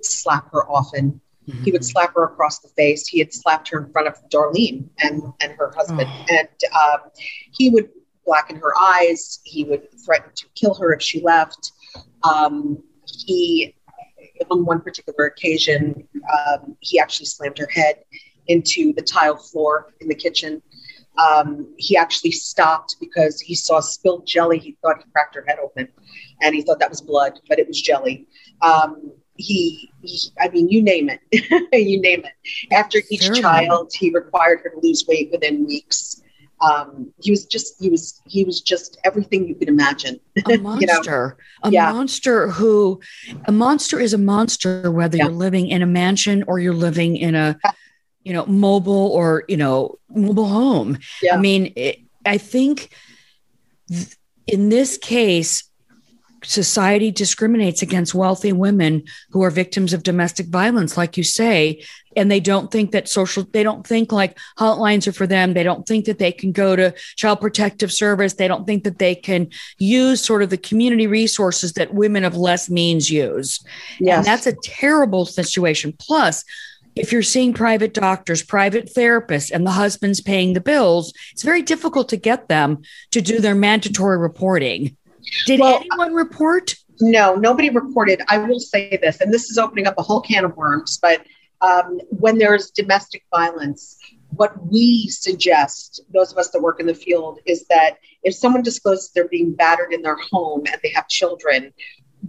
slap 0.02 0.52
her 0.52 0.70
often. 0.70 1.22
Mm-hmm. 1.48 1.64
He 1.64 1.72
would 1.72 1.82
mm-hmm. 1.82 1.86
slap 1.86 2.16
her 2.16 2.26
across 2.26 2.60
the 2.60 2.70
face. 2.70 3.08
He 3.08 3.20
had 3.20 3.34
slapped 3.34 3.70
her 3.70 3.84
in 3.84 3.92
front 3.92 4.08
of 4.08 4.16
Darlene 4.30 4.90
and, 5.00 5.22
and 5.42 5.54
her 5.54 5.72
husband. 5.76 6.10
Oh. 6.10 6.26
And 6.30 6.50
um, 6.74 7.12
he 7.52 7.70
would 7.70 7.90
blacken 8.26 8.58
her 8.58 8.74
eyes. 8.80 9.40
He 9.44 9.64
would 9.64 9.88
threaten 10.04 10.32
to 10.36 10.46
kill 10.56 10.74
her 10.76 10.94
if 10.94 11.02
she 11.02 11.22
left. 11.22 11.72
Um, 12.24 12.82
he, 13.06 13.76
on 14.50 14.66
one 14.66 14.82
particular 14.82 15.28
occasion, 15.28 16.08
um, 16.38 16.76
he 16.80 17.00
actually 17.00 17.28
slammed 17.28 17.58
her 17.58 17.70
head 17.72 18.04
into 18.48 18.94
the 18.94 19.02
tile 19.02 19.38
floor 19.38 19.94
in 20.02 20.08
the 20.08 20.16
kitchen. 20.16 20.62
Um, 21.18 21.74
he 21.78 21.96
actually 21.96 22.32
stopped 22.32 22.98
because 23.00 23.40
he 23.40 23.56
saw 23.56 23.80
spilled 23.80 24.28
jelly. 24.28 24.60
He 24.60 24.78
thought 24.82 24.98
he 24.98 25.12
cracked 25.12 25.36
her 25.36 25.46
head 25.48 25.60
open, 25.64 25.88
and 26.42 26.54
he 26.54 26.62
thought 26.62 26.80
that 26.80 26.90
was 26.90 27.02
blood, 27.02 27.40
but 27.48 27.60
it 27.60 27.68
was 27.68 27.82
jelly. 27.82 28.28
Um, 28.62 29.14
he, 29.38 29.92
he, 30.02 30.30
I 30.40 30.50
mean, 30.50 30.70
you 30.70 30.82
name 30.82 31.10
it, 31.10 31.20
you 31.74 32.02
name 32.02 32.24
it. 32.26 32.74
After 32.74 33.02
each 33.10 33.32
child, 33.34 33.92
he 33.94 34.10
required 34.12 34.62
her 34.64 34.70
to 34.70 34.80
lose 34.82 35.06
weight 35.08 35.30
within 35.32 35.66
weeks. 35.66 36.22
Um, 36.62 37.12
he 37.22 37.32
was 37.32 37.46
just, 37.46 37.76
he 37.82 37.90
was, 37.90 38.22
he 38.26 38.46
was 38.46 38.62
just 38.62 38.98
everything 39.04 39.46
you 39.46 39.56
could 39.56 39.68
imagine. 39.68 40.20
A 40.50 40.58
monster, 40.58 41.38
you 41.66 41.70
know? 41.70 41.70
a 41.70 41.72
yeah. 41.72 41.92
monster 41.92 42.50
who, 42.50 43.02
a 43.46 43.52
monster 43.52 44.00
is 44.00 44.14
a 44.14 44.18
monster, 44.18 44.90
whether 44.90 45.18
yeah. 45.18 45.26
you're 45.26 45.34
living 45.34 45.68
in 45.68 45.82
a 45.82 45.86
mansion 45.86 46.44
or 46.48 46.60
you're 46.60 46.74
living 46.74 47.18
in 47.18 47.36
a 47.36 47.60
you 48.26 48.34
know, 48.34 48.46
mobile 48.48 49.12
or, 49.14 49.46
you 49.48 49.56
know, 49.56 49.98
mobile 50.10 50.48
home. 50.48 50.98
Yeah. 51.22 51.36
I 51.36 51.38
mean, 51.38 51.72
it, 51.76 52.00
I 52.26 52.38
think 52.38 52.90
th- 53.88 54.18
in 54.48 54.70
this 54.70 54.98
case, 54.98 55.64
society 56.44 57.12
discriminates 57.12 57.82
against 57.82 58.14
wealthy 58.14 58.52
women 58.52 59.04
who 59.32 59.44
are 59.44 59.50
victims 59.50 59.94
of 59.94 60.04
domestic 60.04 60.48
violence, 60.48 60.98
like 60.98 61.18
you 61.18 61.24
say, 61.24 61.84
and 62.16 62.30
they 62.30 62.40
don't 62.40 62.72
think 62.72 62.92
that 62.92 63.10
social, 63.10 63.44
they 63.52 63.64
don't 63.64 63.86
think 63.86 64.12
like 64.12 64.38
hotlines 64.58 65.08
are 65.08 65.12
for 65.12 65.28
them. 65.28 65.54
They 65.54 65.64
don't 65.64 65.88
think 65.88 66.06
that 66.06 66.20
they 66.20 66.32
can 66.32 66.52
go 66.52 66.76
to 66.76 66.94
child 67.16 67.42
protective 67.42 67.92
service. 67.92 68.34
They 68.34 68.48
don't 68.48 68.66
think 68.66 68.84
that 68.84 69.00
they 69.00 69.16
can 69.16 69.50
use 69.80 70.24
sort 70.24 70.44
of 70.44 70.50
the 70.50 70.58
community 70.58 71.08
resources 71.08 71.74
that 71.74 71.94
women 71.94 72.24
of 72.24 72.38
less 72.38 72.70
means 72.70 73.10
use. 73.10 73.64
Yes. 74.00 74.18
And 74.18 74.26
that's 74.26 74.48
a 74.48 74.56
terrible 74.64 75.26
situation. 75.26 75.94
Plus, 76.00 76.44
if 76.96 77.12
you're 77.12 77.22
seeing 77.22 77.54
private 77.54 77.94
doctors, 77.94 78.42
private 78.42 78.94
therapists, 78.94 79.52
and 79.52 79.66
the 79.66 79.72
husband's 79.72 80.22
paying 80.22 80.54
the 80.54 80.62
bills, 80.62 81.14
it's 81.32 81.44
very 81.44 81.62
difficult 81.62 82.10
to 82.10 82.18
get 82.18 82.48
them 82.48 82.82
to 83.12 83.22
do 83.22 83.40
their 83.40 83.56
mandatory 83.56 84.18
reporting. 84.18 84.96
Did 85.46 85.60
well, 85.60 85.78
anyone 85.78 86.14
report? 86.14 86.76
No, 87.02 87.36
nobody 87.36 87.70
reported. 87.70 88.22
I 88.30 88.38
will 88.38 88.60
say 88.60 88.98
this, 89.02 89.20
and 89.20 89.34
this 89.34 89.50
is 89.50 89.58
opening 89.58 89.88
up 89.88 89.96
a 89.98 90.02
whole 90.02 90.22
can 90.22 90.46
of 90.46 90.56
worms, 90.56 90.98
but 91.02 91.26
um, 91.62 92.00
when 92.10 92.38
there's 92.38 92.72
domestic 92.72 93.24
violence, 93.34 93.98
what 94.30 94.54
we 94.72 95.08
suggest, 95.10 96.02
those 96.14 96.32
of 96.32 96.38
us 96.38 96.50
that 96.50 96.62
work 96.62 96.80
in 96.80 96.86
the 96.86 96.94
field, 96.94 97.40
is 97.46 97.66
that 97.70 97.98
if 98.24 98.36
someone 98.36 98.62
discloses 98.62 99.12
they're 99.12 99.28
being 99.28 99.54
battered 99.54 99.94
in 99.94 100.02
their 100.02 100.18
home 100.18 100.64
and 100.66 100.78
they 100.84 100.92
have 100.94 101.08
children, 101.08 101.74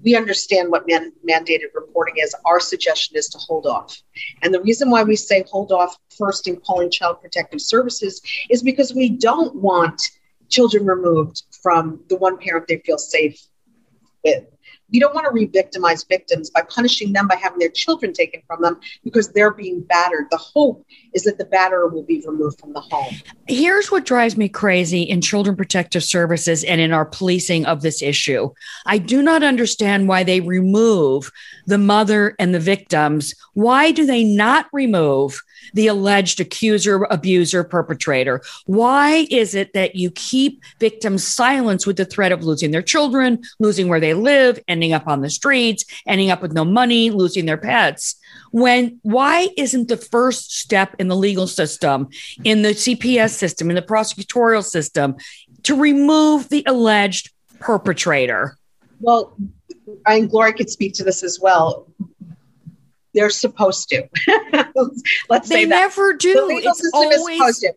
we 0.02 0.14
understand 0.14 0.70
what 0.70 0.86
man, 0.86 1.12
mandated 1.28 1.74
reporting 1.74 2.16
is. 2.18 2.34
Our 2.44 2.60
suggestion 2.60 3.16
is 3.16 3.28
to 3.28 3.38
hold 3.38 3.66
off. 3.66 4.00
And 4.42 4.52
the 4.52 4.60
reason 4.60 4.90
why 4.90 5.02
we 5.02 5.16
say 5.16 5.44
hold 5.50 5.72
off 5.72 5.96
first 6.16 6.48
in 6.48 6.56
calling 6.56 6.90
Child 6.90 7.20
Protective 7.20 7.60
Services 7.60 8.20
is 8.50 8.62
because 8.62 8.94
we 8.94 9.10
don't 9.10 9.54
want 9.56 10.10
children 10.48 10.86
removed 10.86 11.42
from 11.62 12.00
the 12.08 12.16
one 12.16 12.38
parent 12.38 12.68
they 12.68 12.78
feel 12.78 12.98
safe 12.98 13.40
with 14.24 14.44
we 14.92 15.00
don't 15.00 15.14
want 15.14 15.26
to 15.26 15.32
re-victimize 15.32 16.04
victims 16.04 16.50
by 16.50 16.62
punishing 16.62 17.12
them 17.12 17.26
by 17.26 17.36
having 17.36 17.58
their 17.58 17.70
children 17.70 18.12
taken 18.12 18.42
from 18.46 18.62
them 18.62 18.78
because 19.04 19.32
they're 19.32 19.52
being 19.52 19.80
battered. 19.80 20.26
The 20.30 20.36
hope 20.36 20.84
is 21.12 21.24
that 21.24 21.38
the 21.38 21.44
batterer 21.44 21.92
will 21.92 22.04
be 22.04 22.22
removed 22.26 22.60
from 22.60 22.72
the 22.72 22.80
home. 22.80 23.14
Here's 23.48 23.90
what 23.90 24.04
drives 24.04 24.36
me 24.36 24.48
crazy 24.48 25.02
in 25.02 25.20
children 25.20 25.56
protective 25.56 26.04
services 26.04 26.62
and 26.64 26.80
in 26.80 26.92
our 26.92 27.04
policing 27.04 27.66
of 27.66 27.82
this 27.82 28.02
issue. 28.02 28.50
I 28.84 28.98
do 28.98 29.22
not 29.22 29.42
understand 29.42 30.08
why 30.08 30.22
they 30.22 30.40
remove 30.40 31.30
the 31.66 31.78
mother 31.78 32.34
and 32.38 32.54
the 32.54 32.60
victims. 32.60 33.34
Why 33.54 33.90
do 33.90 34.06
they 34.06 34.24
not 34.24 34.66
remove 34.72 35.40
the 35.74 35.88
alleged 35.88 36.40
accuser, 36.40 37.04
abuser, 37.10 37.64
perpetrator? 37.64 38.40
Why 38.66 39.26
is 39.30 39.54
it 39.54 39.72
that 39.72 39.96
you 39.96 40.10
keep 40.12 40.62
victims 40.78 41.26
silent 41.26 41.86
with 41.86 41.96
the 41.96 42.04
threat 42.04 42.32
of 42.32 42.44
losing 42.44 42.70
their 42.70 42.82
children, 42.82 43.42
losing 43.58 43.88
where 43.88 44.00
they 44.00 44.14
live, 44.14 44.60
ending 44.76 44.92
up 44.92 45.06
on 45.06 45.20
the 45.20 45.30
streets, 45.30 45.84
ending 46.06 46.30
up 46.30 46.42
with 46.42 46.52
no 46.52 46.64
money, 46.64 47.10
losing 47.10 47.46
their 47.46 47.56
pets? 47.56 48.16
When 48.52 48.98
why 49.02 49.48
isn't 49.56 49.88
the 49.88 49.96
first 49.96 50.58
step 50.58 50.94
in 50.98 51.08
the 51.08 51.16
legal 51.16 51.46
system, 51.46 52.08
in 52.44 52.62
the 52.62 52.70
CPS 52.70 53.30
system, 53.30 53.70
in 53.70 53.76
the 53.76 53.82
prosecutorial 53.82 54.64
system, 54.64 55.16
to 55.64 55.74
remove 55.74 56.48
the 56.48 56.62
alleged 56.66 57.30
perpetrator? 57.58 58.56
Well, 59.00 59.36
I 60.06 60.16
and 60.16 60.30
Gloria 60.30 60.52
could 60.52 60.70
speak 60.70 60.94
to 60.94 61.04
this 61.04 61.22
as 61.22 61.40
well 61.40 61.86
they're 63.16 63.30
supposed 63.30 63.88
to. 63.88 64.08
Let's 65.28 65.48
they 65.48 65.54
say 65.54 65.64
that. 65.64 65.70
never 65.70 66.12
do. 66.12 66.34
The 66.34 66.44
legal 66.44 66.70
it's 66.72 66.82
system 66.82 67.00
always... 67.00 67.18
is 67.18 67.38
supposed 67.38 67.60
to. 67.62 67.72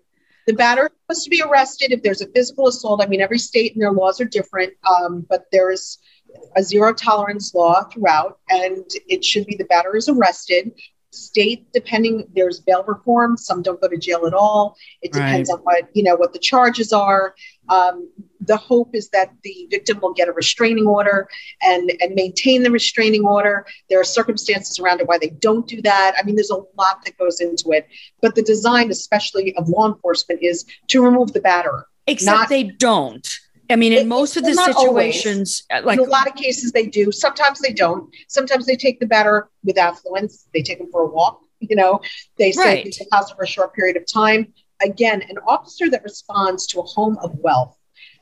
The 0.48 0.54
batter 0.54 0.88
is 0.88 0.92
supposed 1.02 1.24
to 1.24 1.30
be 1.30 1.42
arrested 1.42 1.92
if 1.92 2.04
there's 2.04 2.22
a 2.22 2.28
physical 2.28 2.68
assault. 2.68 3.04
I 3.04 3.08
mean, 3.08 3.22
every 3.22 3.40
state 3.40 3.74
and 3.74 3.82
their 3.82 3.92
laws 3.92 4.20
are 4.20 4.26
different, 4.26 4.74
um, 4.88 5.26
but 5.30 5.46
there 5.52 5.72
is 5.72 5.98
a 6.56 6.64
zero 6.64 6.94
tolerance 6.94 7.54
law 7.54 7.84
throughout, 7.84 8.40
and 8.50 8.86
it 9.08 9.24
should 9.24 9.46
be 9.46 9.56
the 9.56 9.66
batter 9.66 9.96
is 9.96 10.10
arrested. 10.10 10.72
State, 11.12 11.66
depending, 11.74 12.28
there's 12.36 12.60
bail 12.60 12.84
reform. 12.88 13.36
Some 13.36 13.64
don't 13.64 13.82
go 13.82 13.88
to 13.88 13.98
jail 13.98 14.28
at 14.28 14.34
all. 14.36 14.76
It 15.02 15.12
depends 15.12 15.50
Right. 15.50 15.56
on 15.58 15.64
what 15.64 15.90
you 15.94 16.04
know 16.04 16.16
what 16.16 16.34
the 16.34 16.40
charges 16.40 16.94
are. 16.94 17.34
Um, 17.68 18.10
the 18.42 18.58
hope 18.58 18.96
is 18.96 19.10
that 19.10 19.34
the 19.44 19.68
victim 19.72 20.00
will 20.02 20.14
get 20.14 20.28
a 20.28 20.32
restraining 20.34 20.86
order 20.86 21.28
and 21.64 21.92
and 22.00 22.14
maintain 22.14 22.62
the 22.62 22.70
restraining 22.70 23.26
order. 23.26 23.66
There 23.90 24.00
are 24.00 24.04
circumstances 24.04 24.78
around 24.78 25.02
it 25.02 25.08
why 25.08 25.18
they 25.18 25.30
don't 25.30 25.68
do 25.68 25.82
that. 25.82 26.14
I 26.20 26.22
mean, 26.24 26.36
there's 26.36 26.52
a 26.52 26.58
lot 26.78 27.04
that 27.06 27.18
goes 27.18 27.42
into 27.42 27.72
it. 27.72 27.88
But 28.22 28.36
the 28.36 28.44
design, 28.44 28.92
especially 28.92 29.56
of 29.56 29.68
law 29.68 29.88
enforcement, 29.88 30.44
is 30.44 30.64
to 30.90 31.04
remove 31.04 31.34
the 31.34 31.42
batterer. 31.42 31.86
Except 32.06 32.38
Not- 32.38 32.50
they 32.50 32.64
don't. 32.66 33.28
I 33.70 33.76
mean, 33.76 33.94
in 33.94 34.00
It- 34.00 34.08
most 34.08 34.36
of 34.36 34.44
the 34.44 34.54
not 34.54 34.76
always. 34.76 35.16
situations, 35.16 35.64
uh, 35.72 35.82
like 35.84 36.00
in 36.00 36.06
a 36.06 36.10
lot 36.10 36.28
of 36.28 36.36
cases, 36.36 36.72
they 36.72 36.88
do. 36.88 37.12
Sometimes 37.12 37.60
they 37.60 37.72
don't. 37.74 38.10
Sometimes 38.28 38.66
they 38.66 38.76
take 38.76 39.00
the 39.00 39.06
batter 39.06 39.50
with 39.64 39.78
affluence. 39.78 40.48
They 40.54 40.62
take 40.64 40.80
them 40.80 40.90
for 40.92 41.04
a 41.04 41.08
walk. 41.08 41.42
You 41.60 41.76
know, 41.76 42.00
they 42.38 42.52
say 42.52 42.62
Right. 42.62 42.86
leave 42.86 42.98
the 42.98 43.06
house 43.12 43.32
for 43.32 43.44
a 43.44 43.48
short 43.48 43.74
period 43.74 43.98
of 43.98 44.06
time. 44.12 44.54
Again, 44.82 45.22
an 45.30 45.38
officer 45.48 45.90
that 45.90 46.04
responds 46.04 46.66
to 46.68 46.80
a 46.80 46.84
home 46.84 47.18
of 47.22 47.38
wealth 47.40 47.76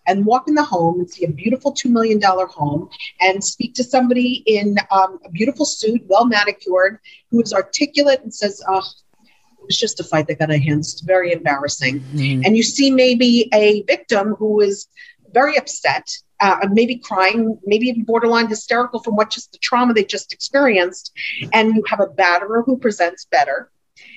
and 0.07 0.25
walk 0.25 0.47
in 0.47 0.55
the 0.55 0.63
home 0.63 0.99
and 1.01 1.09
see 1.09 1.23
a 1.25 1.29
beautiful 1.29 1.71
$2 1.71 1.89
million 1.91 2.19
home 2.21 2.89
and 3.21 3.43
speak 3.43 3.73
to 3.75 3.83
somebody 3.83 4.43
in 4.47 4.77
um, 4.89 5.19
a 5.23 5.29
beautiful 5.29 5.65
suit, 5.65 6.01
well 6.07 6.25
manicured, 6.25 6.97
who 7.29 7.41
is 7.41 7.53
articulate 7.53 8.21
and 8.23 8.33
says, 8.33 8.61
oh, 8.67 8.81
it 9.21 9.65
was 9.67 9.77
just 9.77 9.99
a 9.99 10.03
fight 10.03 10.27
that 10.27 10.39
got 10.39 10.49
out 10.49 10.55
of 10.55 10.61
hand. 10.61 10.79
It's 10.79 11.01
very 11.01 11.31
embarrassing 11.31 11.99
Mhm. 12.15 12.43
and 12.45 12.57
you 12.57 12.63
see 12.63 12.89
maybe 12.89 13.49
a 13.53 13.83
victim 13.83 14.33
who 14.35 14.61
is 14.61 14.87
very 15.33 15.57
upset, 15.57 16.09
uh, 16.39 16.67
maybe 16.71 16.95
crying, 16.97 17.57
maybe 17.65 17.87
even 17.87 18.03
borderline 18.03 18.47
hysterical 18.47 18.99
from 19.01 19.15
what 19.15 19.29
just 19.29 19.51
the 19.51 19.57
trauma 19.59 19.93
they 19.93 20.03
just 20.03 20.33
experienced, 20.33 21.11
and 21.53 21.75
you 21.75 21.83
have 21.87 21.99
a 21.99 22.07
batterer 22.07 22.63
who 22.65 22.77
presents 22.77 23.25
better. 23.25 23.69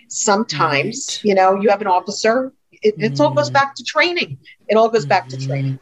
Sometimes, 0.09 1.07
Right. 1.09 1.25
you 1.25 1.35
know, 1.35 1.61
you 1.61 1.71
have 1.71 1.81
an 1.81 1.87
officer. 1.87 2.53
It, 2.83 2.95
it 2.99 3.21
all 3.21 3.33
goes 3.35 3.51
Mm. 3.51 3.55
back 3.55 3.75
to 3.77 3.85
training. 3.85 4.39
It 4.69 4.77
all 4.77 4.89
goes 4.89 5.07
back 5.07 5.29
to 5.31 5.37
Mhm. 5.37 5.47
training. 5.47 5.79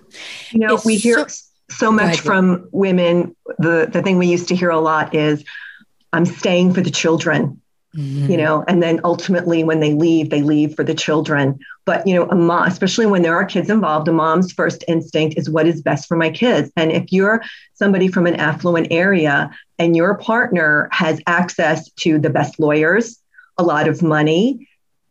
You 0.51 0.61
know, 0.61 0.75
It's 0.75 0.85
we 0.85 0.97
hear 0.97 1.29
so- 1.29 1.45
so, 1.71 1.93
much 1.93 2.05
ahead, 2.05 2.19
from 2.21 2.69
women. 2.73 3.35
The 3.59 3.88
the 3.93 4.03
thing 4.03 4.19
we 4.19 4.27
used 4.27 4.49
to 4.49 4.55
hear 4.57 4.71
a 4.71 4.81
lot 4.81 5.14
is, 5.14 5.45
"I'm 6.12 6.25
staying 6.27 6.75
for 6.75 6.81
the 6.81 6.91
children," 6.91 7.61
Mhm. 7.97 8.31
you 8.31 8.37
know, 8.37 8.64
and 8.69 8.83
then 8.83 9.01
ultimately 9.05 9.64
when 9.64 9.81
they 9.81 9.95
leave, 9.95 10.31
they 10.31 10.43
leave 10.43 10.75
for 10.75 10.85
the 10.85 10.95
children. 10.95 11.59
But 11.88 12.07
you 12.07 12.14
know, 12.14 12.29
a 12.29 12.35
mom, 12.35 12.68
especially 12.68 13.07
when 13.07 13.22
there 13.22 13.35
are 13.35 13.46
kids 13.46 13.70
involved, 13.70 14.09
a 14.09 14.12
mom's 14.12 14.53
first 14.53 14.85
instinct 14.88 15.38
is 15.38 15.48
what 15.48 15.66
is 15.66 15.81
best 15.81 16.07
for 16.07 16.18
my 16.18 16.29
kids. 16.29 16.70
And 16.77 16.92
if 16.92 17.11
you're 17.11 17.42
somebody 17.72 18.09
from 18.09 18.27
an 18.27 18.35
affluent 18.35 18.88
area 18.90 19.51
and 19.79 19.96
your 19.96 20.14
partner 20.18 20.90
has 20.92 21.18
access 21.27 21.90
to 21.92 22.18
the 22.18 22.29
best 22.29 22.61
lawyers, 22.61 23.18
a 23.57 23.62
lot 23.62 23.88
of 23.88 24.03
money, 24.03 24.67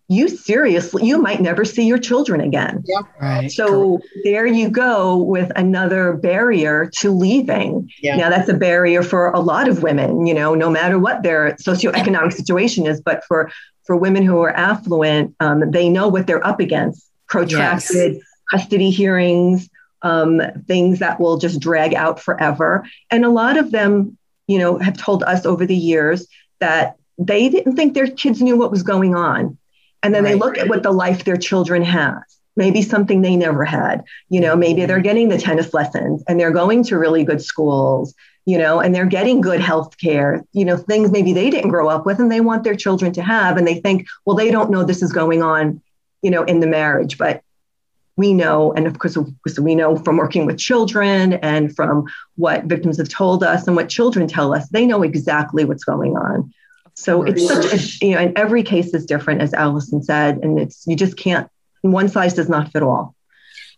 you 0.10 0.30
seriously, 0.30 1.06
you 1.06 1.22
might 1.22 1.42
never 1.42 1.66
see 1.66 1.86
your 1.86 1.98
children 1.98 2.40
again. 2.40 2.84
yeah. 2.86 3.02
Right. 3.20 3.52
So 3.52 4.00
there 4.24 4.46
you 4.46 4.70
go 4.70 5.18
with 5.18 5.52
another 5.56 6.14
barrier 6.14 6.90
to 7.00 7.12
leaving. 7.12 7.90
Yeah. 8.02 8.16
Now 8.16 8.30
that's 8.30 8.48
a 8.48 8.54
barrier 8.54 9.04
for 9.04 9.32
a 9.32 9.40
lot 9.40 9.68
of 9.68 9.84
women, 9.84 10.26
you 10.26 10.34
know, 10.34 10.56
no 10.56 10.70
matter 10.70 10.98
what 10.98 11.24
their 11.24 11.54
socioeconomic 11.56 12.34
situation 12.34 12.88
is, 12.88 13.02
but 13.02 13.24
for 13.26 13.52
for 13.84 13.96
women 13.96 14.24
who 14.24 14.42
are 14.42 14.52
affluent, 14.52 15.34
um, 15.40 15.72
they 15.72 15.90
know 15.90 16.08
what 16.08 16.28
they're 16.28 16.46
up 16.46 16.60
against: 16.60 17.10
protracted 17.28 18.22
custody 18.50 18.90
hearings, 18.90 19.70
um, 20.02 20.42
things 20.68 21.00
that 21.00 21.20
will 21.20 21.38
just 21.38 21.60
drag 21.60 21.94
out 21.94 22.20
forever. 22.20 22.86
And 23.12 23.26
a 23.26 23.30
lot 23.30 23.58
of 23.58 23.72
them, 23.72 24.18
you 24.48 24.58
know, 24.58 24.78
have 24.78 24.98
told 24.98 25.24
us 25.24 25.46
over 25.46 25.66
the 25.66 25.76
years 25.76 26.28
that 26.60 26.96
they 27.18 27.50
didn't 27.50 27.76
think 27.76 27.94
their 27.94 28.08
kids 28.08 28.42
knew 28.42 28.58
what 28.58 28.72
was 28.72 28.84
going 28.84 29.16
on. 29.16 29.58
And 30.04 30.14
then 30.14 30.24
they 30.24 30.34
Right. 30.34 30.42
look 30.42 30.58
at 30.58 30.70
what 30.70 30.84
the 30.84 30.92
life 30.92 31.24
their 31.24 31.38
children 31.38 31.82
has. 31.84 32.22
Maybe 32.56 32.82
something 32.82 33.22
they 33.22 33.36
never 33.36 33.66
had. 33.66 34.04
You 34.30 34.40
know, 34.40 34.56
maybe 34.56 34.86
they're 34.86 34.98
mm-hmm. 34.98 35.04
getting 35.04 35.30
the 35.30 35.38
tennis 35.38 35.74
lessons 35.74 36.24
and 36.28 36.40
they're 36.40 36.52
going 36.52 36.84
to 36.86 36.98
really 36.98 37.24
good 37.24 37.42
schools, 37.42 38.16
you 38.46 38.58
know, 38.58 38.80
and 38.80 38.96
they're 38.96 39.06
getting 39.06 39.42
good 39.42 39.60
health 39.60 39.98
care, 40.00 40.44
you 40.54 40.66
know, 40.66 40.78
things 40.78 41.12
maybe 41.12 41.34
they 41.34 41.50
didn't 41.50 41.70
grow 41.70 41.88
up 41.88 42.06
with 42.06 42.20
and 42.20 42.32
they 42.32 42.42
want 42.42 42.64
their 42.64 42.76
children 42.76 43.12
to 43.14 43.22
have. 43.22 43.58
And 43.58 43.68
they 43.68 43.80
think, 43.80 44.08
well, 44.26 44.36
they 44.36 44.50
don't 44.50 44.72
know 44.72 44.84
this 44.84 45.04
is 45.04 45.12
going 45.14 45.44
on, 45.44 45.82
you 46.22 46.32
know, 46.32 46.44
in 46.44 46.60
the 46.60 46.68
marriage. 46.68 47.18
But 47.18 47.44
we 48.16 48.34
know, 48.34 48.74
and 48.74 48.88
of 48.88 48.98
course, 48.98 49.18
we 49.60 49.76
know 49.76 49.96
from 49.96 50.18
working 50.18 50.48
with 50.48 50.58
children 50.58 51.34
and 51.34 51.76
from 51.76 52.06
what 52.36 52.64
victims 52.64 52.98
have 52.98 53.10
told 53.10 53.44
us 53.44 53.68
and 53.68 53.76
what 53.76 53.90
children 53.90 54.28
tell 54.28 54.56
us, 54.56 54.68
they 54.70 54.88
know 54.88 55.04
exactly 55.04 55.64
what's 55.64 55.84
going 55.84 56.18
on. 56.18 56.52
So 56.98 57.22
oh 57.22 57.26
it's 57.26 57.48
such, 57.48 58.02
a, 58.02 58.06
you 58.06 58.12
know, 58.14 58.18
and 58.18 58.38
every 58.38 58.64
case 58.64 58.92
is 58.96 59.06
different, 59.06 59.42
as 59.42 59.54
Allison 59.54 60.02
said, 60.02 60.40
and 60.42 60.60
it's 60.60 60.86
you 60.88 60.96
just 60.96 61.16
can't. 61.16 61.48
One 61.82 62.10
size 62.10 62.34
does 62.34 62.50
not 62.50 62.72
fit 62.72 62.82
all. 62.82 63.16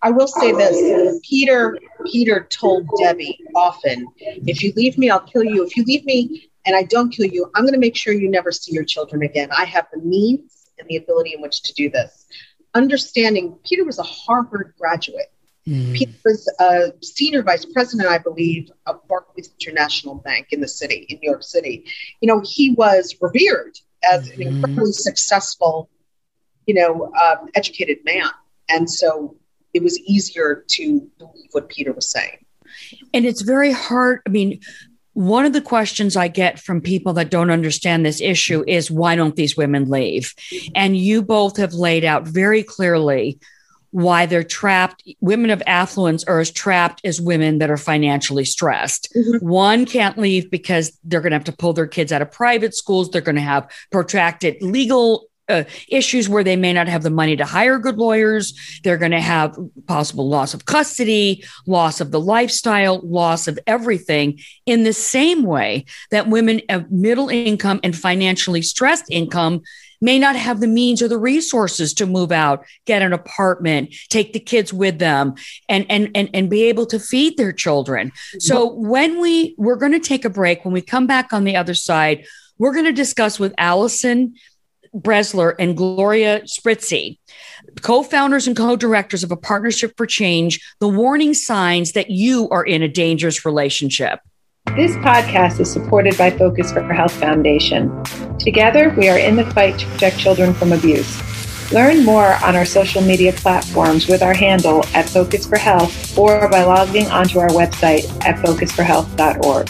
I 0.02 0.12
will 0.12 0.28
say 0.28 0.54
this: 0.54 1.20
Peter, 1.28 1.78
Peter 2.06 2.48
told 2.50 2.88
Debbie 2.98 3.38
often, 3.56 4.08
"If 4.20 4.64
you 4.64 4.72
leave 4.78 4.98
me, 4.98 5.10
I'll 5.10 5.20
kill 5.20 5.44
you. 5.44 5.66
If 5.66 5.76
you 5.76 5.84
leave 5.84 6.06
me 6.06 6.50
and 6.66 6.78
I 6.78 6.84
don't 6.84 7.10
kill 7.10 7.26
you, 7.26 7.52
I'm 7.56 7.64
going 7.64 7.74
to 7.74 7.80
make 7.80 7.98
sure 7.98 8.14
you 8.14 8.30
never 8.30 8.54
see 8.54 8.72
your 8.72 8.86
children 8.86 9.22
again. 9.22 9.50
I 9.52 9.66
have 9.66 9.88
the 9.92 10.00
means 10.00 10.72
and 10.80 10.88
the 10.88 10.96
ability 10.96 11.34
in 11.36 11.42
which 11.42 11.62
to 11.64 11.74
do 11.74 11.90
this." 11.90 12.26
Understanding, 12.74 13.60
Peter 13.66 13.84
was 13.84 14.00
a 14.00 14.04
Harvard 14.04 14.74
graduate. 14.80 15.30
Mhm. 15.70 15.94
Peter 15.94 16.12
was 16.26 16.52
a 16.60 16.92
senior 17.02 17.44
vice 17.44 17.66
president, 17.66 18.10
I 18.10 18.18
believe, 18.18 18.70
of 18.86 19.08
Barclays 19.08 19.52
International 19.60 20.16
Bank 20.16 20.48
in 20.52 20.62
the 20.62 20.68
city, 20.68 21.06
in 21.10 21.20
New 21.22 21.30
York 21.30 21.44
City. 21.44 21.86
You 22.22 22.28
know, 22.28 22.42
he 22.44 22.72
was 22.72 23.16
revered 23.22 23.78
as 24.12 24.30
an 24.30 24.40
Mhm. 24.40 24.48
incredibly 24.48 24.94
successful, 24.94 25.90
you 26.66 26.74
know, 26.74 27.12
um, 27.22 27.50
educated 27.56 28.00
man. 28.04 28.30
And 28.70 28.90
so 28.90 29.36
it 29.74 29.84
was 29.84 30.00
easier 30.00 30.66
to 30.68 31.02
believe 31.20 31.50
what 31.52 31.70
Peter 31.70 31.94
was 31.94 32.10
saying. 32.12 32.46
And 33.14 33.26
it's 33.26 33.42
very 33.42 33.72
hard. 33.72 34.22
I 34.28 34.30
mean, 34.30 34.60
one 35.14 35.46
of 35.46 35.54
the 35.54 35.62
questions 35.62 36.16
I 36.16 36.28
get 36.28 36.60
from 36.60 36.82
people 36.82 37.14
that 37.14 37.30
don't 37.30 37.50
understand 37.50 38.06
this 38.06 38.22
issue 38.22 38.64
is 38.68 38.90
why 38.90 39.16
don't 39.16 39.36
these 39.36 39.58
women 39.58 39.90
leave? 39.90 40.34
And 40.76 40.96
you 40.98 41.22
both 41.22 41.58
have 41.58 41.74
laid 41.74 42.06
out 42.06 42.28
very 42.28 42.64
clearly 42.64 43.40
why 43.92 44.26
they're 44.26 44.44
trapped. 44.44 45.04
Women 45.22 45.50
of 45.50 45.64
affluence 45.66 46.24
are 46.26 46.40
as 46.40 46.52
trapped 46.52 47.02
as 47.04 47.20
women 47.20 47.60
that 47.60 47.72
are 47.72 47.78
financially 47.78 48.46
stressed. 48.46 49.10
Mhm. 49.16 49.42
One 49.42 49.86
can't 49.86 50.18
leave 50.18 50.52
because 50.52 50.98
they're 51.04 51.22
going 51.22 51.32
to 51.32 51.38
have 51.38 51.44
to 51.46 51.52
pull 51.52 51.74
their 51.74 51.88
kids 51.88 52.12
out 52.12 52.22
of 52.22 52.32
private 52.32 52.76
schools. 52.76 53.10
They're 53.10 53.22
going 53.22 53.36
to 53.36 53.42
have 53.42 53.70
protracted 53.92 54.62
legal 54.62 55.30
uh, 55.50 55.64
issues 55.88 56.30
where 56.30 56.44
they 56.44 56.56
may 56.56 56.72
not 56.72 56.88
have 56.88 57.02
the 57.02 57.10
money 57.10 57.36
to 57.36 57.44
hire 57.44 57.80
good 57.80 57.98
lawyers. 57.98 58.54
They're 58.84 58.98
going 58.98 59.12
to 59.12 59.20
have 59.20 59.58
possible 59.88 60.30
loss 60.30 60.54
of 60.54 60.66
custody, 60.66 61.44
loss 61.66 62.00
of 62.00 62.12
the 62.12 62.20
lifestyle, 62.20 63.02
loss 63.04 63.48
of 63.48 63.58
everything 63.66 64.40
in 64.68 64.84
the 64.84 64.94
same 64.94 65.44
way 65.44 65.86
that 66.12 66.28
women 66.28 66.62
of 66.70 66.92
middle 66.92 67.30
income 67.30 67.80
and 67.84 67.98
financially 67.98 68.62
stressed 68.62 69.06
income 69.10 69.64
may 70.02 70.20
not 70.20 70.36
have 70.36 70.60
the 70.60 70.68
means 70.68 71.02
or 71.02 71.08
the 71.08 71.18
resources 71.18 71.94
to 71.96 72.06
move 72.06 72.32
out, 72.32 72.66
get 72.86 73.02
an 73.02 73.14
apartment, 73.14 73.94
take 74.10 74.34
the 74.34 74.40
kids 74.40 74.74
with 74.74 75.00
them 75.00 75.36
and 75.68 75.86
and 75.90 76.10
and, 76.16 76.30
and 76.34 76.50
be 76.50 76.64
able 76.64 76.86
to 76.88 77.00
feed 77.00 77.38
their 77.38 77.54
children. 77.54 78.12
So 78.40 78.74
when 78.74 79.20
we 79.20 79.56
we're 79.58 79.76
going 79.76 79.92
to 79.92 80.00
take 80.00 80.26
a 80.26 80.30
break 80.30 80.66
when 80.66 80.74
we 80.74 80.82
come 80.82 81.08
back 81.08 81.34
on 81.34 81.44
the 81.44 81.56
other 81.56 81.74
side, 81.74 82.26
we're 82.58 82.74
going 82.74 82.86
to 82.86 82.92
discuss 82.92 83.40
with 83.40 83.54
Allison 83.58 84.36
Bresler 84.96 85.54
and 85.60 85.78
Gloria 85.78 86.42
Spritzy, 86.42 87.20
co-founders 87.82 88.48
and 88.48 88.58
co-directors 88.58 89.24
of 89.24 89.32
a 89.32 89.38
partnership 89.38 89.94
for 89.98 90.06
change, 90.06 90.60
the 90.80 90.88
warning 90.88 91.34
signs 91.34 91.92
that 91.92 92.10
you 92.10 92.50
are 92.50 92.66
in 92.66 92.82
a 92.82 92.88
dangerous 92.88 93.46
relationship. 93.46 94.20
This 94.76 94.96
podcast 94.98 95.60
is 95.60 95.70
supported 95.70 96.16
by 96.16 96.30
Focus 96.30 96.72
for 96.72 96.82
Health 96.94 97.14
Foundation. 97.14 98.04
Together, 98.38 98.94
we 98.96 99.10
are 99.10 99.18
in 99.18 99.36
the 99.36 99.46
fight 99.52 99.80
to 99.80 99.88
protect 99.88 100.20
children 100.20 100.54
from 100.54 100.72
abuse. 100.72 101.20
Learn 101.74 102.06
more 102.06 102.36
on 102.44 102.56
our 102.56 102.66
social 102.66 103.02
media 103.02 103.34
platforms 103.34 104.08
with 104.08 104.22
our 104.22 104.34
handle 104.34 104.86
at 104.94 105.10
Focus 105.10 105.48
for 105.48 105.58
Health 105.58 106.18
or 106.18 106.48
by 106.50 106.64
logging 106.64 107.08
onto 107.08 107.40
our 107.40 107.50
website 107.50 108.06
at 108.24 108.36
focusforhealth.org. 108.46 109.70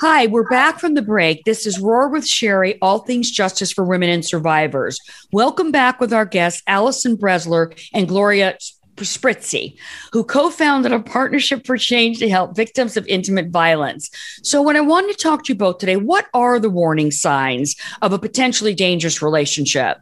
Hi, 0.00 0.26
we're 0.26 0.48
back 0.48 0.80
from 0.80 0.94
the 0.94 1.02
break. 1.02 1.44
This 1.44 1.66
is 1.66 1.78
Roar 1.78 2.08
with 2.08 2.26
Sherry, 2.26 2.78
all 2.80 3.00
things 3.00 3.30
justice 3.30 3.72
for 3.72 3.84
women 3.84 4.08
and 4.08 4.24
survivors. 4.24 4.98
Welcome 5.32 5.70
back 5.70 6.00
with 6.00 6.12
our 6.14 6.24
guests, 6.24 6.62
Allison 6.66 7.16
Bresler 7.16 7.78
and 7.92 8.08
Gloria 8.08 8.56
Spritzy, 8.96 9.76
who 10.12 10.24
co 10.24 10.50
founded 10.50 10.92
a 10.92 11.00
partnership 11.00 11.66
for 11.66 11.76
change 11.76 12.18
to 12.18 12.28
help 12.28 12.54
victims 12.56 12.96
of 12.96 13.06
intimate 13.06 13.48
violence. 13.48 14.10
So, 14.42 14.62
what 14.62 14.76
I 14.76 14.80
wanted 14.80 15.16
to 15.16 15.22
talk 15.22 15.44
to 15.44 15.52
you 15.52 15.58
both 15.58 15.78
today, 15.78 15.96
what 15.96 16.26
are 16.34 16.58
the 16.58 16.70
warning 16.70 17.10
signs 17.10 17.76
of 18.02 18.12
a 18.12 18.18
potentially 18.18 18.74
dangerous 18.74 19.22
relationship? 19.22 19.98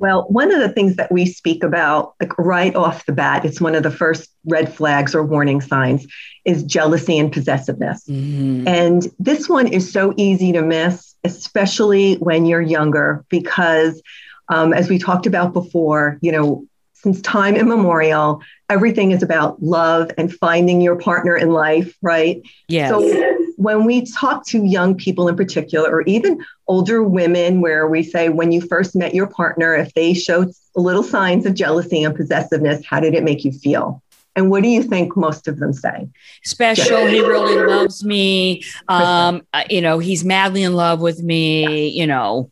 Well, 0.00 0.26
one 0.28 0.52
of 0.52 0.60
the 0.60 0.68
things 0.68 0.94
that 0.96 1.10
we 1.10 1.26
speak 1.26 1.64
about, 1.64 2.14
like 2.20 2.36
right 2.38 2.74
off 2.74 3.06
the 3.06 3.12
bat, 3.12 3.44
it's 3.44 3.60
one 3.60 3.74
of 3.74 3.82
the 3.82 3.90
first 3.90 4.30
red 4.44 4.72
flags 4.72 5.14
or 5.14 5.24
warning 5.24 5.60
signs, 5.60 6.06
is 6.44 6.62
jealousy 6.62 7.18
and 7.18 7.32
possessiveness. 7.32 8.04
Mm-hmm. 8.04 8.68
And 8.68 9.08
this 9.18 9.48
one 9.48 9.66
is 9.66 9.92
so 9.92 10.14
easy 10.16 10.52
to 10.52 10.62
miss, 10.62 11.14
especially 11.24 12.14
when 12.16 12.46
you're 12.46 12.62
younger, 12.62 13.24
because 13.28 14.00
um, 14.48 14.72
as 14.72 14.88
we 14.88 14.98
talked 14.98 15.26
about 15.26 15.52
before, 15.52 16.18
you 16.22 16.30
know, 16.30 16.64
since 17.02 17.20
time 17.22 17.54
immemorial, 17.56 18.42
everything 18.68 19.12
is 19.12 19.22
about 19.22 19.62
love 19.62 20.10
and 20.18 20.32
finding 20.34 20.80
your 20.80 20.96
partner 20.96 21.36
in 21.36 21.50
life, 21.50 21.96
right? 22.02 22.42
Yes. 22.68 22.90
So 22.90 23.36
when 23.56 23.84
we 23.84 24.04
talk 24.06 24.46
to 24.46 24.64
young 24.64 24.96
people 24.96 25.28
in 25.28 25.36
particular, 25.36 25.90
or 25.90 26.02
even 26.02 26.44
older 26.66 27.02
women, 27.02 27.60
where 27.60 27.88
we 27.88 28.02
say, 28.02 28.28
when 28.28 28.52
you 28.52 28.60
first 28.60 28.96
met 28.96 29.14
your 29.14 29.26
partner, 29.26 29.74
if 29.74 29.94
they 29.94 30.12
showed 30.12 30.50
little 30.76 31.02
signs 31.02 31.46
of 31.46 31.54
jealousy 31.54 32.02
and 32.02 32.14
possessiveness, 32.14 32.84
how 32.84 33.00
did 33.00 33.14
it 33.14 33.22
make 33.22 33.44
you 33.44 33.52
feel? 33.52 34.02
And 34.36 34.50
what 34.50 34.62
do 34.62 34.68
you 34.68 34.84
think 34.84 35.16
most 35.16 35.48
of 35.48 35.58
them 35.58 35.72
say? 35.72 36.08
Special. 36.44 37.06
He 37.06 37.20
really 37.20 37.66
loves 37.66 38.04
me. 38.04 38.62
Um, 38.88 39.42
you 39.68 39.80
know, 39.80 39.98
he's 39.98 40.24
madly 40.24 40.62
in 40.62 40.74
love 40.74 41.00
with 41.00 41.22
me. 41.22 41.88
You 41.88 42.06
know. 42.06 42.50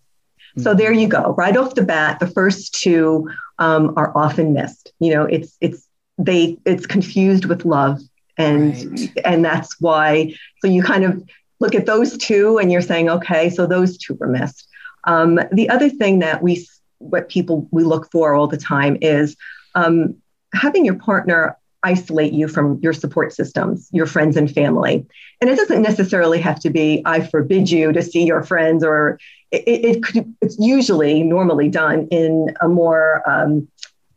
So 0.58 0.74
there 0.74 0.92
you 0.92 1.06
go. 1.06 1.34
Right 1.36 1.56
off 1.56 1.74
the 1.74 1.82
bat, 1.82 2.18
the 2.18 2.26
first 2.26 2.74
two 2.74 3.30
um, 3.58 3.92
are 3.96 4.16
often 4.16 4.52
missed. 4.52 4.92
You 4.98 5.14
know, 5.14 5.24
it's 5.24 5.56
it's 5.60 5.86
they 6.18 6.58
it's 6.64 6.86
confused 6.86 7.44
with 7.44 7.64
love, 7.64 8.00
and 8.38 8.74
right. 8.74 9.12
and 9.24 9.44
that's 9.44 9.80
why. 9.80 10.34
So 10.60 10.68
you 10.68 10.82
kind 10.82 11.04
of 11.04 11.22
look 11.60 11.74
at 11.74 11.86
those 11.86 12.16
two, 12.16 12.58
and 12.58 12.72
you're 12.72 12.82
saying, 12.82 13.08
okay, 13.08 13.50
so 13.50 13.66
those 13.66 13.98
two 13.98 14.14
were 14.14 14.28
missed. 14.28 14.66
Um, 15.04 15.38
the 15.52 15.68
other 15.68 15.88
thing 15.88 16.20
that 16.20 16.42
we 16.42 16.66
what 16.98 17.28
people 17.28 17.68
we 17.70 17.84
look 17.84 18.10
for 18.10 18.34
all 18.34 18.46
the 18.46 18.56
time 18.56 18.96
is 19.00 19.36
um, 19.74 20.16
having 20.54 20.84
your 20.84 20.98
partner 20.98 21.56
isolate 21.82 22.32
you 22.32 22.48
from 22.48 22.78
your 22.82 22.92
support 22.92 23.32
systems, 23.32 23.88
your 23.92 24.06
friends 24.06 24.36
and 24.36 24.50
family. 24.50 25.06
And 25.40 25.50
it 25.50 25.56
doesn't 25.56 25.82
necessarily 25.82 26.40
have 26.40 26.58
to 26.60 26.70
be, 26.70 27.02
I 27.04 27.20
forbid 27.20 27.70
you 27.70 27.92
to 27.92 28.02
see 28.02 28.24
your 28.24 28.42
friends, 28.42 28.82
or 28.82 29.18
it, 29.50 29.62
it 29.66 30.02
could, 30.02 30.34
it's 30.40 30.58
usually 30.58 31.22
normally 31.22 31.68
done 31.68 32.08
in 32.10 32.54
a 32.60 32.68
more 32.68 33.22
um, 33.28 33.68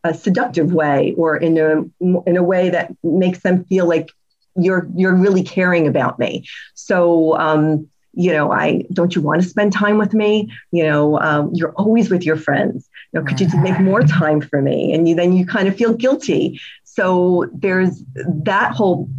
a 0.03 0.13
seductive 0.13 0.73
way 0.73 1.13
or 1.17 1.37
in 1.37 1.57
a, 1.57 1.83
in 2.25 2.37
a 2.37 2.43
way 2.43 2.69
that 2.69 2.95
makes 3.03 3.39
them 3.39 3.65
feel 3.65 3.85
like 3.87 4.09
you're, 4.55 4.87
you're 4.95 5.15
really 5.15 5.43
caring 5.43 5.87
about 5.87 6.19
me. 6.19 6.45
So, 6.73 7.37
um, 7.37 7.87
you 8.13 8.33
know, 8.33 8.51
I 8.51 8.83
don't 8.91 9.15
you 9.15 9.21
want 9.21 9.41
to 9.41 9.47
spend 9.47 9.71
time 9.71 9.97
with 9.97 10.13
me? 10.13 10.51
You 10.71 10.83
know, 10.83 11.19
um, 11.19 11.51
you're 11.53 11.73
always 11.73 12.09
with 12.09 12.25
your 12.25 12.35
friends. 12.35 12.89
You 13.13 13.19
know, 13.19 13.25
could 13.25 13.39
you 13.39 13.47
make 13.61 13.79
more 13.79 14.01
time 14.01 14.41
for 14.41 14.61
me? 14.61 14.93
And 14.93 15.07
you 15.07 15.15
then 15.15 15.33
you 15.33 15.45
kind 15.45 15.67
of 15.67 15.75
feel 15.75 15.93
guilty 15.93 16.59
so 16.99 17.49
there's 17.53 18.03
that 18.43 18.73
whole 18.73 19.09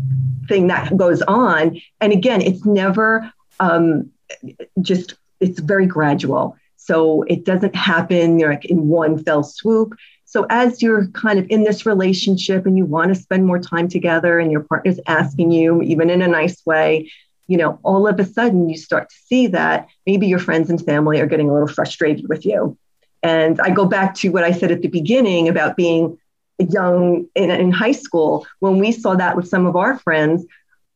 thing 0.48 0.66
that 0.66 0.94
goes 0.98 1.22
on. 1.22 1.80
And 2.02 2.12
again, 2.12 2.42
it's 2.42 2.66
never 2.66 3.32
um, 3.58 4.10
just, 4.82 5.14
it's 5.40 5.60
very 5.60 5.86
gradual. 5.86 6.58
So 6.76 7.22
it 7.22 7.46
doesn't 7.46 7.74
happen 7.74 8.38
like 8.38 8.66
in 8.66 8.88
one 8.88 9.24
fell 9.24 9.42
swoop. 9.42 9.94
So 10.26 10.46
as 10.50 10.82
you're 10.82 11.06
kind 11.08 11.38
of 11.38 11.46
in 11.48 11.64
this 11.64 11.86
relationship 11.86 12.66
and 12.66 12.76
you 12.76 12.84
want 12.84 13.14
to 13.14 13.20
spend 13.20 13.46
more 13.46 13.58
time 13.58 13.88
together 13.88 14.38
and 14.38 14.52
your 14.52 14.60
partner's 14.60 15.00
asking 15.06 15.50
you, 15.50 15.80
even 15.80 16.10
in 16.10 16.20
a 16.20 16.28
nice 16.28 16.60
way, 16.66 17.10
you 17.46 17.56
know, 17.56 17.80
all 17.82 18.06
of 18.06 18.20
a 18.20 18.26
sudden 18.26 18.68
you 18.68 18.76
start 18.76 19.08
to 19.08 19.16
see 19.24 19.46
that 19.46 19.88
maybe 20.06 20.26
your 20.26 20.38
friends 20.38 20.68
and 20.68 20.84
family 20.84 21.18
are 21.18 21.26
getting 21.26 21.48
a 21.48 21.52
little 21.54 21.66
frustrated 21.66 22.28
with 22.28 22.44
you. 22.44 22.76
And 23.22 23.58
I 23.58 23.70
go 23.70 23.86
back 23.86 24.14
to 24.16 24.28
what 24.28 24.44
I 24.44 24.52
said 24.52 24.70
at 24.70 24.82
the 24.82 24.88
beginning 24.88 25.48
about 25.48 25.78
being 25.78 26.18
young 26.68 27.26
in, 27.34 27.50
in 27.50 27.70
high 27.70 27.92
school, 27.92 28.46
when 28.58 28.78
we 28.78 28.92
saw 28.92 29.14
that 29.14 29.36
with 29.36 29.48
some 29.48 29.66
of 29.66 29.76
our 29.76 29.98
friends, 29.98 30.44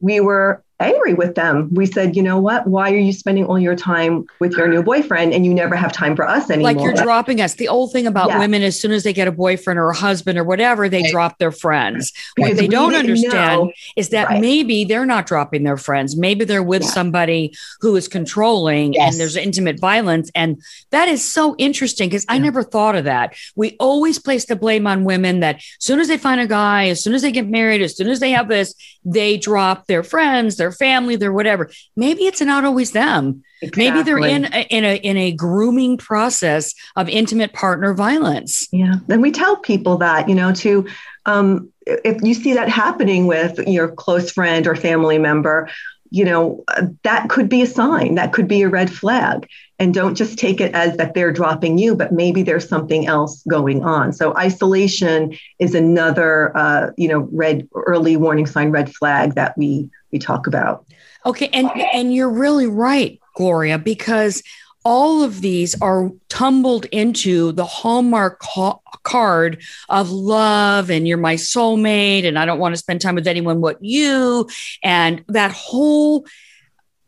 we 0.00 0.20
were 0.20 0.63
angry 0.80 1.14
with 1.14 1.34
them. 1.34 1.68
We 1.72 1.86
said, 1.86 2.16
you 2.16 2.22
know 2.22 2.38
what? 2.38 2.66
Why 2.66 2.92
are 2.92 2.96
you 2.96 3.12
spending 3.12 3.44
all 3.46 3.58
your 3.58 3.76
time 3.76 4.26
with 4.40 4.52
your 4.52 4.68
new 4.68 4.82
boyfriend 4.82 5.32
and 5.32 5.46
you 5.46 5.54
never 5.54 5.76
have 5.76 5.92
time 5.92 6.16
for 6.16 6.28
us 6.28 6.50
anymore? 6.50 6.72
Like 6.72 6.82
you're 6.82 7.04
dropping 7.04 7.40
us. 7.40 7.54
The 7.54 7.68
old 7.68 7.92
thing 7.92 8.06
about 8.06 8.28
yeah. 8.28 8.38
women, 8.38 8.62
as 8.62 8.78
soon 8.78 8.90
as 8.90 9.04
they 9.04 9.12
get 9.12 9.28
a 9.28 9.32
boyfriend 9.32 9.78
or 9.78 9.90
a 9.90 9.94
husband 9.94 10.38
or 10.38 10.44
whatever, 10.44 10.88
they 10.88 11.02
right. 11.02 11.10
drop 11.10 11.38
their 11.38 11.52
friends. 11.52 12.12
Because 12.34 12.50
what 12.50 12.58
they 12.58 12.68
don't 12.68 12.94
understand 12.94 13.62
know. 13.62 13.72
is 13.96 14.08
that 14.10 14.28
right. 14.28 14.40
maybe 14.40 14.84
they're 14.84 15.06
not 15.06 15.26
dropping 15.26 15.62
their 15.62 15.76
friends. 15.76 16.16
Maybe 16.16 16.44
they're 16.44 16.62
with 16.62 16.82
yeah. 16.82 16.88
somebody 16.88 17.54
who 17.80 17.94
is 17.96 18.08
controlling 18.08 18.94
yes. 18.94 19.12
and 19.12 19.20
there's 19.20 19.36
intimate 19.36 19.78
violence. 19.78 20.30
And 20.34 20.60
that 20.90 21.08
is 21.08 21.24
so 21.26 21.54
interesting 21.56 22.08
because 22.08 22.24
yeah. 22.24 22.34
I 22.34 22.38
never 22.38 22.62
thought 22.62 22.96
of 22.96 23.04
that. 23.04 23.34
We 23.54 23.76
always 23.78 24.18
place 24.18 24.46
the 24.46 24.56
blame 24.56 24.86
on 24.86 25.04
women 25.04 25.40
that 25.40 25.56
as 25.56 25.64
soon 25.78 26.00
as 26.00 26.08
they 26.08 26.18
find 26.18 26.40
a 26.40 26.46
guy, 26.46 26.88
as 26.88 27.02
soon 27.02 27.14
as 27.14 27.22
they 27.22 27.32
get 27.32 27.48
married, 27.48 27.80
as 27.80 27.96
soon 27.96 28.08
as 28.08 28.20
they 28.20 28.32
have 28.32 28.48
this, 28.48 28.74
they 29.04 29.36
drop 29.36 29.86
their 29.86 30.02
friends, 30.02 30.56
their 30.64 30.72
family, 30.72 31.16
their 31.16 31.32
whatever. 31.32 31.70
Maybe 31.94 32.22
it's 32.22 32.40
not 32.40 32.64
always 32.64 32.92
them. 32.92 33.42
Exactly. 33.60 33.84
Maybe 33.84 34.02
they're 34.02 34.18
in 34.18 34.44
a, 34.46 34.66
in 34.70 34.84
a 34.84 34.96
in 34.96 35.16
a 35.16 35.32
grooming 35.32 35.98
process 35.98 36.74
of 36.96 37.08
intimate 37.08 37.52
partner 37.52 37.92
violence. 37.92 38.66
Yeah, 38.72 38.94
and 39.08 39.20
we 39.20 39.30
tell 39.30 39.56
people 39.56 39.98
that 39.98 40.28
you 40.28 40.34
know 40.34 40.52
to 40.54 40.86
um, 41.26 41.70
if 41.86 42.22
you 42.22 42.34
see 42.34 42.54
that 42.54 42.68
happening 42.68 43.26
with 43.26 43.58
your 43.66 43.88
close 43.88 44.30
friend 44.30 44.66
or 44.66 44.74
family 44.74 45.18
member, 45.18 45.68
you 46.10 46.24
know 46.24 46.64
that 47.02 47.28
could 47.28 47.48
be 47.48 47.60
a 47.62 47.66
sign. 47.66 48.14
That 48.14 48.32
could 48.32 48.48
be 48.48 48.62
a 48.62 48.68
red 48.68 48.90
flag. 48.90 49.46
And 49.80 49.92
don't 49.92 50.14
just 50.14 50.38
take 50.38 50.60
it 50.60 50.72
as 50.72 50.96
that 50.98 51.14
they're 51.14 51.32
dropping 51.32 51.78
you, 51.78 51.96
but 51.96 52.12
maybe 52.12 52.44
there's 52.44 52.68
something 52.68 53.08
else 53.08 53.42
going 53.48 53.82
on. 53.82 54.12
So 54.12 54.32
isolation 54.36 55.36
is 55.58 55.74
another, 55.74 56.56
uh, 56.56 56.90
you 56.96 57.08
know, 57.08 57.28
red 57.32 57.68
early 57.74 58.16
warning 58.16 58.46
sign, 58.46 58.70
red 58.70 58.94
flag 58.94 59.34
that 59.34 59.58
we 59.58 59.90
we 60.14 60.18
talk 60.18 60.46
about. 60.46 60.86
Okay, 61.26 61.48
and 61.52 61.68
and 61.92 62.14
you're 62.14 62.30
really 62.30 62.68
right, 62.68 63.20
Gloria, 63.34 63.78
because 63.78 64.42
all 64.84 65.22
of 65.22 65.40
these 65.40 65.80
are 65.82 66.10
tumbled 66.28 66.84
into 66.86 67.52
the 67.52 67.64
hallmark 67.64 68.38
ca- 68.38 68.78
card 69.02 69.62
of 69.88 70.10
love 70.10 70.90
and 70.90 71.08
you're 71.08 71.18
my 71.18 71.34
soulmate 71.34 72.26
and 72.26 72.38
I 72.38 72.44
don't 72.46 72.58
want 72.58 72.74
to 72.74 72.78
spend 72.78 73.00
time 73.00 73.14
with 73.14 73.26
anyone 73.26 73.62
but 73.62 73.82
you 73.82 74.46
and 74.82 75.24
that 75.28 75.52
whole 75.52 76.26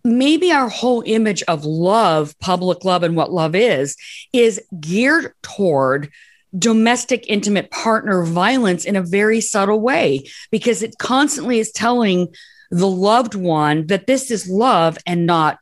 maybe 0.05 0.53
our 0.53 0.71
whole 0.71 1.03
image 1.05 1.42
of 1.45 1.66
love, 1.66 2.38
public 2.38 2.83
love 2.85 3.03
and 3.03 3.14
what 3.14 3.31
love 3.31 3.55
is 3.55 3.97
is 4.33 4.61
geared 4.81 5.35
toward 5.42 6.11
domestic 6.59 7.27
intimate 7.29 7.71
partner 7.71 8.25
violence 8.25 8.87
in 8.87 8.97
a 8.97 9.03
very 9.03 9.42
subtle 9.42 9.81
way 9.81 10.27
because 10.51 10.83
it 10.83 10.97
constantly 10.99 11.59
is 11.59 11.71
telling 11.73 12.29
the 12.71 12.89
loved 12.89 13.35
one 13.35 13.87
that 13.87 14.07
this 14.07 14.31
is 14.31 14.49
love 14.49 14.99
and 15.07 15.27
not 15.27 15.59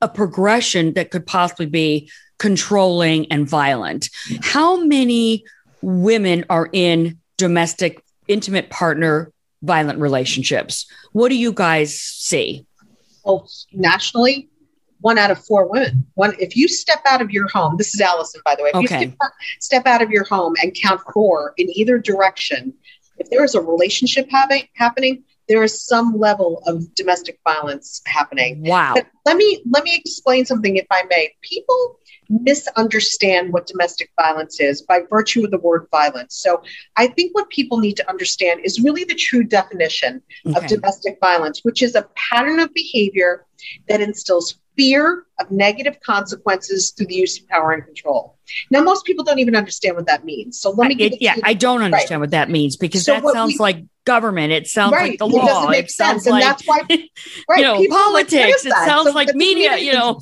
a 0.00 0.08
progression 0.08 0.94
that 0.94 1.10
could 1.10 1.26
possibly 1.26 1.66
be 1.66 2.10
controlling 2.38 3.30
and 3.30 3.48
violent. 3.48 4.08
How 4.40 4.82
many 4.82 5.44
women 5.82 6.44
are 6.48 6.68
in 6.72 7.18
domestic 7.36 8.02
intimate 8.26 8.70
partner 8.70 9.32
violent 9.62 9.98
relationships? 9.98 10.86
What 11.12 11.28
do 11.28 11.36
you 11.36 11.52
guys 11.52 11.98
see? 11.98 12.66
Well, 13.24 13.48
nationally, 13.72 14.48
one 15.00 15.18
out 15.18 15.30
of 15.30 15.44
four 15.44 15.70
women. 15.70 16.06
One, 16.14 16.34
if 16.38 16.56
you 16.56 16.68
step 16.68 17.00
out 17.06 17.20
of 17.20 17.30
your 17.30 17.48
home, 17.48 17.76
this 17.76 17.94
is 17.94 18.00
Allison, 18.00 18.40
by 18.44 18.54
the 18.54 18.62
way. 18.62 18.70
If 18.70 18.76
okay. 18.76 19.00
you 19.04 19.12
step, 19.12 19.32
step 19.60 19.86
out 19.86 20.02
of 20.02 20.10
your 20.10 20.24
home 20.24 20.54
and 20.62 20.74
count 20.74 21.00
four 21.12 21.54
in 21.56 21.68
either 21.70 21.98
direction, 21.98 22.74
if 23.18 23.28
there 23.30 23.44
is 23.44 23.54
a 23.54 23.60
relationship 23.60 24.28
having, 24.30 24.64
happening, 24.74 25.24
there 25.50 25.64
is 25.64 25.84
some 25.84 26.16
level 26.16 26.62
of 26.66 26.94
domestic 26.94 27.40
violence 27.42 28.02
happening. 28.06 28.62
Wow. 28.62 28.92
But 28.94 29.08
let 29.26 29.36
me 29.36 29.60
let 29.68 29.82
me 29.82 29.96
explain 29.96 30.46
something 30.46 30.76
if 30.76 30.86
I 30.92 31.02
may. 31.10 31.34
People 31.42 31.98
misunderstand 32.28 33.52
what 33.52 33.66
domestic 33.66 34.10
violence 34.14 34.60
is 34.60 34.80
by 34.80 35.00
virtue 35.10 35.44
of 35.44 35.50
the 35.50 35.58
word 35.58 35.88
violence. 35.90 36.36
So 36.36 36.62
I 36.96 37.08
think 37.08 37.34
what 37.34 37.50
people 37.50 37.78
need 37.78 37.96
to 37.96 38.08
understand 38.08 38.60
is 38.62 38.80
really 38.80 39.02
the 39.02 39.16
true 39.16 39.42
definition 39.42 40.22
okay. 40.46 40.56
of 40.56 40.68
domestic 40.68 41.18
violence, 41.20 41.64
which 41.64 41.82
is 41.82 41.96
a 41.96 42.06
pattern 42.14 42.60
of 42.60 42.72
behavior 42.72 43.44
that 43.88 44.00
instills 44.00 44.58
fear 44.76 45.26
of 45.38 45.50
negative 45.50 45.98
consequences 46.00 46.90
through 46.90 47.06
the 47.06 47.14
use 47.14 47.40
of 47.40 47.48
power 47.48 47.72
and 47.72 47.84
control. 47.84 48.38
Now, 48.70 48.82
most 48.82 49.04
people 49.04 49.24
don't 49.24 49.38
even 49.38 49.54
understand 49.56 49.96
what 49.96 50.06
that 50.06 50.24
means. 50.24 50.58
So 50.58 50.70
let 50.70 50.88
me 50.88 50.94
it, 50.96 51.20
yeah, 51.20 51.36
I 51.42 51.54
don't 51.54 51.82
understand 51.82 52.20
right. 52.20 52.26
what 52.26 52.30
that 52.30 52.50
means 52.50 52.76
because 52.76 53.04
so 53.04 53.20
that 53.20 53.32
sounds 53.32 53.52
we, 53.52 53.58
like 53.58 53.84
government. 54.04 54.52
It 54.52 54.66
sounds 54.66 54.92
right. 54.92 55.10
like 55.10 55.18
the 55.18 55.26
law. 55.26 55.42
It 55.42 55.46
doesn't 55.46 55.70
make 55.70 55.84
it 55.84 55.90
sense. 55.90 56.26
and 56.26 56.32
like, 56.32 56.44
that's 56.44 56.62
why, 56.64 56.80
right, 57.48 57.58
you 57.58 57.62
know, 57.62 57.86
politics. 57.88 58.64
It 58.64 58.72
sounds 58.72 59.08
so 59.08 59.14
like 59.14 59.34
media, 59.34 59.76
you 59.76 59.92
know. 59.92 60.20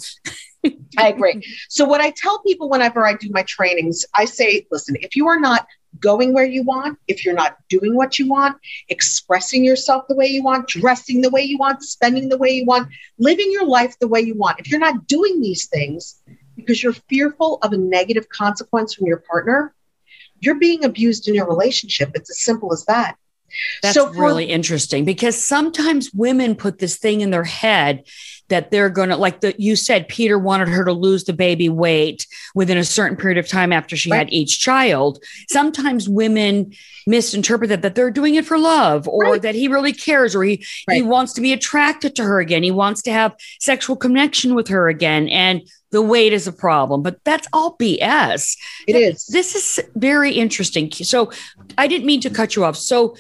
I 0.99 1.09
agree. 1.09 1.43
So, 1.69 1.85
what 1.85 2.01
I 2.01 2.13
tell 2.17 2.41
people 2.41 2.69
whenever 2.69 3.07
I 3.07 3.15
do 3.15 3.29
my 3.31 3.43
trainings, 3.45 4.05
I 4.15 4.25
say, 4.25 4.67
listen, 4.71 4.97
if 5.01 5.15
you 5.15 5.29
are 5.29 5.39
not 5.39 5.67
going 6.01 6.33
where 6.33 6.47
you 6.47 6.63
want, 6.63 6.99
if 7.09 7.25
you're 7.25 7.35
not 7.35 7.57
doing 7.69 7.95
what 7.95 8.19
you 8.19 8.29
want, 8.29 8.57
expressing 8.89 9.65
yourself 9.65 10.07
the 10.09 10.15
way 10.15 10.27
you 10.27 10.43
want, 10.43 10.69
dressing 10.69 11.21
the 11.21 11.31
way 11.31 11.43
you 11.43 11.59
want, 11.59 11.83
spending 11.83 12.29
the 12.29 12.39
way 12.39 12.51
you 12.51 12.65
want, 12.65 12.89
living 13.19 13.51
your 13.51 13.67
life 13.67 13.99
the 13.99 14.09
way 14.09 14.21
you 14.21 14.35
want, 14.35 14.61
if 14.61 14.71
you're 14.71 14.81
not 14.81 15.07
doing 15.07 15.41
these 15.41 15.67
things, 15.67 16.21
because 16.57 16.83
you're 16.83 16.93
fearful 17.09 17.59
of 17.63 17.73
a 17.73 17.77
negative 17.77 18.29
consequence 18.29 18.95
from 18.95 19.07
your 19.07 19.23
partner, 19.31 19.75
you're 20.41 20.59
being 20.59 20.85
abused 20.85 21.29
in 21.29 21.35
your 21.35 21.49
relationship. 21.49 22.11
It's 22.15 22.31
as 22.31 22.43
simple 22.43 22.73
as 22.73 22.85
that. 22.87 23.17
That's 23.83 23.95
so 23.95 24.13
for, 24.13 24.23
really 24.23 24.47
interesting 24.47 25.05
because 25.05 25.43
sometimes 25.43 26.13
women 26.13 26.55
put 26.55 26.79
this 26.79 26.99
thing 26.99 27.23
in 27.23 27.31
their 27.31 27.45
head 27.45 28.05
that 28.49 28.71
they're 28.71 28.91
going 28.91 29.11
to 29.11 29.17
like 29.17 29.41
the 29.41 29.55
you 29.59 29.77
said 29.77 30.09
Peter 30.09 30.39
wanted 30.39 30.69
her 30.69 30.85
to 30.85 30.93
lose 30.93 31.25
the 31.25 31.33
baby 31.33 31.69
weight 31.69 32.27
within 32.55 32.79
a 32.79 32.85
certain 32.85 33.17
period 33.17 33.39
of 33.39 33.47
time 33.47 33.73
after 33.73 33.97
she 33.97 34.11
right. 34.11 34.19
had 34.19 34.33
each 34.33 34.61
child. 34.61 35.23
Sometimes 35.49 36.09
women 36.09 36.73
misinterpret 37.07 37.69
that 37.71 37.83
that 37.83 37.95
they're 37.95 38.11
doing 38.11 38.35
it 38.35 38.45
for 38.45 38.59
love 38.59 39.07
or 39.09 39.25
right. 39.25 39.43
that 39.43 39.55
he 39.55 39.69
really 39.69 39.93
cares 39.93 40.35
or 40.35 40.43
he 40.43 40.65
right. 40.89 40.97
he 40.97 41.03
wants 41.03 41.33
to 41.35 41.41
be 41.41 41.53
attracted 41.53 42.17
to 42.17 42.25
her 42.25 42.41
again. 42.41 42.63
He 42.63 42.71
wants 42.71 43.03
to 43.03 43.13
have 43.13 43.35
sexual 43.61 43.97
connection 43.97 44.55
with 44.55 44.69
her 44.69 44.89
again 44.89 45.29
and 45.29 45.63
the 45.91 46.03
weight 46.03 46.33
is 46.35 46.47
a 46.47 46.53
problem, 46.53 47.03
but 47.03 47.19
that's 47.25 47.49
all 47.53 47.77
BS. 47.79 48.59
It 48.87 48.95
is. 48.95 49.27
This 49.27 49.55
is 49.55 49.85
very 49.95 50.33
interesting. 50.33 50.93
So 50.93 51.33
I 51.79 51.87
didn't 51.87 52.07
mean 52.07 52.21
to 52.21 52.31
cut 52.31 52.57
you 52.57 52.65
off. 52.65 52.77
So 52.77 53.17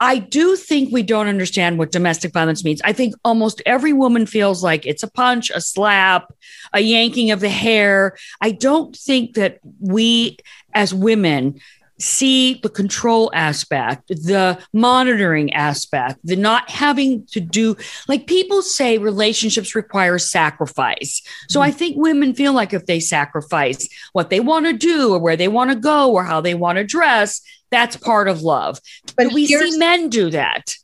I 0.00 0.18
do 0.18 0.56
think 0.56 0.92
we 0.92 1.02
don't 1.02 1.28
understand 1.28 1.78
what 1.78 1.92
domestic 1.92 2.32
violence 2.32 2.64
means. 2.64 2.80
I 2.82 2.94
think 2.94 3.14
almost 3.24 3.60
every 3.66 3.92
woman 3.92 4.24
feels 4.24 4.64
like 4.64 4.86
it's 4.86 5.02
a 5.02 5.10
punch, 5.10 5.50
a 5.50 5.60
slap, 5.60 6.32
a 6.72 6.80
yanking 6.80 7.30
of 7.30 7.40
the 7.40 7.50
hair. 7.50 8.16
I 8.40 8.52
don't 8.52 8.96
think 8.96 9.34
that 9.34 9.58
we 9.78 10.38
as 10.74 10.94
women 10.94 11.60
see 11.98 12.54
the 12.54 12.68
control 12.68 13.30
aspect, 13.34 14.08
the 14.08 14.58
monitoring 14.72 15.52
aspect, 15.52 16.18
the 16.24 16.36
not 16.36 16.70
having 16.70 17.26
to 17.26 17.40
do 17.40 17.76
like 18.08 18.26
people 18.26 18.62
say 18.62 18.96
relationships 18.98 19.74
require 19.74 20.18
sacrifice. 20.18 21.22
So 21.48 21.60
I 21.60 21.68
mm-hmm. 21.68 21.78
think 21.78 21.96
women 21.98 22.34
feel 22.34 22.52
like 22.52 22.72
if 22.72 22.86
they 22.86 23.00
sacrifice 23.00 23.86
what 24.12 24.30
they 24.30 24.40
want 24.40 24.66
to 24.66 24.72
do 24.72 25.12
or 25.12 25.18
where 25.18 25.36
they 25.36 25.48
want 25.48 25.70
to 25.70 25.76
go 25.76 26.12
or 26.12 26.24
how 26.24 26.40
they 26.40 26.54
want 26.54 26.78
to 26.78 26.84
dress, 26.84 27.42
that's 27.70 27.96
part 27.96 28.28
of 28.28 28.42
love. 28.42 28.80
But 29.16 29.32
we 29.32 29.46
see 29.46 29.78
men 29.78 30.08
do 30.08 30.30
that. 30.30 30.74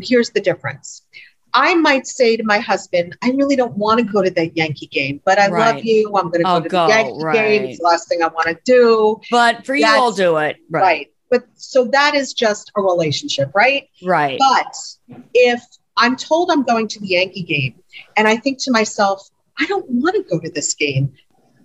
Here's 0.00 0.30
the 0.30 0.40
difference. 0.40 1.02
I 1.56 1.76
might 1.76 2.06
say 2.08 2.36
to 2.36 2.42
my 2.42 2.58
husband, 2.58 3.16
I 3.22 3.30
really 3.30 3.54
don't 3.54 3.76
want 3.76 4.00
to 4.00 4.04
go 4.04 4.22
to 4.22 4.30
that 4.30 4.56
Yankee 4.56 4.88
game, 4.88 5.20
but 5.24 5.38
I 5.38 5.48
right. 5.48 5.76
love 5.76 5.84
you. 5.84 6.08
I'm 6.16 6.28
going 6.30 6.42
oh, 6.44 6.60
to 6.60 6.68
go 6.68 6.68
to 6.68 6.68
go, 6.68 6.86
the 6.86 6.92
Yankee 6.92 7.24
right. 7.24 7.34
game. 7.34 7.64
It's 7.64 7.78
the 7.78 7.84
last 7.84 8.08
thing 8.08 8.22
I 8.22 8.26
want 8.26 8.48
to 8.48 8.58
do. 8.64 9.20
But 9.30 9.64
for 9.64 9.76
you, 9.76 9.86
I'll 9.86 10.10
do 10.10 10.36
it. 10.38 10.56
Right. 10.68 10.82
right. 10.82 11.10
But 11.30 11.44
so 11.54 11.84
that 11.86 12.16
is 12.16 12.32
just 12.32 12.72
a 12.76 12.82
relationship, 12.82 13.52
right? 13.54 13.88
Right. 14.02 14.38
But 14.38 14.74
if 15.32 15.62
I'm 15.96 16.16
told 16.16 16.50
I'm 16.50 16.64
going 16.64 16.88
to 16.88 17.00
the 17.00 17.06
Yankee 17.06 17.42
game 17.42 17.76
and 18.16 18.26
I 18.26 18.36
think 18.36 18.58
to 18.64 18.72
myself, 18.72 19.28
I 19.58 19.66
don't 19.66 19.88
want 19.88 20.16
to 20.16 20.22
go 20.24 20.40
to 20.40 20.50
this 20.50 20.74
game, 20.74 21.12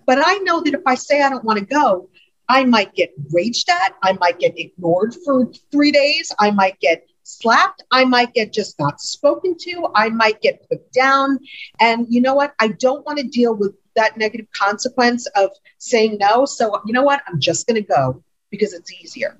but 0.06 0.18
I 0.24 0.34
know 0.38 0.60
that 0.60 0.74
if 0.74 0.82
I 0.86 0.94
say 0.94 1.22
I 1.22 1.28
don't 1.28 1.44
want 1.44 1.58
to 1.58 1.64
go, 1.64 2.08
I 2.50 2.64
might 2.64 2.92
get 2.96 3.12
raged 3.32 3.70
at. 3.70 3.94
I 4.02 4.14
might 4.14 4.40
get 4.40 4.58
ignored 4.58 5.14
for 5.24 5.52
three 5.70 5.92
days. 5.92 6.32
I 6.40 6.50
might 6.50 6.80
get 6.80 7.06
slapped. 7.22 7.84
I 7.92 8.04
might 8.04 8.34
get 8.34 8.52
just 8.52 8.76
not 8.80 9.00
spoken 9.00 9.56
to. 9.60 9.88
I 9.94 10.08
might 10.08 10.40
get 10.40 10.68
put 10.68 10.90
down. 10.90 11.38
And 11.78 12.06
you 12.10 12.20
know 12.20 12.34
what? 12.34 12.52
I 12.58 12.68
don't 12.68 13.06
want 13.06 13.18
to 13.20 13.28
deal 13.28 13.54
with 13.54 13.76
that 13.94 14.16
negative 14.16 14.48
consequence 14.52 15.26
of 15.36 15.50
saying 15.78 16.18
no. 16.18 16.44
So, 16.44 16.80
you 16.86 16.92
know 16.92 17.04
what? 17.04 17.22
I'm 17.28 17.38
just 17.38 17.68
going 17.68 17.80
to 17.80 17.88
go 17.88 18.24
because 18.50 18.72
it's 18.72 18.92
easier. 18.92 19.38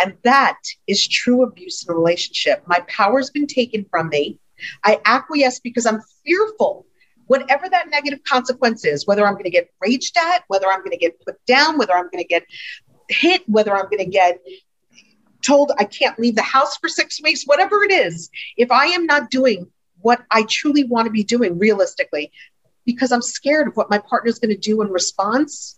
And 0.00 0.14
that 0.22 0.58
is 0.86 1.08
true 1.08 1.42
abuse 1.42 1.84
in 1.84 1.92
a 1.92 1.96
relationship. 1.96 2.62
My 2.68 2.84
power's 2.86 3.30
been 3.30 3.48
taken 3.48 3.84
from 3.90 4.10
me. 4.10 4.38
I 4.84 5.00
acquiesce 5.04 5.58
because 5.58 5.86
I'm 5.86 6.02
fearful. 6.24 6.86
Whatever 7.28 7.68
that 7.68 7.88
negative 7.88 8.24
consequence 8.24 8.84
is, 8.84 9.06
whether 9.06 9.26
I'm 9.26 9.34
going 9.34 9.44
to 9.44 9.50
get 9.50 9.70
raged 9.80 10.16
at, 10.16 10.44
whether 10.48 10.66
I'm 10.66 10.80
going 10.80 10.90
to 10.90 10.98
get 10.98 11.24
put 11.24 11.36
down, 11.46 11.78
whether 11.78 11.94
I'm 11.94 12.10
going 12.10 12.22
to 12.22 12.28
get 12.28 12.44
hit, 13.08 13.42
whether 13.48 13.74
I'm 13.74 13.84
going 13.84 13.98
to 13.98 14.06
get 14.06 14.40
told 15.42 15.72
I 15.78 15.84
can't 15.84 16.18
leave 16.18 16.34
the 16.34 16.42
house 16.42 16.76
for 16.78 16.88
six 16.88 17.22
weeks, 17.22 17.44
whatever 17.44 17.82
it 17.84 17.92
is, 17.92 18.30
if 18.56 18.72
I 18.72 18.86
am 18.86 19.06
not 19.06 19.30
doing 19.30 19.70
what 20.00 20.24
I 20.30 20.44
truly 20.48 20.84
want 20.84 21.06
to 21.06 21.12
be 21.12 21.24
doing 21.24 21.58
realistically, 21.58 22.32
because 22.84 23.12
I'm 23.12 23.22
scared 23.22 23.68
of 23.68 23.76
what 23.76 23.90
my 23.90 23.98
partner 23.98 24.30
is 24.30 24.38
going 24.38 24.54
to 24.54 24.60
do 24.60 24.82
in 24.82 24.88
response, 24.88 25.77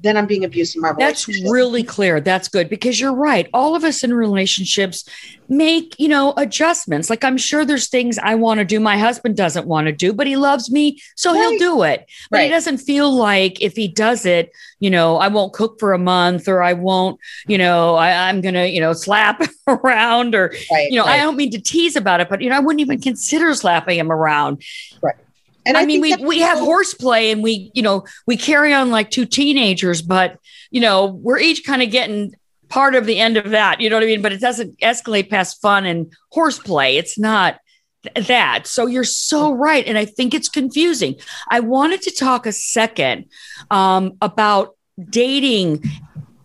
then 0.00 0.16
I'm 0.16 0.26
being 0.26 0.44
abused 0.44 0.76
in 0.76 0.82
my 0.82 0.90
relationship. 0.90 1.42
That's 1.42 1.50
really 1.50 1.82
clear. 1.82 2.20
That's 2.20 2.48
good 2.48 2.68
because 2.68 3.00
you're 3.00 3.14
right. 3.14 3.48
All 3.52 3.74
of 3.74 3.84
us 3.84 4.04
in 4.04 4.14
relationships 4.14 5.04
make, 5.48 5.98
you 5.98 6.08
know, 6.08 6.34
adjustments. 6.36 7.10
Like 7.10 7.24
I'm 7.24 7.36
sure 7.36 7.64
there's 7.64 7.88
things 7.88 8.18
I 8.18 8.34
want 8.36 8.58
to 8.58 8.64
do 8.64 8.78
my 8.78 8.96
husband 8.96 9.36
doesn't 9.36 9.66
want 9.66 9.86
to 9.86 9.92
do, 9.92 10.12
but 10.12 10.26
he 10.26 10.36
loves 10.36 10.70
me, 10.70 11.00
so 11.16 11.32
right. 11.32 11.40
he'll 11.40 11.58
do 11.58 11.82
it. 11.82 12.06
But 12.30 12.38
right. 12.38 12.44
he 12.44 12.50
doesn't 12.50 12.78
feel 12.78 13.12
like 13.12 13.60
if 13.60 13.74
he 13.74 13.88
does 13.88 14.24
it, 14.24 14.52
you 14.78 14.90
know, 14.90 15.16
I 15.16 15.28
won't 15.28 15.52
cook 15.52 15.80
for 15.80 15.92
a 15.92 15.98
month 15.98 16.46
or 16.48 16.62
I 16.62 16.74
won't, 16.74 17.18
you 17.46 17.58
know, 17.58 17.96
I, 17.96 18.28
am 18.28 18.40
gonna, 18.40 18.66
you 18.66 18.80
know, 18.80 18.92
slap 18.92 19.42
around 19.66 20.34
or 20.34 20.54
right. 20.70 20.90
you 20.90 20.96
know, 20.96 21.04
I 21.04 21.16
don't 21.18 21.36
mean 21.36 21.50
to 21.52 21.60
tease 21.60 21.96
about 21.96 22.20
it, 22.20 22.28
but 22.28 22.40
you 22.40 22.50
know, 22.50 22.56
I 22.56 22.60
wouldn't 22.60 22.80
even 22.80 23.00
consider 23.00 23.52
slapping 23.54 23.98
him 23.98 24.12
around. 24.12 24.62
Right. 25.02 25.16
And 25.66 25.76
I, 25.76 25.82
I 25.82 25.86
mean, 25.86 26.00
we 26.00 26.16
we 26.16 26.40
have 26.40 26.58
horseplay 26.58 27.30
and 27.30 27.42
we, 27.42 27.70
you 27.74 27.82
know, 27.82 28.04
we 28.26 28.36
carry 28.36 28.72
on 28.72 28.90
like 28.90 29.10
two 29.10 29.26
teenagers, 29.26 30.02
but 30.02 30.38
you 30.70 30.80
know, 30.80 31.06
we're 31.06 31.38
each 31.38 31.64
kind 31.64 31.82
of 31.82 31.90
getting 31.90 32.34
part 32.68 32.94
of 32.94 33.06
the 33.06 33.18
end 33.18 33.36
of 33.36 33.50
that. 33.50 33.80
You 33.80 33.90
know 33.90 33.96
what 33.96 34.02
I 34.02 34.06
mean? 34.06 34.22
But 34.22 34.32
it 34.32 34.40
doesn't 34.40 34.78
escalate 34.78 35.30
past 35.30 35.60
fun 35.60 35.86
and 35.86 36.12
horseplay. 36.30 36.96
It's 36.96 37.18
not 37.18 37.58
that. 38.14 38.66
So 38.66 38.86
you're 38.86 39.04
so 39.04 39.52
right. 39.52 39.86
And 39.86 39.98
I 39.98 40.04
think 40.04 40.34
it's 40.34 40.48
confusing. 40.48 41.16
I 41.50 41.60
wanted 41.60 42.02
to 42.02 42.10
talk 42.10 42.46
a 42.46 42.52
second 42.52 43.26
um, 43.70 44.16
about 44.22 44.76
dating 45.10 45.84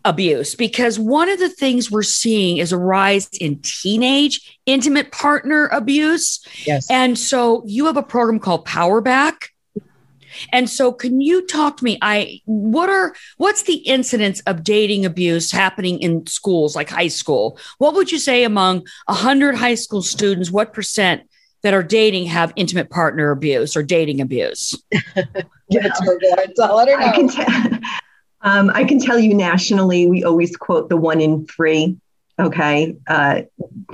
abuse 0.05 0.55
because 0.55 0.99
one 0.99 1.29
of 1.29 1.39
the 1.39 1.49
things 1.49 1.89
we're 1.89 2.03
seeing 2.03 2.57
is 2.57 2.71
a 2.71 2.77
rise 2.77 3.29
in 3.39 3.59
teenage 3.61 4.59
intimate 4.65 5.11
partner 5.11 5.67
abuse. 5.67 6.45
Yes. 6.65 6.89
And 6.89 7.17
so 7.17 7.63
you 7.65 7.85
have 7.85 7.97
a 7.97 8.03
program 8.03 8.39
called 8.39 8.65
Power 8.65 9.01
Back. 9.01 9.49
And 10.51 10.69
so 10.69 10.91
can 10.91 11.21
you 11.21 11.45
talk 11.45 11.77
to 11.77 11.83
me 11.83 11.97
I 12.01 12.41
what 12.45 12.89
are 12.89 13.13
what's 13.37 13.63
the 13.63 13.75
incidence 13.75 14.39
of 14.41 14.63
dating 14.63 15.05
abuse 15.05 15.51
happening 15.51 15.99
in 15.99 16.25
schools 16.25 16.75
like 16.75 16.89
high 16.89 17.07
school? 17.07 17.59
What 17.77 17.93
would 17.93 18.11
you 18.11 18.17
say 18.17 18.43
among 18.43 18.85
100 19.05 19.55
high 19.55 19.75
school 19.75 20.01
students 20.01 20.49
what 20.49 20.73
percent 20.73 21.29
that 21.61 21.73
are 21.73 21.83
dating 21.83 22.25
have 22.25 22.51
intimate 22.55 22.89
partner 22.89 23.29
abuse 23.29 23.77
or 23.77 23.83
dating 23.83 24.21
abuse? 24.21 24.75
yeah. 25.69 25.91
I 26.99 27.11
can 27.13 27.27
tell 27.29 27.79
um, 28.43 28.71
I 28.73 28.83
can 28.83 28.99
tell 28.99 29.17
you 29.17 29.33
nationally, 29.33 30.05
we 30.05 30.23
always 30.23 30.55
quote 30.55 30.89
the 30.89 30.97
one 30.97 31.21
in 31.21 31.47
three. 31.47 31.97
Okay, 32.39 32.97
uh, 33.07 33.43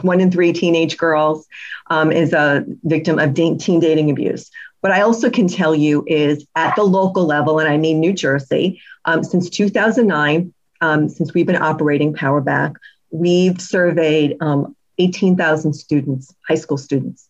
one 0.02 0.22
in 0.22 0.32
three 0.32 0.54
teenage 0.54 0.98
girls 0.98 1.46
um, 1.88 2.12
is 2.12 2.32
a 2.34 2.66
victim 2.84 3.20
of 3.20 3.34
teen 3.34 3.80
dating 3.80 4.10
abuse. 4.10 4.50
What 4.82 4.94
I 4.94 5.02
also 5.02 5.30
can 5.30 5.48
tell 5.48 5.76
you 5.76 6.06
is 6.08 6.48
at 6.56 6.76
the 6.76 6.84
local 6.84 7.26
level, 7.26 7.60
and 7.60 7.68
I 7.68 7.78
mean 7.78 8.00
New 8.00 8.14
Jersey, 8.14 8.82
um, 9.04 9.24
since 9.24 9.50
2009, 9.50 10.54
um, 10.82 11.10
since 11.10 11.34
we've 11.34 11.46
been 11.46 11.62
operating 11.62 12.14
Power 12.14 12.40
Back, 12.40 12.74
we've 13.12 13.60
surveyed 13.60 14.38
um, 14.40 14.76
18,000 15.00 15.74
students, 15.74 16.34
high 16.48 16.56
school 16.56 16.78
students 16.78 17.29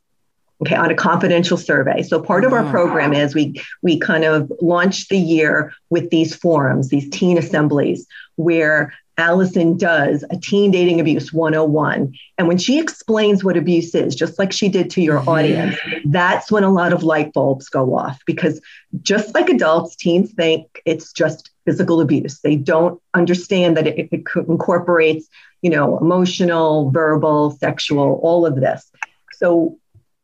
okay 0.62 0.76
on 0.76 0.92
a 0.92 0.96
confidential 0.96 1.58
survey 1.58 2.02
so 2.04 2.22
part 2.22 2.44
of 2.44 2.54
our 2.54 2.62
mm-hmm. 2.62 2.72
program 2.72 3.14
is 3.14 3.36
we 3.36 3.62
we 3.82 4.00
kind 4.00 4.24
of 4.24 4.52
launch 4.62 5.08
the 5.08 5.18
year 5.18 5.74
with 5.90 6.10
these 6.10 6.36
forums 6.36 6.90
these 6.90 7.10
teen 7.10 7.38
assemblies 7.38 8.06
where 8.36 8.94
Allison 9.20 9.76
does 9.76 10.24
a 10.30 10.38
teen 10.38 10.72
dating 10.72 11.02
abuse 11.02 11.34
101. 11.34 12.14
And 12.38 12.48
when 12.48 12.58
she 12.58 12.80
explains 12.80 13.44
what 13.44 13.58
abuse 13.58 13.94
is, 13.94 14.16
just 14.16 14.40
like 14.40 14.54
she 14.54 14.70
did 14.70 14.90
to 14.92 15.02
your 15.02 15.20
mm-hmm. 15.20 15.30
audience, 15.30 15.76
that's 16.06 16.50
when 16.50 16.64
a 16.64 16.72
lot 16.72 16.94
of 16.94 17.04
light 17.04 17.34
bulbs 17.34 17.68
go 17.68 17.98
off 17.98 18.22
because 18.26 18.62
just 19.02 19.36
like 19.36 19.50
adults, 19.50 19.98
teens 19.98 20.32
think 20.32 20.82
it's 20.86 21.12
just 21.12 21.52
physical 21.66 22.00
abuse. 22.00 22.40
They 22.40 22.56
don't 22.56 23.00
understand 23.14 23.76
that 23.76 23.88
it, 23.88 24.08
it 24.10 24.24
incorporates, 24.48 25.28
you 25.62 25.70
know, 25.70 25.98
emotional, 25.98 26.90
verbal, 26.90 27.52
sexual, 27.52 28.22
all 28.24 28.46
of 28.46 28.56
this. 28.56 28.90
So 29.34 29.78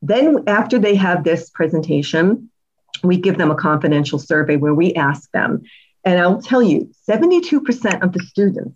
then, 0.07 0.43
after 0.47 0.79
they 0.79 0.95
have 0.95 1.23
this 1.23 1.49
presentation, 1.49 2.49
we 3.03 3.17
give 3.17 3.37
them 3.37 3.51
a 3.51 3.55
confidential 3.55 4.19
survey 4.19 4.55
where 4.55 4.73
we 4.73 4.93
ask 4.93 5.29
them. 5.31 5.63
And 6.03 6.19
I'll 6.19 6.41
tell 6.41 6.61
you, 6.61 6.91
72% 7.09 8.03
of 8.03 8.13
the 8.13 8.19
students 8.19 8.75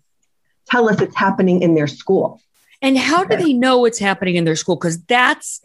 tell 0.66 0.88
us 0.88 1.00
it's 1.00 1.16
happening 1.16 1.62
in 1.62 1.74
their 1.74 1.86
school. 1.86 2.40
And 2.82 2.96
how 2.96 3.24
do 3.24 3.36
they 3.36 3.52
know 3.52 3.84
it's 3.84 3.98
happening 3.98 4.36
in 4.36 4.44
their 4.44 4.56
school? 4.56 4.76
Because 4.76 5.02
that's 5.04 5.60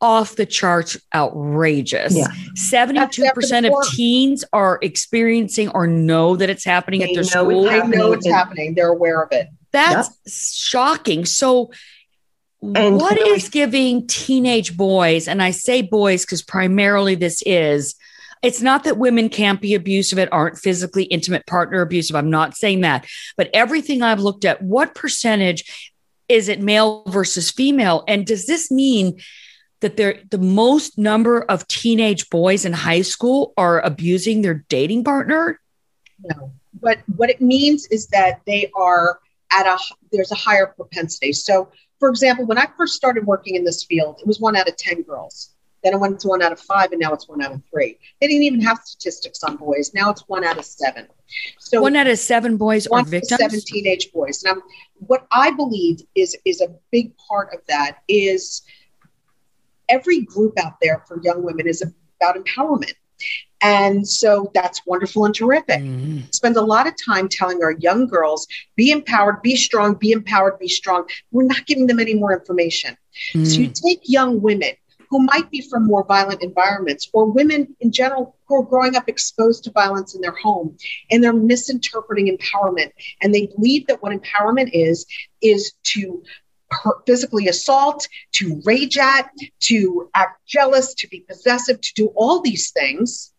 off 0.00 0.36
the 0.36 0.46
charts 0.46 0.96
outrageous. 1.14 2.14
Yeah. 2.14 2.28
72% 2.56 3.68
of 3.68 3.88
teens 3.90 4.44
are 4.52 4.78
experiencing 4.82 5.70
or 5.70 5.86
know 5.86 6.36
that 6.36 6.50
it's 6.50 6.64
happening 6.64 7.00
they 7.00 7.08
at 7.08 7.14
their 7.14 7.24
school. 7.24 7.64
They 7.64 7.82
know 7.86 8.12
it's 8.12 8.28
happening. 8.28 8.74
They're 8.74 8.88
aware 8.88 9.22
of 9.22 9.32
it. 9.32 9.48
That's 9.72 10.08
yep. 10.08 10.32
shocking. 10.32 11.24
So 11.24 11.72
and 12.62 12.96
what 12.96 13.16
really- 13.16 13.36
is 13.36 13.48
giving 13.48 14.06
teenage 14.06 14.76
boys, 14.76 15.28
and 15.28 15.42
I 15.42 15.50
say 15.52 15.82
boys 15.82 16.24
because 16.24 16.42
primarily 16.42 17.14
this 17.14 17.42
is 17.46 17.94
it's 18.42 18.62
not 18.62 18.84
that 18.84 18.98
women 18.98 19.28
can't 19.28 19.60
be 19.60 19.74
abusive 19.74 20.18
and 20.18 20.28
aren't 20.30 20.58
physically 20.58 21.04
intimate 21.04 21.46
partner 21.46 21.80
abusive. 21.80 22.14
I'm 22.14 22.30
not 22.30 22.56
saying 22.56 22.82
that. 22.82 23.06
But 23.36 23.50
everything 23.52 24.02
I've 24.02 24.20
looked 24.20 24.44
at, 24.44 24.62
what 24.62 24.94
percentage 24.94 25.92
is 26.28 26.48
it 26.48 26.60
male 26.60 27.02
versus 27.08 27.50
female? 27.50 28.04
And 28.06 28.26
does 28.26 28.46
this 28.46 28.70
mean 28.70 29.20
that 29.80 29.96
there 29.96 30.20
the 30.30 30.38
most 30.38 30.98
number 30.98 31.42
of 31.42 31.66
teenage 31.68 32.30
boys 32.30 32.64
in 32.64 32.72
high 32.72 33.02
school 33.02 33.54
are 33.56 33.80
abusing 33.80 34.42
their 34.42 34.64
dating 34.68 35.04
partner? 35.04 35.60
No. 36.22 36.52
But 36.80 36.98
what 37.16 37.30
it 37.30 37.40
means 37.40 37.86
is 37.86 38.08
that 38.08 38.40
they 38.46 38.70
are 38.76 39.18
at 39.50 39.66
a 39.66 39.78
there's 40.12 40.32
a 40.32 40.36
higher 40.36 40.66
propensity. 40.66 41.32
So 41.32 41.70
for 41.98 42.08
example, 42.08 42.46
when 42.46 42.58
I 42.58 42.66
first 42.76 42.94
started 42.94 43.26
working 43.26 43.54
in 43.54 43.64
this 43.64 43.84
field, 43.84 44.18
it 44.20 44.26
was 44.26 44.40
one 44.40 44.56
out 44.56 44.68
of 44.68 44.76
10 44.76 45.02
girls. 45.02 45.54
Then 45.84 45.94
it 45.94 46.00
went 46.00 46.18
to 46.20 46.28
one 46.28 46.42
out 46.42 46.50
of 46.50 46.60
five, 46.60 46.90
and 46.90 47.00
now 47.00 47.12
it's 47.12 47.28
one 47.28 47.40
out 47.40 47.52
of 47.52 47.62
three. 47.70 47.98
They 48.20 48.26
didn't 48.26 48.42
even 48.42 48.60
have 48.62 48.78
statistics 48.78 49.44
on 49.44 49.56
boys. 49.56 49.92
Now 49.94 50.10
it's 50.10 50.28
one 50.28 50.44
out 50.44 50.58
of 50.58 50.64
seven. 50.64 51.06
So 51.58 51.80
one 51.80 51.94
out 51.94 52.08
of 52.08 52.18
seven 52.18 52.56
boys 52.56 52.86
are 52.88 53.04
victims. 53.04 53.40
Seven 53.40 53.60
teenage 53.64 54.12
boys. 54.12 54.42
Now, 54.44 54.56
what 54.94 55.26
I 55.30 55.52
believe 55.52 56.00
is 56.16 56.36
is 56.44 56.60
a 56.60 56.74
big 56.90 57.12
part 57.16 57.54
of 57.54 57.60
that 57.68 57.98
is 58.08 58.62
every 59.88 60.22
group 60.22 60.58
out 60.58 60.80
there 60.82 61.04
for 61.06 61.20
young 61.22 61.44
women 61.44 61.68
is 61.68 61.82
about 61.82 62.36
empowerment. 62.36 62.94
And 63.60 64.06
so 64.06 64.50
that's 64.54 64.86
wonderful 64.86 65.24
and 65.24 65.34
terrific. 65.34 65.80
Mm-hmm. 65.80 66.20
Spend 66.32 66.56
a 66.56 66.62
lot 66.62 66.86
of 66.86 66.94
time 67.04 67.28
telling 67.28 67.62
our 67.62 67.72
young 67.72 68.06
girls 68.06 68.46
be 68.76 68.90
empowered, 68.90 69.42
be 69.42 69.56
strong, 69.56 69.94
be 69.94 70.12
empowered, 70.12 70.58
be 70.58 70.68
strong. 70.68 71.08
We're 71.32 71.44
not 71.44 71.66
giving 71.66 71.86
them 71.86 71.98
any 71.98 72.14
more 72.14 72.32
information. 72.32 72.96
Mm-hmm. 73.34 73.44
So 73.44 73.60
you 73.60 73.68
take 73.68 74.00
young 74.04 74.40
women 74.40 74.72
who 75.10 75.20
might 75.20 75.50
be 75.50 75.60
from 75.62 75.86
more 75.86 76.04
violent 76.04 76.42
environments 76.42 77.08
or 77.12 77.26
women 77.26 77.74
in 77.80 77.90
general 77.90 78.36
who 78.46 78.56
are 78.56 78.64
growing 78.64 78.94
up 78.94 79.08
exposed 79.08 79.64
to 79.64 79.70
violence 79.70 80.14
in 80.14 80.20
their 80.20 80.36
home 80.36 80.76
and 81.10 81.22
they're 81.22 81.32
misinterpreting 81.32 82.36
empowerment 82.36 82.92
and 83.22 83.34
they 83.34 83.46
believe 83.46 83.86
that 83.86 84.02
what 84.02 84.12
empowerment 84.12 84.70
is 84.72 85.06
is 85.40 85.72
to 85.82 86.22
physically 87.06 87.48
assault 87.48 88.06
to 88.32 88.60
rage 88.66 88.98
at 88.98 89.30
to 89.60 90.10
act 90.14 90.46
jealous 90.46 90.92
to 90.94 91.08
be 91.08 91.20
possessive 91.20 91.80
to 91.80 91.94
do 91.94 92.08
all 92.14 92.40
these 92.40 92.70
things 92.70 93.32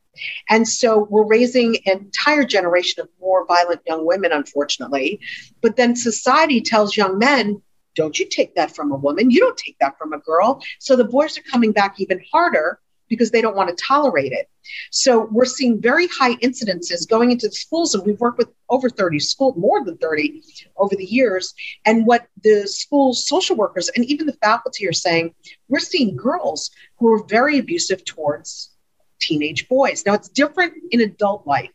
and 0.49 0.67
so 0.67 1.07
we're 1.09 1.25
raising 1.25 1.77
an 1.85 1.99
entire 1.99 2.45
generation 2.45 3.01
of 3.01 3.09
more 3.19 3.45
violent 3.45 3.81
young 3.85 4.05
women, 4.05 4.31
unfortunately. 4.31 5.19
But 5.61 5.75
then 5.75 5.95
society 5.95 6.61
tells 6.61 6.97
young 6.97 7.17
men, 7.17 7.61
don't 7.95 8.17
you 8.19 8.27
take 8.27 8.55
that 8.55 8.75
from 8.75 8.91
a 8.91 8.97
woman. 8.97 9.31
You 9.31 9.39
don't 9.39 9.57
take 9.57 9.77
that 9.79 9.97
from 9.97 10.13
a 10.13 10.19
girl. 10.19 10.61
So 10.79 10.95
the 10.95 11.03
boys 11.03 11.37
are 11.37 11.43
coming 11.43 11.71
back 11.71 11.99
even 11.99 12.23
harder 12.31 12.79
because 13.09 13.31
they 13.31 13.41
don't 13.41 13.55
want 13.55 13.75
to 13.75 13.83
tolerate 13.83 14.31
it. 14.31 14.47
So 14.91 15.27
we're 15.31 15.45
seeing 15.45 15.81
very 15.81 16.07
high 16.07 16.35
incidences 16.35 17.09
going 17.09 17.31
into 17.31 17.47
the 17.47 17.55
schools, 17.55 17.95
and 17.95 18.05
we've 18.05 18.19
worked 18.19 18.37
with 18.37 18.49
over 18.69 18.89
30 18.89 19.19
schools, 19.19 19.57
more 19.57 19.83
than 19.83 19.97
30 19.97 20.43
over 20.77 20.95
the 20.95 21.05
years. 21.05 21.53
And 21.85 22.05
what 22.05 22.27
the 22.43 22.67
school 22.67 23.13
social 23.13 23.55
workers 23.55 23.89
and 23.89 24.05
even 24.05 24.27
the 24.27 24.33
faculty 24.33 24.87
are 24.87 24.93
saying, 24.93 25.33
we're 25.67 25.79
seeing 25.79 26.15
girls 26.15 26.69
who 26.99 27.11
are 27.11 27.25
very 27.25 27.57
abusive 27.57 28.05
towards 28.05 28.71
teenage 29.19 29.67
boys. 29.67 30.05
Now, 30.05 30.13
it's 30.13 30.29
different 30.29 30.73
in 30.91 31.01
adult 31.01 31.45
life. 31.45 31.71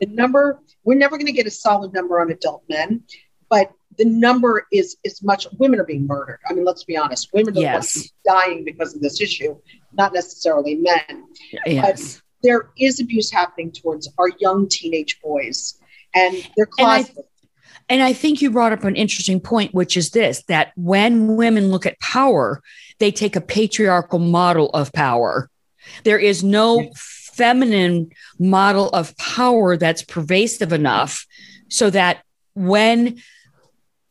The 0.00 0.06
number, 0.06 0.60
we're 0.84 0.96
never 0.96 1.16
going 1.16 1.26
to 1.26 1.32
get 1.32 1.46
a 1.46 1.50
solid 1.50 1.92
number 1.92 2.20
on 2.20 2.30
adult 2.30 2.64
men, 2.68 3.02
but 3.48 3.72
the 3.98 4.04
number 4.04 4.66
is 4.72 4.96
is 5.04 5.22
much 5.22 5.46
women 5.58 5.80
are 5.80 5.84
being 5.84 6.06
murdered. 6.06 6.38
I 6.48 6.54
mean, 6.54 6.64
let's 6.64 6.84
be 6.84 6.96
honest, 6.96 7.28
women 7.34 7.56
are 7.58 7.60
yes. 7.60 8.10
dying 8.24 8.64
because 8.64 8.94
of 8.94 9.02
this 9.02 9.20
issue, 9.20 9.56
not 9.92 10.14
necessarily 10.14 10.76
men. 10.76 11.26
Yes. 11.66 12.14
But 12.14 12.22
there 12.42 12.70
is 12.78 13.00
abuse 13.00 13.30
happening 13.30 13.72
towards 13.72 14.08
our 14.16 14.28
young 14.38 14.68
teenage 14.68 15.20
boys, 15.22 15.78
and 16.14 16.34
they're 16.56 16.66
closeted. 16.66 17.16
And 17.16 17.24
and 17.90 18.02
I 18.04 18.12
think 18.12 18.40
you 18.40 18.52
brought 18.52 18.72
up 18.72 18.84
an 18.84 18.94
interesting 18.94 19.40
point, 19.40 19.74
which 19.74 19.96
is 19.96 20.10
this 20.10 20.44
that 20.44 20.72
when 20.76 21.36
women 21.36 21.70
look 21.70 21.86
at 21.86 21.98
power, 21.98 22.62
they 23.00 23.10
take 23.10 23.34
a 23.34 23.40
patriarchal 23.40 24.20
model 24.20 24.70
of 24.70 24.92
power 24.92 25.50
there 26.04 26.18
is 26.18 26.42
no 26.44 26.90
feminine 26.94 28.10
model 28.38 28.88
of 28.90 29.16
power 29.16 29.76
that's 29.76 30.02
pervasive 30.02 30.72
enough 30.72 31.26
so 31.68 31.90
that 31.90 32.22
when 32.54 33.20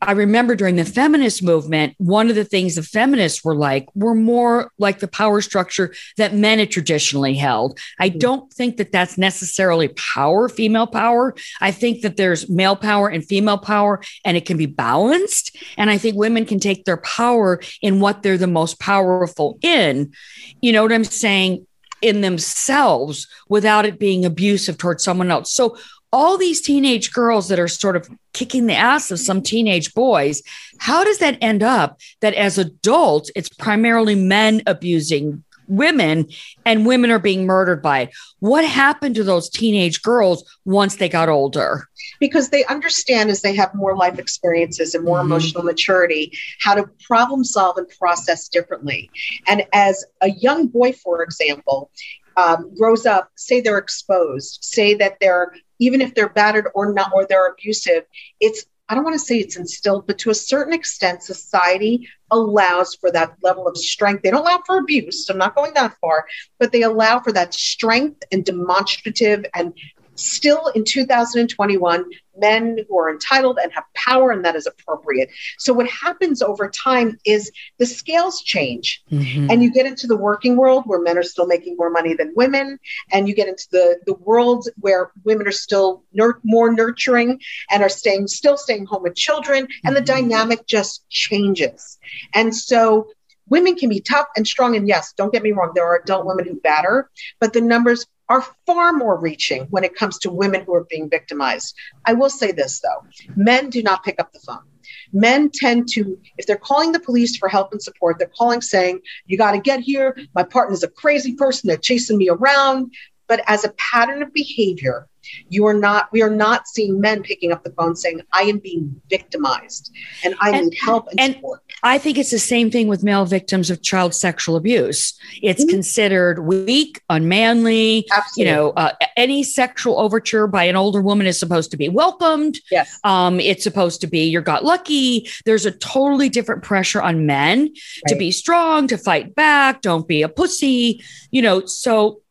I 0.02 0.14
remember 0.14 0.56
during 0.56 0.78
the 0.78 0.86
feminist 0.86 1.44
movement, 1.44 1.94
one 1.98 2.30
of 2.30 2.36
the 2.36 2.46
things 2.46 2.76
the 2.76 2.84
feminists 2.84 3.44
were 3.44 3.56
like 3.56 3.88
were 3.96 4.16
more 4.16 4.72
like 4.78 5.00
the 5.00 5.10
power 5.10 5.42
structure 5.42 5.94
that 6.16 6.34
men 6.34 6.60
had 6.60 6.72
traditionally 6.72 7.34
held. 7.34 7.78
I 8.00 8.10
hmm. 8.10 8.18
don't 8.18 8.54
think 8.54 8.78
that 8.78 8.94
that's 8.94 9.18
necessarily 9.18 9.90
power, 9.90 10.48
female 10.48 10.88
power. 10.88 11.36
I 11.60 11.72
think 11.72 12.02
that 12.02 12.16
there's 12.16 12.50
male 12.50 12.78
power 12.78 13.10
and 13.10 13.26
female 13.26 13.58
power, 13.58 14.02
and 14.24 14.38
it 14.38 14.46
can 14.46 14.56
be 14.56 14.68
balanced. 14.68 15.58
And 15.78 15.90
I 15.90 15.98
think 15.98 16.16
women 16.16 16.46
can 16.46 16.62
take 16.62 16.86
their 16.86 16.98
power 16.98 17.60
in 17.82 18.00
what 18.00 18.24
they're 18.24 18.38
the 18.38 18.48
most 18.48 18.80
powerful 18.80 19.60
in. 19.62 20.14
You 20.62 20.72
know 20.72 20.82
what 20.82 20.94
I'm 20.94 21.04
saying? 21.04 21.68
In 22.02 22.22
themselves 22.22 23.28
without 23.48 23.86
it 23.86 24.00
being 24.00 24.26
abusive 24.26 24.78
towards 24.78 25.04
someone 25.04 25.32
else. 25.32 25.52
So 25.52 25.78
all 26.12 26.38
these 26.38 26.62
teenage 26.62 27.12
girls 27.12 27.50
that 27.50 27.60
are 27.60 27.68
sort 27.68 27.96
of 27.96 28.10
kicking 28.34 28.66
the 28.66 28.76
ass 28.76 29.12
of 29.12 29.20
some 29.20 29.42
teenage 29.42 29.94
boys, 29.94 30.42
how 30.80 31.04
does 31.04 31.20
that 31.20 31.38
end 31.42 31.62
up 31.62 32.00
that 32.22 32.34
as 32.34 32.58
adults, 32.58 33.32
it's 33.36 33.50
primarily 33.50 34.16
men 34.16 34.62
abusing 34.66 35.44
women 35.70 36.28
and 36.66 36.86
women 36.86 37.12
are 37.12 37.20
being 37.20 37.46
murdered 37.46 37.82
by 37.82 38.02
it? 38.02 38.10
What 38.40 38.66
happened 38.66 39.16
to 39.16 39.24
those 39.24 39.50
teenage 39.50 40.02
girls 40.02 40.44
once 40.66 40.98
they 40.98 41.08
got 41.08 41.30
older? 41.30 41.88
Because 42.20 42.50
they 42.50 42.66
understand 42.66 43.30
as 43.30 43.42
they 43.42 43.56
have 43.56 43.74
more 43.74 43.96
life 43.96 44.20
experiences 44.20 44.96
and 44.96 45.06
more 45.06 45.20
mm-hmm. 45.20 45.32
emotional 45.32 45.64
maturity 45.64 46.38
how 46.60 46.76
to 46.76 46.90
problem 47.06 47.44
solve 47.44 47.78
and 47.78 47.88
process 47.98 48.50
differently. 48.50 49.10
And 49.48 49.64
as 49.72 50.04
a 50.22 50.32
young 50.32 50.68
boy, 50.68 50.94
for 50.94 51.24
example, 51.24 51.92
um, 52.36 52.74
grows 52.76 53.06
up, 53.06 53.30
say 53.36 53.62
they're 53.62 53.78
exposed, 53.78 54.60
say 54.62 54.94
that 54.96 55.18
they're 55.20 55.54
even 55.80 56.02
if 56.02 56.14
they're 56.14 56.30
battered 56.30 56.68
or 56.76 56.94
not, 56.94 57.12
or 57.14 57.26
they're 57.26 57.48
abusive, 57.48 58.04
it's 58.40 58.66
I 58.90 58.96
don't 58.96 59.04
want 59.04 59.14
to 59.14 59.26
say 59.26 59.38
it's 59.38 59.56
instilled, 59.56 60.08
but 60.08 60.18
to 60.20 60.32
a 60.32 60.36
certain 60.36 60.74
extent, 60.74 61.22
society 61.22 62.10
allows 62.32 62.96
for 62.96 63.12
that 63.12 63.36
level 63.44 63.68
of 63.68 63.78
strength. 63.78 64.24
They 64.24 64.32
don't 64.32 64.42
allow 64.42 64.62
for 64.66 64.80
abuse. 64.80 65.26
So 65.26 65.34
I'm 65.34 65.38
not 65.38 65.56
going 65.56 65.76
that 65.76 65.96
far, 66.02 66.26
but 66.58 66.72
they 66.72 66.82
allow 66.82 67.20
for 67.20 67.32
that 67.34 67.54
strength 67.54 68.24
and 68.32 68.44
demonstrative 68.44 69.46
and 69.54 69.74
still 70.20 70.68
in 70.76 70.84
2021 70.84 72.06
men 72.38 72.78
who 72.88 72.98
are 72.98 73.10
entitled 73.10 73.60
and 73.62 73.72
have 73.74 73.84
power 73.94 74.32
and 74.32 74.46
that 74.46 74.56
is 74.56 74.66
appropriate 74.66 75.30
so 75.58 75.74
what 75.74 75.88
happens 75.88 76.42
over 76.42 76.70
time 76.70 77.18
is 77.26 77.52
the 77.78 77.86
scales 77.86 78.42
change 78.42 79.04
mm-hmm. 79.12 79.50
and 79.50 79.62
you 79.64 79.72
get 79.72 79.86
into 79.86 80.08
the 80.08 80.16
working 80.16 80.56
world 80.56 80.84
where 80.86 81.02
men 81.02 81.18
are 81.18 81.24
still 81.24 81.48
making 81.48 81.76
more 81.78 81.90
money 81.90 82.14
than 82.14 82.34
women 82.36 82.80
and 83.12 83.28
you 83.28 83.36
get 83.36 83.48
into 83.48 83.68
the 83.72 84.00
the 84.06 84.14
world 84.14 84.68
where 84.80 85.12
women 85.24 85.48
are 85.48 85.52
still 85.52 86.04
nur- 86.14 86.40
more 86.44 86.72
nurturing 86.72 87.40
and 87.72 87.84
are 87.84 87.90
staying 87.90 88.28
still 88.28 88.58
staying 88.58 88.86
home 88.86 89.04
with 89.04 89.16
children 89.16 89.68
and 89.84 89.96
mm-hmm. 89.96 89.96
the 89.96 90.02
dynamic 90.02 90.66
just 90.66 91.08
changes 91.10 91.98
and 92.34 92.56
so 92.56 93.08
women 93.50 93.76
can 93.76 93.90
be 93.90 94.00
tough 94.00 94.28
and 94.36 94.48
strong 94.48 94.76
and 94.76 94.88
yes 94.88 95.14
don't 95.14 95.34
get 95.34 95.44
me 95.44 95.52
wrong 95.52 95.72
there 95.76 95.86
are 95.86 95.98
adult 95.98 96.26
women 96.26 96.46
who 96.46 96.60
batter 96.62 97.10
but 97.40 97.54
the 97.54 97.62
numbers 97.62 98.06
are 98.30 98.46
far 98.66 98.94
more 98.94 99.20
reaching 99.20 99.64
when 99.72 99.84
it 99.84 99.96
comes 99.96 100.20
to 100.20 100.32
women 100.32 100.64
who 100.64 100.74
are 100.76 100.86
being 100.90 101.10
victimized. 101.10 101.76
I 102.06 102.14
will 102.14 102.30
say 102.30 102.52
this 102.52 102.80
though 102.80 103.06
men 103.36 103.70
do 103.70 103.84
not 103.84 104.04
pick 104.04 104.20
up 104.20 104.32
the 104.32 104.40
phone. 104.40 104.64
Men 105.12 105.50
tend 105.52 105.88
to, 105.90 106.20
if 106.38 106.46
they're 106.46 106.56
calling 106.56 106.92
the 106.92 107.00
police 107.00 107.36
for 107.38 107.50
help 107.50 107.72
and 107.72 107.82
support, 107.82 108.18
they're 108.18 108.32
calling 108.36 108.62
saying, 108.62 109.02
You 109.26 109.38
got 109.38 109.52
to 109.52 109.60
get 109.60 109.80
here. 109.80 110.18
My 110.36 110.44
partner's 110.44 110.84
a 110.84 110.88
crazy 110.88 111.36
person. 111.36 111.68
They're 111.68 111.78
chasing 111.78 112.18
me 112.18 112.30
around. 112.30 112.94
But 113.30 113.42
as 113.48 113.64
a 113.64 113.70
pattern 113.78 114.22
of 114.22 114.34
behavior, 114.34 115.08
you 115.50 115.66
are 115.68 115.74
not, 115.74 116.12
we 116.12 116.22
are 116.22 116.30
not 116.30 116.68
seeing 116.68 117.00
men 117.00 117.22
picking 117.22 117.52
up 117.52 117.64
the 117.64 117.72
phone 117.72 117.96
saying, 117.96 118.22
I 118.34 118.42
am 118.44 118.58
being 118.58 119.00
victimized 119.10 119.92
and 120.24 120.36
I 120.42 120.50
and, 120.50 120.68
need 120.68 120.78
help 120.80 121.08
and, 121.10 121.20
and, 121.20 121.34
support. 121.36 121.62
I 121.84 121.98
think 121.98 122.18
it's 122.18 122.32
the 122.32 122.40
same 122.40 122.72
thing 122.72 122.88
with 122.88 123.04
male 123.04 123.26
victims 123.26 123.70
of 123.70 123.82
child 123.82 124.16
sexual 124.16 124.56
abuse. 124.56 125.14
It's 125.42 125.62
mm-hmm. 125.62 125.70
considered 125.70 126.40
weak, 126.40 127.02
unmanly. 127.10 128.08
Absolutely. 128.12 128.50
You 128.50 128.58
know, 128.58 128.70
uh, 128.72 128.92
any 129.16 129.44
sexual 129.44 130.00
overture 130.00 130.48
by 130.48 130.64
an 130.64 130.76
older 130.76 131.02
woman 131.02 131.28
is 131.28 131.40
supposed 131.40 131.72
to 131.72 131.78
be 131.78 131.90
welcomed. 131.90 132.60
Yes. 132.72 133.00
Um, 133.04 133.40
it's 133.40 133.64
supposed 133.64 134.02
to 134.02 134.08
be 134.08 134.24
You're 134.26 134.42
got 134.42 134.66
lucky. 134.66 135.30
There's 135.46 135.66
a 135.66 135.72
totally 135.72 136.30
different 136.30 136.64
pressure 136.64 137.02
on 137.02 137.26
men 137.26 137.60
right. 137.60 137.74
to 138.08 138.16
be 138.16 138.32
strong, 138.32 138.88
to 138.88 138.98
fight 138.98 139.36
back, 139.36 139.82
don't 139.82 140.08
be 140.08 140.22
a 140.22 140.30
pussy. 140.30 141.04
You 141.32 141.42
know, 141.42 141.66
so 141.66 142.22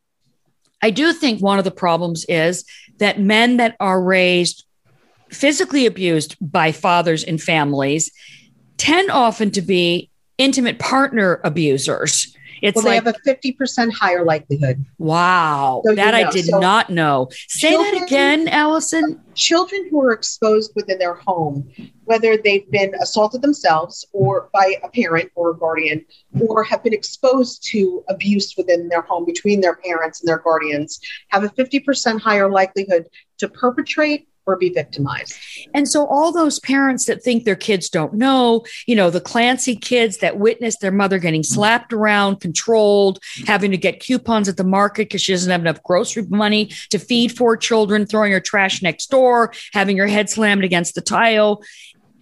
I 0.82 0.90
do 0.90 1.12
think 1.12 1.40
one 1.40 1.58
of 1.58 1.64
the 1.64 1.70
problems 1.70 2.24
is 2.28 2.64
that 2.98 3.20
men 3.20 3.56
that 3.56 3.76
are 3.80 4.00
raised 4.00 4.64
physically 5.30 5.86
abused 5.86 6.36
by 6.40 6.72
fathers 6.72 7.22
in 7.22 7.38
families 7.38 8.10
tend 8.76 9.10
often 9.10 9.50
to 9.50 9.62
be 9.62 10.10
intimate 10.38 10.78
partner 10.78 11.40
abusers 11.44 12.34
It's 12.62 12.76
well, 12.76 12.84
like 12.84 13.04
they 13.04 13.10
have 13.10 13.16
a 13.26 13.52
50% 13.52 13.92
higher 13.92 14.24
likelihood. 14.24 14.84
wow, 14.98 15.82
So 15.84 15.90
you 15.90 15.96
that 15.96 16.14
I 16.14 16.30
did 16.30 16.46
So 16.46 16.58
not 16.58 16.90
know. 16.90 17.28
Say 17.48 17.76
that 17.76 18.02
again, 18.02 18.48
Allison. 18.48 19.20
Children 19.34 19.88
who 19.90 20.00
are 20.00 20.12
exposed 20.12 20.72
within 20.74 20.98
their 20.98 21.14
home, 21.14 21.70
whether 22.04 22.36
they've 22.36 22.68
been 22.70 22.94
assaulted 23.00 23.42
themselves 23.42 24.04
or 24.12 24.48
by 24.52 24.76
a 24.82 24.88
parent 24.88 25.30
or 25.34 25.50
a 25.50 25.56
guardian, 25.56 26.04
or 26.40 26.64
have 26.64 26.82
been 26.82 26.92
exposed 26.92 27.64
to 27.70 28.04
abuse 28.08 28.54
within 28.56 28.88
their 28.88 29.02
home 29.02 29.24
between 29.24 29.60
their 29.60 29.76
parents 29.76 30.20
and 30.20 30.28
their 30.28 30.38
guardians, 30.38 31.00
have 31.28 31.44
a 31.44 31.48
50% 31.50 32.20
higher 32.20 32.50
likelihood 32.50 33.06
to 33.38 33.48
perpetrate 33.48 34.28
or 34.48 34.56
be 34.56 34.70
victimized. 34.70 35.34
And 35.74 35.86
so 35.86 36.06
all 36.06 36.32
those 36.32 36.58
parents 36.58 37.04
that 37.04 37.22
think 37.22 37.44
their 37.44 37.54
kids 37.54 37.90
don't 37.90 38.14
know, 38.14 38.64
you 38.86 38.96
know, 38.96 39.10
the 39.10 39.20
Clancy 39.20 39.76
kids 39.76 40.18
that 40.18 40.38
witnessed 40.38 40.80
their 40.80 40.90
mother 40.90 41.18
getting 41.18 41.42
slapped 41.42 41.92
around, 41.92 42.40
controlled, 42.40 43.20
having 43.46 43.70
to 43.70 43.76
get 43.76 44.00
coupons 44.00 44.48
at 44.48 44.56
the 44.56 44.64
market 44.64 45.08
because 45.08 45.20
she 45.20 45.32
doesn't 45.32 45.50
have 45.50 45.60
enough 45.60 45.82
grocery 45.82 46.24
money 46.28 46.72
to 46.90 46.98
feed 46.98 47.36
four 47.36 47.56
children, 47.56 48.06
throwing 48.06 48.32
her 48.32 48.40
trash 48.40 48.82
next 48.82 49.10
door, 49.10 49.52
having 49.74 49.98
her 49.98 50.06
head 50.06 50.30
slammed 50.30 50.64
against 50.64 50.94
the 50.94 51.02
tile. 51.02 51.62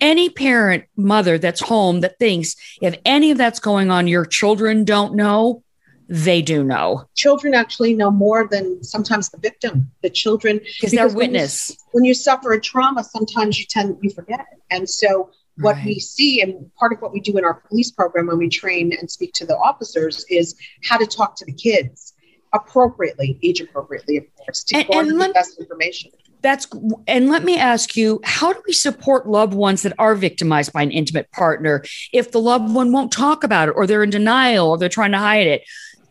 Any 0.00 0.28
parent, 0.28 0.84
mother 0.96 1.38
that's 1.38 1.60
home 1.60 2.00
that 2.00 2.18
thinks 2.18 2.56
if 2.82 2.98
any 3.04 3.30
of 3.30 3.38
that's 3.38 3.60
going 3.60 3.90
on, 3.90 4.08
your 4.08 4.26
children 4.26 4.84
don't 4.84 5.14
know, 5.14 5.62
they 6.08 6.40
do 6.40 6.62
know 6.62 7.08
Children 7.16 7.54
actually 7.54 7.92
know 7.94 8.10
more 8.10 8.46
than 8.48 8.82
sometimes 8.84 9.28
the 9.30 9.38
victim. 9.38 9.90
The 10.02 10.10
children 10.10 10.58
because 10.58 10.92
they're 10.92 11.04
Because 11.04 11.14
when 11.14 11.30
you- 11.30 11.32
witness. 11.32 11.76
when 11.92 12.04
you 12.04 12.14
suffer 12.14 12.52
a 12.52 12.60
trauma, 12.60 13.02
sometimes 13.04 13.58
you 13.58 13.66
tend 13.68 13.96
you 14.02 14.10
forget. 14.10 14.46
And 14.70 14.88
so 14.88 15.30
what 15.58 15.76
Right. 15.76 15.86
we 15.86 15.98
see 15.98 16.40
and 16.42 16.70
part 16.76 16.92
of 16.92 17.00
what 17.00 17.12
we 17.12 17.20
do 17.20 17.36
in 17.38 17.44
our 17.44 17.54
police 17.68 17.90
program 17.90 18.26
when 18.28 18.38
we 18.38 18.48
train 18.48 18.92
and 18.98 19.10
speak 19.10 19.32
to 19.34 19.46
the 19.46 19.56
officers 19.56 20.24
is 20.30 20.54
how 20.84 20.96
to 20.98 21.06
talk 21.06 21.34
to 21.36 21.44
the 21.46 21.52
kids 21.52 22.12
appropriately, 22.52 23.38
age 23.42 23.60
appropriately, 23.60 24.16
of 24.18 24.24
course, 24.36 24.62
to 24.64 24.76
And- 24.76 25.10
and 25.10 25.20
the 25.20 25.28
best 25.32 25.58
information. 25.58 26.10
That's 26.42 26.68
and 27.08 27.28
let 27.28 27.42
me 27.42 27.56
ask 27.58 27.96
you, 27.96 28.20
how 28.22 28.52
do 28.52 28.60
we 28.66 28.72
support 28.72 29.26
loved 29.28 29.52
ones 29.54 29.82
that 29.82 29.94
are 29.98 30.14
victimized 30.14 30.72
by 30.72 30.82
an 30.82 30.92
intimate 30.92 31.30
partner 31.32 31.82
if 32.12 32.30
the 32.30 32.40
loved 32.40 32.72
one 32.72 32.92
won't 32.92 33.10
talk 33.10 33.42
about 33.42 33.68
it 33.68 33.72
or 33.74 33.86
they're 33.86 34.04
in 34.04 34.10
denial 34.10 34.68
or 34.70 34.78
they're 34.78 34.88
trying 34.88 35.12
to 35.12 35.18
hide 35.18 35.46
it? 35.46 35.62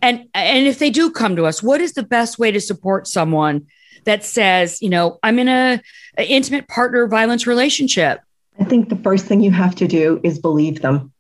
And 0.06 0.30
and 0.36 0.68
if 0.68 0.78
they 0.78 0.92
do 0.92 1.10
come 1.10 1.36
to 1.36 1.48
us, 1.48 1.64
what 1.64 1.82
is 1.82 1.94
the 1.94 2.04
best 2.04 2.38
way 2.38 2.52
to 2.52 2.62
support 2.62 3.08
someone 3.08 3.66
that 4.04 4.24
says, 4.24 4.80
you 4.80 4.90
know, 4.90 5.18
I'm 5.24 5.40
in 5.40 5.48
a, 5.48 5.82
a 6.16 6.24
intimate 6.24 6.68
partner 6.68 7.08
violence 7.08 7.48
relationship? 7.48 8.20
I 8.60 8.66
think 8.66 8.90
the 8.90 8.98
first 8.98 9.26
thing 9.26 9.42
you 9.42 9.50
have 9.50 9.74
to 9.78 9.88
do 9.88 10.22
is 10.24 10.38
believe 10.38 10.84
them, 10.84 11.12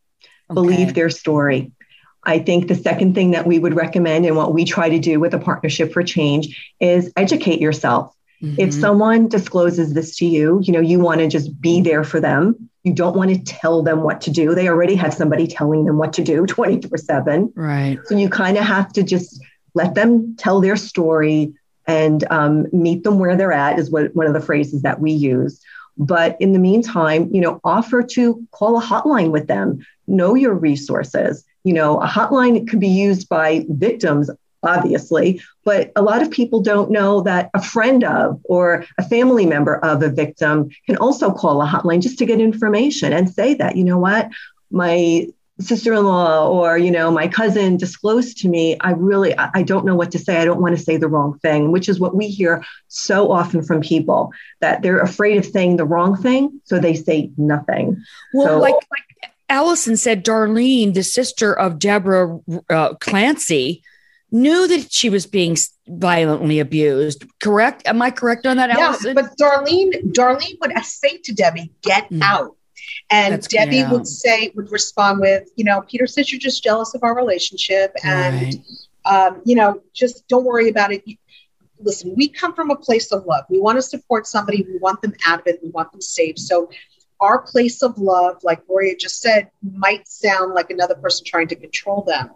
believe 0.53 0.93
their 0.93 1.09
story. 1.09 1.71
I 2.25 2.37
think 2.37 2.67
the 2.67 2.75
second 2.75 3.15
thing 3.15 3.31
that 3.31 3.47
we 3.47 3.57
would 3.57 3.73
recommend 3.73 4.27
and 4.27 4.35
what 4.35 4.53
we 4.53 4.65
try 4.65 4.87
to 4.87 4.99
do 4.99 5.19
with 5.19 5.33
a 5.33 5.39
partnership 5.39 5.91
for 5.91 6.03
change 6.03 6.71
is 6.79 7.11
educate 7.17 7.59
yourself. 7.59 8.13
If 8.41 8.69
Mhm. 8.69 8.81
someone 8.81 9.27
discloses 9.27 9.93
this 9.93 10.15
to 10.17 10.27
you, 10.27 10.59
you 10.61 10.71
know, 10.73 10.79
you 10.79 10.99
want 10.99 11.21
to 11.21 11.27
just 11.27 11.59
be 11.59 11.81
there 11.81 12.03
for 12.03 12.19
them. 12.19 12.69
You 12.85 12.93
don't 12.93 13.15
want 13.15 13.31
to 13.31 13.39
tell 13.43 13.81
them 13.81 14.03
what 14.03 14.21
to 14.21 14.31
do. 14.31 14.55
They 14.55 14.69
already 14.69 14.95
have 14.95 15.13
somebody 15.13 15.47
telling 15.47 15.85
them 15.85 15.97
what 15.97 16.13
to 16.13 16.23
do 16.23 16.45
24 16.47 16.97
7. 16.97 17.51
right. 17.55 17.99
So 18.05 18.15
you 18.15 18.29
kind 18.29 18.57
of 18.57 18.63
have 18.63 18.93
to 18.93 19.03
just 19.03 19.43
let 19.73 19.95
them 19.95 20.35
tell 20.37 20.61
their 20.61 20.77
story 20.77 21.53
and 21.87 22.23
um, 22.31 22.67
meet 22.71 23.03
them 23.03 23.19
where 23.19 23.35
they're 23.35 23.51
at, 23.51 23.77
is 23.77 23.91
what 23.91 24.15
one 24.15 24.27
of 24.27 24.33
the 24.33 24.39
phrases 24.39 24.81
that 24.83 24.99
we 25.01 25.11
use. 25.11 25.61
But 25.97 26.35
in 26.39 26.53
the 26.53 26.59
meantime, 26.59 27.29
you 27.33 27.41
know, 27.41 27.59
offer 27.63 28.03
to 28.03 28.47
call 28.51 28.77
a 28.77 28.81
hotline 28.81 29.31
with 29.31 29.47
them, 29.47 29.85
know 30.07 30.35
your 30.35 30.53
resources. 30.53 31.43
You 31.63 31.73
know, 31.73 31.99
a 32.01 32.07
hotline 32.07 32.67
could 32.67 32.79
be 32.79 32.87
used 32.87 33.29
by 33.29 33.65
victims, 33.69 34.29
obviously, 34.65 35.41
but 35.63 35.91
a 35.95 36.01
lot 36.01 36.21
of 36.21 36.31
people 36.31 36.61
don't 36.61 36.91
know 36.91 37.21
that 37.21 37.49
a 37.53 37.61
friend 37.61 38.03
of 38.03 38.41
or 38.45 38.85
a 38.97 39.03
family 39.07 39.45
member 39.45 39.77
of 39.77 40.01
a 40.03 40.09
victim 40.09 40.69
can 40.85 40.97
also 40.97 41.31
call 41.31 41.61
a 41.61 41.67
hotline 41.67 42.01
just 42.01 42.17
to 42.19 42.25
get 42.25 42.39
information 42.39 43.13
and 43.13 43.29
say 43.29 43.53
that, 43.55 43.75
you 43.75 43.83
know 43.83 43.97
what, 43.97 44.29
my 44.71 45.27
sister-in-law 45.59 46.49
or 46.49 46.77
you 46.77 46.91
know 46.91 47.09
my 47.09 47.29
cousin 47.29 47.77
disclosed 47.77 48.37
to 48.37 48.49
me. 48.49 48.77
I 48.81 48.91
really 48.91 49.33
i 49.37 49.63
don't 49.63 49.85
know 49.85 49.95
what 49.95 50.11
to 50.11 50.19
say. 50.19 50.37
I 50.37 50.43
don't 50.45 50.61
want 50.61 50.77
to 50.77 50.83
say 50.83 50.97
the 50.97 51.07
wrong 51.07 51.39
thing 51.39 51.71
which 51.71 51.87
is 51.87 51.97
what 51.97 52.13
we 52.13 52.27
hear 52.27 52.61
so 52.89 53.31
often 53.31 53.63
from 53.63 53.79
people 53.79 54.33
that 54.59 54.81
they're 54.81 54.99
afraid 54.99 55.37
of 55.37 55.45
saying 55.45 55.77
the 55.77 55.85
wrong 55.85 56.17
thing 56.17 56.59
so 56.65 56.77
they 56.77 56.93
say 56.93 57.31
nothing. 57.37 58.03
Well, 58.33 58.47
So- 58.47 58.59
like, 58.59 58.73
like 58.73 59.31
Allison 59.47 59.95
said, 59.95 60.25
Darlene, 60.25 60.93
the 60.93 61.03
sister 61.03 61.53
of 61.53 61.77
Deborah 61.79 62.39
uh, 62.69 62.95
Clancy, 62.95 63.83
knew 64.31 64.67
that 64.67 64.91
she 64.91 65.09
was 65.09 65.25
being 65.25 65.55
violently 65.87 66.59
abused. 66.59 67.25
Correct? 67.41 67.83
Am 67.85 68.01
I 68.01 68.11
correct 68.11 68.45
on 68.45 68.57
that, 68.57 68.69
Yeah, 68.69 68.87
Allison? 68.87 69.15
but 69.15 69.37
Darlene, 69.37 70.11
Darlene 70.13 70.57
would 70.61 70.77
say 70.83 71.17
to 71.23 71.33
Debbie, 71.33 71.71
"Get 71.81 72.09
Mm. 72.09 72.21
out," 72.23 72.55
and 73.09 73.33
That's- 73.33 73.47
Debbie 73.47 73.77
yeah. 73.77 73.91
would 73.91 74.07
say, 74.07 74.51
would 74.55 74.71
respond 74.71 75.19
with, 75.21 75.47
"You 75.55 75.63
know, 75.65 75.81
Peter 75.87 76.07
says 76.07 76.31
you're 76.31 76.39
just 76.39 76.63
jealous 76.63 76.93
of 76.95 77.03
our 77.03 77.15
relationship, 77.15 77.93
and 78.03 78.35
Right. 78.43 78.55
um, 79.05 79.41
you 79.45 79.55
know, 79.55 79.81
just 79.93 80.27
don't 80.27 80.43
worry 80.43 80.69
about 80.69 80.91
it." 80.91 81.03
Listen, 81.79 82.13
we 82.15 82.27
come 82.29 82.53
from 82.55 82.71
a 82.71 82.75
place 82.75 83.11
of 83.11 83.25
love. 83.25 83.43
We 83.49 83.59
want 83.59 83.77
to 83.77 83.81
support 83.81 84.27
somebody. 84.27 84.65
We 84.67 84.77
want 84.79 85.01
them 85.01 85.13
out 85.27 85.41
of 85.41 85.47
it. 85.47 85.59
We 85.61 85.69
want 85.69 85.91
them 85.91 86.01
safe. 86.01 86.39
So, 86.39 86.69
our 87.21 87.39
place 87.39 87.81
of 87.81 87.97
love, 87.97 88.43
like 88.43 88.65
Gloria 88.67 88.95
just 88.97 89.21
said, 89.21 89.49
might 89.61 90.07
sound 90.07 90.53
like 90.53 90.69
another 90.69 90.95
person 90.95 91.25
trying 91.25 91.47
to 91.49 91.55
control 91.55 92.01
them. 92.01 92.29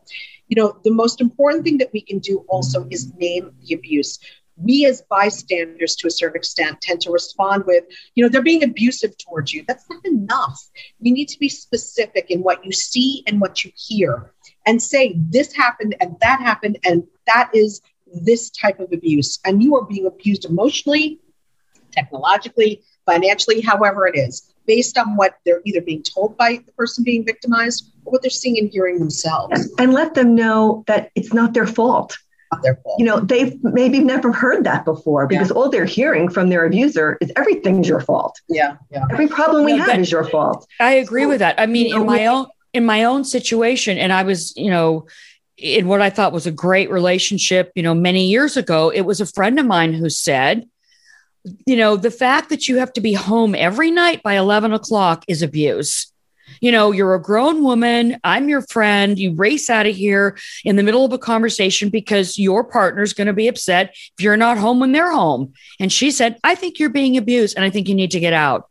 You 0.49 0.55
know, 0.61 0.77
the 0.83 0.91
most 0.91 1.21
important 1.21 1.63
thing 1.63 1.77
that 1.77 1.91
we 1.93 2.01
can 2.01 2.19
do 2.19 2.45
also 2.47 2.87
is 2.89 3.13
name 3.15 3.51
the 3.61 3.75
abuse. 3.75 4.19
We 4.57 4.85
as 4.85 5.03
bystanders 5.09 5.95
to 5.97 6.07
a 6.07 6.11
certain 6.11 6.35
extent 6.35 6.81
tend 6.81 6.99
to 7.01 7.11
respond 7.11 7.63
with 7.65 7.85
you 8.15 8.23
know 8.23 8.29
they're 8.29 8.41
being 8.41 8.63
abusive 8.63 9.17
towards 9.17 9.53
you. 9.53 9.63
That's 9.67 9.89
not 9.89 10.05
enough. 10.05 10.59
You 10.99 11.13
need 11.13 11.29
to 11.29 11.39
be 11.39 11.47
specific 11.47 12.29
in 12.29 12.41
what 12.41 12.65
you 12.65 12.73
see 12.73 13.23
and 13.25 13.39
what 13.39 13.63
you 13.63 13.71
hear 13.75 14.33
and 14.65 14.81
say 14.81 15.15
this 15.29 15.53
happened 15.53 15.95
and 16.01 16.17
that 16.19 16.41
happened 16.41 16.79
and 16.83 17.07
that 17.25 17.49
is 17.53 17.81
this 18.13 18.49
type 18.49 18.79
of 18.79 18.91
abuse. 18.91 19.39
And 19.45 19.63
you 19.63 19.77
are 19.77 19.85
being 19.85 20.07
abused 20.07 20.43
emotionally 20.43 21.19
technologically 21.91 22.81
financially 23.05 23.61
however 23.61 24.07
it 24.07 24.17
is 24.17 24.53
based 24.73 24.95
on 24.97 25.15
what 25.19 25.31
they're 25.45 25.61
either 25.65 25.81
being 25.81 26.03
told 26.03 26.37
by 26.37 26.49
the 26.67 26.71
person 26.79 27.03
being 27.03 27.25
victimized 27.25 27.91
or 28.05 28.11
what 28.13 28.21
they're 28.21 28.29
seeing 28.43 28.57
and 28.61 28.69
hearing 28.75 28.99
themselves. 28.99 29.57
And 29.81 29.93
let 29.93 30.13
them 30.13 30.35
know 30.35 30.83
that 30.87 31.09
it's 31.15 31.33
not 31.33 31.53
their 31.53 31.65
fault. 31.67 32.09
Not 32.53 32.61
their 32.63 32.75
fault. 32.83 32.95
You 32.99 33.05
know 33.05 33.19
they've 33.19 33.53
maybe 33.63 33.99
never 33.99 34.31
heard 34.31 34.63
that 34.69 34.85
before 34.85 35.27
because 35.27 35.51
all 35.51 35.69
they're 35.69 35.85
hearing 35.99 36.29
from 36.35 36.49
their 36.49 36.63
abuser 36.65 37.17
is 37.21 37.31
everything's 37.35 37.87
your 37.93 38.01
fault. 38.01 38.33
Yeah 38.47 38.77
yeah. 38.91 39.05
Every 39.11 39.27
problem 39.27 39.65
we 39.65 39.75
No, 39.77 39.83
have 39.83 39.99
is 39.99 40.11
your 40.11 40.25
fault. 40.35 40.67
I 40.79 40.93
agree 40.93 41.25
with 41.25 41.39
that. 41.39 41.55
I 41.59 41.65
mean, 41.65 41.87
you 41.87 41.95
know, 41.95 42.01
in 42.01 42.07
my 42.07 42.17
we- 42.17 42.27
own 42.27 42.45
in 42.77 42.85
my 42.85 43.03
own 43.03 43.23
situation, 43.23 43.97
and 43.97 44.11
I 44.13 44.23
was, 44.23 44.53
you 44.55 44.69
know, 44.69 45.07
in 45.57 45.87
what 45.87 46.01
I 46.07 46.09
thought 46.11 46.31
was 46.39 46.47
a 46.47 46.51
great 46.51 46.89
relationship, 46.91 47.71
you 47.75 47.83
know, 47.83 47.95
many 47.95 48.23
years 48.35 48.55
ago, 48.57 48.89
it 48.99 49.01
was 49.01 49.19
a 49.19 49.25
friend 49.25 49.59
of 49.59 49.65
mine 49.65 49.93
who 49.93 50.09
said, 50.09 50.55
you 51.65 51.77
know, 51.77 51.95
the 51.95 52.11
fact 52.11 52.49
that 52.49 52.67
you 52.67 52.77
have 52.77 52.93
to 52.93 53.01
be 53.01 53.13
home 53.13 53.55
every 53.55 53.91
night 53.91 54.21
by 54.23 54.35
11 54.35 54.73
o'clock 54.73 55.23
is 55.27 55.41
abuse. 55.41 56.11
You 56.61 56.71
know, 56.71 56.91
you're 56.91 57.15
a 57.15 57.21
grown 57.21 57.63
woman. 57.63 58.19
I'm 58.23 58.49
your 58.49 58.61
friend. 58.61 59.17
You 59.17 59.33
race 59.35 59.69
out 59.69 59.85
of 59.85 59.95
here 59.95 60.37
in 60.65 60.75
the 60.75 60.83
middle 60.83 61.05
of 61.05 61.13
a 61.13 61.17
conversation 61.17 61.89
because 61.89 62.37
your 62.37 62.63
partner's 62.63 63.13
going 63.13 63.27
to 63.27 63.33
be 63.33 63.47
upset 63.47 63.91
if 64.17 64.23
you're 64.23 64.35
not 64.35 64.57
home 64.57 64.79
when 64.79 64.91
they're 64.91 65.11
home. 65.11 65.53
And 65.79 65.91
she 65.91 66.11
said, 66.11 66.37
I 66.43 66.55
think 66.55 66.79
you're 66.79 66.89
being 66.89 67.17
abused 67.17 67.55
and 67.55 67.63
I 67.63 67.69
think 67.69 67.87
you 67.87 67.95
need 67.95 68.11
to 68.11 68.19
get 68.19 68.33
out. 68.33 68.67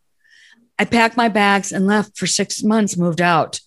I 0.79 0.85
packed 0.85 1.17
my 1.17 1.29
bags 1.29 1.73
and 1.73 1.87
left 1.87 2.17
for 2.17 2.27
six 2.27 2.63
months, 2.63 2.97
moved 2.97 3.21
out. 3.21 3.61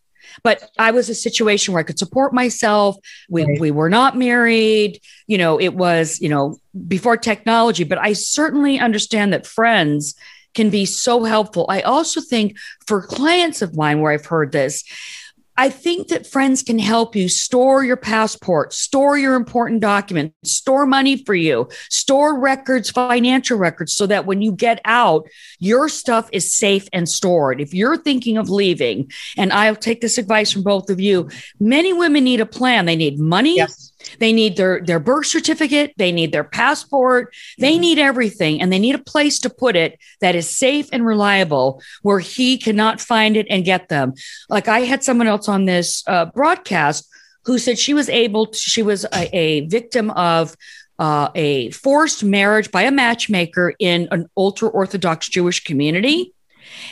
But 0.43 0.69
I 0.77 0.91
was 0.91 1.09
a 1.09 1.15
situation 1.15 1.73
where 1.73 1.81
I 1.81 1.83
could 1.83 1.99
support 1.99 2.33
myself. 2.33 2.97
We, 3.29 3.45
Right. 3.45 3.59
we 3.59 3.71
were 3.71 3.89
not 3.89 4.17
married. 4.17 4.99
You 5.27 5.37
know, 5.37 5.59
it 5.59 5.73
was, 5.75 6.19
you 6.21 6.29
know, 6.29 6.57
before 6.87 7.17
technology, 7.17 7.83
but 7.83 7.97
I 7.97 8.13
certainly 8.13 8.79
understand 8.79 9.33
that 9.33 9.45
friends 9.45 10.15
can 10.53 10.69
be 10.69 10.85
so 10.85 11.23
helpful. 11.23 11.65
I 11.69 11.81
also 11.81 12.19
think 12.19 12.57
for 12.85 13.01
clients 13.01 13.61
of 13.61 13.75
mine 13.75 14.01
where 14.01 14.11
I've 14.11 14.25
heard 14.25 14.51
this, 14.51 14.83
I 15.57 15.69
think 15.69 16.07
that 16.07 16.25
friends 16.25 16.63
can 16.63 16.79
help 16.79 17.15
you 17.15 17.29
store 17.29 17.83
your 17.83 17.97
passport, 17.97 18.73
store 18.73 19.17
your 19.17 19.35
important 19.35 19.81
documents, 19.81 20.51
store 20.51 20.85
money 20.85 21.23
for 21.23 21.35
you, 21.35 21.69
store 21.89 22.39
records, 22.39 22.89
financial 22.89 23.57
records, 23.57 23.93
so 23.93 24.07
that 24.07 24.25
when 24.25 24.41
you 24.41 24.51
get 24.51 24.79
out, 24.85 25.27
your 25.59 25.89
stuff 25.89 26.29
is 26.31 26.53
safe 26.53 26.87
and 26.93 27.07
stored. 27.07 27.61
If 27.61 27.73
you're 27.73 27.97
thinking 27.97 28.37
of 28.37 28.49
leaving, 28.49 29.11
and 29.37 29.51
I'll 29.51 29.75
take 29.75 30.01
this 30.01 30.17
advice 30.17 30.51
from 30.51 30.63
both 30.63 30.89
of 30.89 30.99
you, 30.99 31.29
many 31.59 31.93
women 31.93 32.23
need 32.23 32.41
a 32.41 32.45
plan. 32.45 32.85
They 32.85 32.95
need 32.95 33.19
money, 33.19 33.57
yes 33.57 33.90
they 34.19 34.33
need 34.33 34.57
their, 34.57 34.81
their 34.81 34.99
birth 34.99 35.27
certificate, 35.27 35.93
they 35.97 36.11
need 36.11 36.31
their 36.31 36.43
passport, 36.43 37.33
they 37.57 37.77
need 37.77 37.99
everything, 37.99 38.61
and 38.61 38.71
they 38.71 38.79
need 38.79 38.95
a 38.95 38.99
place 38.99 39.39
to 39.39 39.49
put 39.49 39.75
it 39.75 39.99
that 40.19 40.35
is 40.35 40.49
safe 40.49 40.87
and 40.91 41.05
reliable 41.05 41.81
where 42.01 42.19
he 42.19 42.57
cannot 42.57 43.01
find 43.01 43.37
it 43.37 43.47
and 43.49 43.65
get 43.65 43.89
them. 43.89 44.13
Like 44.49 44.67
I 44.67 44.81
had 44.81 45.03
someone 45.03 45.27
else 45.27 45.47
on 45.47 45.65
this 45.65 46.03
uh, 46.07 46.25
broadcast 46.25 47.07
who 47.45 47.57
said 47.57 47.79
she 47.79 47.93
was 47.93 48.09
able 48.09 48.47
to, 48.47 48.57
she 48.57 48.83
was 48.83 49.05
a, 49.05 49.35
a 49.35 49.67
victim 49.67 50.11
of 50.11 50.55
uh, 50.99 51.29
a 51.33 51.71
forced 51.71 52.23
marriage 52.23 52.69
by 52.69 52.83
a 52.83 52.91
matchmaker 52.91 53.73
in 53.79 54.07
an 54.11 54.29
ultra 54.37 54.69
orthodox 54.69 55.27
Jewish 55.27 55.63
community. 55.63 56.33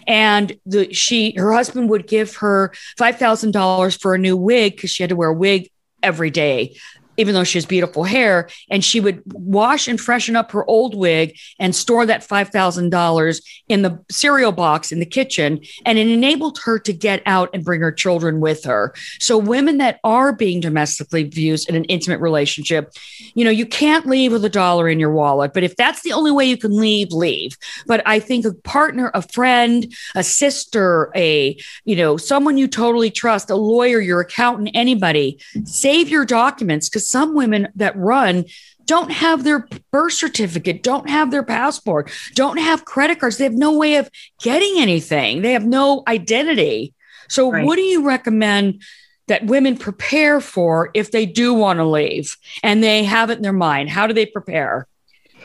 And 0.08 0.58
the 0.66 0.92
she 0.94 1.36
her 1.38 1.54
husband 1.54 1.90
would 1.90 2.08
give 2.08 2.38
her 2.38 2.74
five 2.98 3.18
thousand 3.18 3.52
dollars 3.52 3.96
for 3.96 4.16
a 4.16 4.18
new 4.18 4.36
wig 4.36 4.76
because 4.76 4.90
she 4.90 5.04
had 5.04 5.10
to 5.10 5.16
wear 5.16 5.30
a 5.30 5.34
wig 5.34 5.70
every 6.02 6.32
day 6.32 6.76
even 7.20 7.34
though 7.34 7.44
she 7.44 7.58
has 7.58 7.66
beautiful 7.66 8.06
hair. 8.06 8.50
And 8.70 8.84
she 8.84 9.02
would 9.02 9.22
wash 9.26 9.88
and 9.88 10.00
freshen 10.00 10.38
up 10.38 10.52
her 10.52 10.66
old 10.66 10.96
wig 10.96 11.38
and 11.60 11.76
store 11.76 12.06
that 12.06 12.22
$5,000 12.22 13.42
in 13.68 13.82
the 13.82 14.00
cereal 14.10 14.54
box 14.54 14.92
in 14.92 15.00
the 15.00 15.06
kitchen. 15.06 15.60
And 15.86 16.00
it 16.00 16.08
enabled 16.08 16.60
her 16.60 16.80
to 16.80 16.94
get 16.94 17.22
out 17.26 17.50
and 17.54 17.66
bring 17.66 17.82
her 17.82 17.92
children 17.92 18.40
with 18.40 18.64
her. 18.64 18.94
So, 19.20 19.38
women 19.38 19.80
that 19.80 20.00
are 20.06 20.32
being 20.32 20.62
domestically 20.62 21.24
abused 21.24 21.68
in 21.68 21.76
an 21.76 21.84
intimate 21.86 22.22
relationship, 22.22 22.94
you 23.34 23.44
know, 23.44 23.52
you 23.52 23.66
can't 23.66 24.08
leave 24.08 24.32
with 24.32 24.46
a 24.46 24.50
dollar 24.50 24.88
in 24.88 25.00
your 25.00 25.12
wallet. 25.12 25.54
But 25.54 25.64
if 25.64 25.76
that's 25.76 26.02
the 26.04 26.14
only 26.14 26.32
way 26.32 26.46
you 26.46 26.58
can 26.58 26.76
leave, 26.78 27.12
leave. 27.12 27.58
But 27.86 28.02
I 28.06 28.20
think 28.20 28.46
a 28.46 28.54
partner, 28.54 29.12
a 29.14 29.22
friend, 29.22 29.94
a 30.16 30.24
sister, 30.24 31.12
a, 31.16 31.58
you 31.84 31.96
know, 31.98 32.16
someone 32.16 32.58
you 32.58 32.68
totally 32.68 33.12
trust, 33.12 33.50
a 33.50 33.56
lawyer, 33.56 34.00
your 34.00 34.22
accountant, 34.22 34.72
anybody, 34.74 35.40
save 35.66 36.08
your 36.08 36.26
documents 36.26 36.88
because 36.88 37.09
some 37.10 37.36
women 37.36 37.70
that 37.76 37.98
run 37.98 38.46
don't 38.86 39.12
have 39.12 39.44
their 39.44 39.68
birth 39.92 40.14
certificate, 40.14 40.82
don't 40.82 41.10
have 41.10 41.32
their 41.32 41.44
passport, 41.44 42.12
don't 42.34 42.58
have 42.58 42.86
credit 42.86 43.20
cards. 43.20 43.38
They 43.38 43.44
have 43.44 43.54
no 43.54 43.78
way 43.78 43.96
of 43.98 44.10
getting 44.42 44.76
anything. 44.78 45.42
They 45.42 45.54
have 45.54 45.66
no 45.66 46.04
identity. 46.08 46.94
So, 47.28 47.52
right. 47.52 47.66
what 47.66 47.76
do 47.76 47.84
you 47.84 48.06
recommend 48.06 48.82
that 49.28 49.46
women 49.46 49.78
prepare 49.78 50.42
for 50.42 50.90
if 50.96 51.12
they 51.12 51.28
do 51.28 51.54
want 51.54 51.78
to 51.78 51.86
leave 51.86 52.36
and 52.64 52.84
they 52.84 53.04
have 53.04 53.30
it 53.30 53.38
in 53.38 53.44
their 53.44 53.54
mind? 53.54 53.90
How 53.90 54.08
do 54.08 54.14
they 54.14 54.26
prepare? 54.26 54.88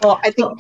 Well, 0.03 0.19
I 0.25 0.31
think 0.31 0.59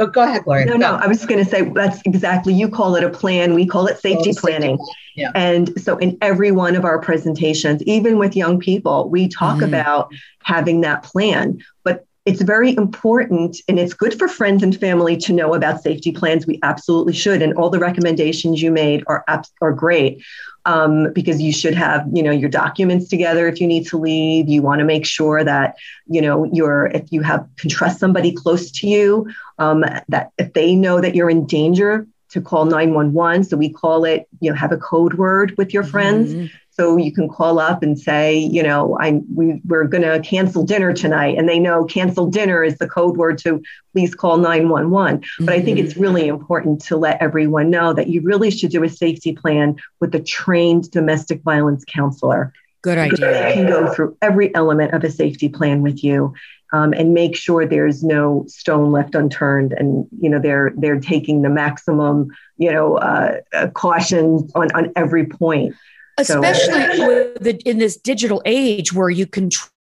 Oh, 0.00 0.06
go 0.06 0.22
ahead, 0.22 0.44
Gloria. 0.44 0.66
No, 0.66 0.76
no, 0.76 0.94
I 0.94 1.06
was 1.06 1.26
going 1.26 1.42
to 1.42 1.50
say 1.50 1.62
that's 1.70 2.00
exactly, 2.04 2.54
you 2.54 2.68
call 2.68 2.94
it 2.94 3.04
a 3.04 3.10
plan. 3.10 3.54
We 3.54 3.66
call 3.66 3.86
it 3.86 3.98
safety 3.98 4.30
oh, 4.30 4.40
planning. 4.40 4.78
Safety. 4.78 4.92
Yeah. 5.16 5.32
And 5.34 5.80
so 5.80 5.98
in 5.98 6.16
every 6.22 6.52
one 6.52 6.76
of 6.76 6.84
our 6.84 7.00
presentations, 7.00 7.82
even 7.82 8.18
with 8.18 8.36
young 8.36 8.60
people, 8.60 9.08
we 9.10 9.28
talk 9.28 9.56
mm-hmm. 9.56 9.64
about 9.64 10.12
having 10.44 10.82
that 10.82 11.02
plan. 11.02 11.58
But 11.82 12.06
it's 12.28 12.42
very 12.42 12.76
important 12.76 13.56
and 13.68 13.78
it's 13.78 13.94
good 13.94 14.18
for 14.18 14.28
friends 14.28 14.62
and 14.62 14.78
family 14.78 15.16
to 15.16 15.32
know 15.32 15.54
about 15.54 15.82
safety 15.82 16.12
plans. 16.12 16.46
We 16.46 16.60
absolutely 16.62 17.14
should. 17.14 17.40
And 17.40 17.54
all 17.54 17.70
the 17.70 17.78
recommendations 17.78 18.60
you 18.60 18.70
made 18.70 19.02
are, 19.06 19.24
are 19.62 19.72
great 19.72 20.22
um, 20.66 21.10
because 21.14 21.40
you 21.40 21.52
should 21.52 21.74
have 21.74 22.06
you 22.12 22.22
know 22.22 22.30
your 22.30 22.50
documents 22.50 23.08
together 23.08 23.48
if 23.48 23.60
you 23.60 23.66
need 23.66 23.86
to 23.86 23.96
leave 23.96 24.48
you 24.48 24.60
want 24.60 24.80
to 24.80 24.84
make 24.84 25.06
sure 25.06 25.42
that 25.42 25.76
you 26.06 26.20
know 26.20 26.44
you're 26.52 26.86
if 26.88 27.10
you 27.10 27.22
have 27.22 27.48
can 27.56 27.70
trust 27.70 27.98
somebody 27.98 28.32
close 28.32 28.70
to 28.72 28.86
you 28.86 29.26
um, 29.58 29.82
that 30.08 30.30
if 30.36 30.52
they 30.52 30.74
know 30.74 31.00
that 31.00 31.14
you're 31.14 31.30
in 31.30 31.46
danger 31.46 32.06
to 32.30 32.40
call 32.40 32.64
911 32.64 33.44
so 33.44 33.56
we 33.56 33.68
call 33.68 34.04
it 34.04 34.28
you 34.40 34.50
know 34.50 34.56
have 34.56 34.72
a 34.72 34.76
code 34.76 35.14
word 35.14 35.54
with 35.56 35.72
your 35.72 35.84
friends 35.84 36.32
mm-hmm. 36.32 36.46
So 36.78 36.96
you 36.96 37.12
can 37.12 37.28
call 37.28 37.58
up 37.58 37.82
and 37.82 37.98
say, 37.98 38.38
you 38.38 38.62
know, 38.62 38.96
I'm 39.00 39.24
we 39.34 39.60
we're 39.66 39.88
going 39.88 40.04
to 40.04 40.20
cancel 40.20 40.62
dinner 40.62 40.92
tonight, 40.92 41.36
and 41.36 41.48
they 41.48 41.58
know 41.58 41.84
cancel 41.84 42.30
dinner 42.30 42.62
is 42.62 42.78
the 42.78 42.88
code 42.88 43.16
word 43.16 43.38
to 43.38 43.60
please 43.92 44.14
call 44.14 44.36
911. 44.36 45.18
Mm-hmm. 45.18 45.44
But 45.44 45.54
I 45.54 45.60
think 45.60 45.80
it's 45.80 45.96
really 45.96 46.28
important 46.28 46.80
to 46.82 46.96
let 46.96 47.20
everyone 47.20 47.70
know 47.70 47.92
that 47.94 48.06
you 48.06 48.20
really 48.20 48.52
should 48.52 48.70
do 48.70 48.84
a 48.84 48.88
safety 48.88 49.32
plan 49.32 49.74
with 50.00 50.14
a 50.14 50.20
trained 50.20 50.92
domestic 50.92 51.42
violence 51.42 51.84
counselor. 51.84 52.52
Good 52.82 52.98
idea. 52.98 53.32
They 53.32 53.52
can 53.54 53.66
go 53.66 53.92
through 53.92 54.16
every 54.22 54.54
element 54.54 54.94
of 54.94 55.02
a 55.02 55.10
safety 55.10 55.48
plan 55.48 55.82
with 55.82 56.04
you. 56.04 56.32
Um, 56.70 56.92
and 56.92 57.14
make 57.14 57.34
sure 57.34 57.64
there's 57.64 58.04
no 58.04 58.44
stone 58.46 58.92
left 58.92 59.14
unturned 59.14 59.72
and 59.72 60.06
you 60.20 60.28
know 60.28 60.38
they're 60.38 60.74
they're 60.76 61.00
taking 61.00 61.40
the 61.40 61.48
maximum 61.48 62.28
you 62.58 62.70
know 62.70 62.98
uh, 62.98 63.40
uh, 63.54 63.68
caution 63.68 64.46
on 64.54 64.70
on 64.72 64.92
every 64.94 65.24
point 65.24 65.74
especially 66.18 66.96
so, 66.96 67.32
the, 67.40 67.58
in 67.64 67.78
this 67.78 67.96
digital 67.96 68.42
age 68.44 68.92
where 68.92 69.08
you 69.08 69.26
can 69.26 69.48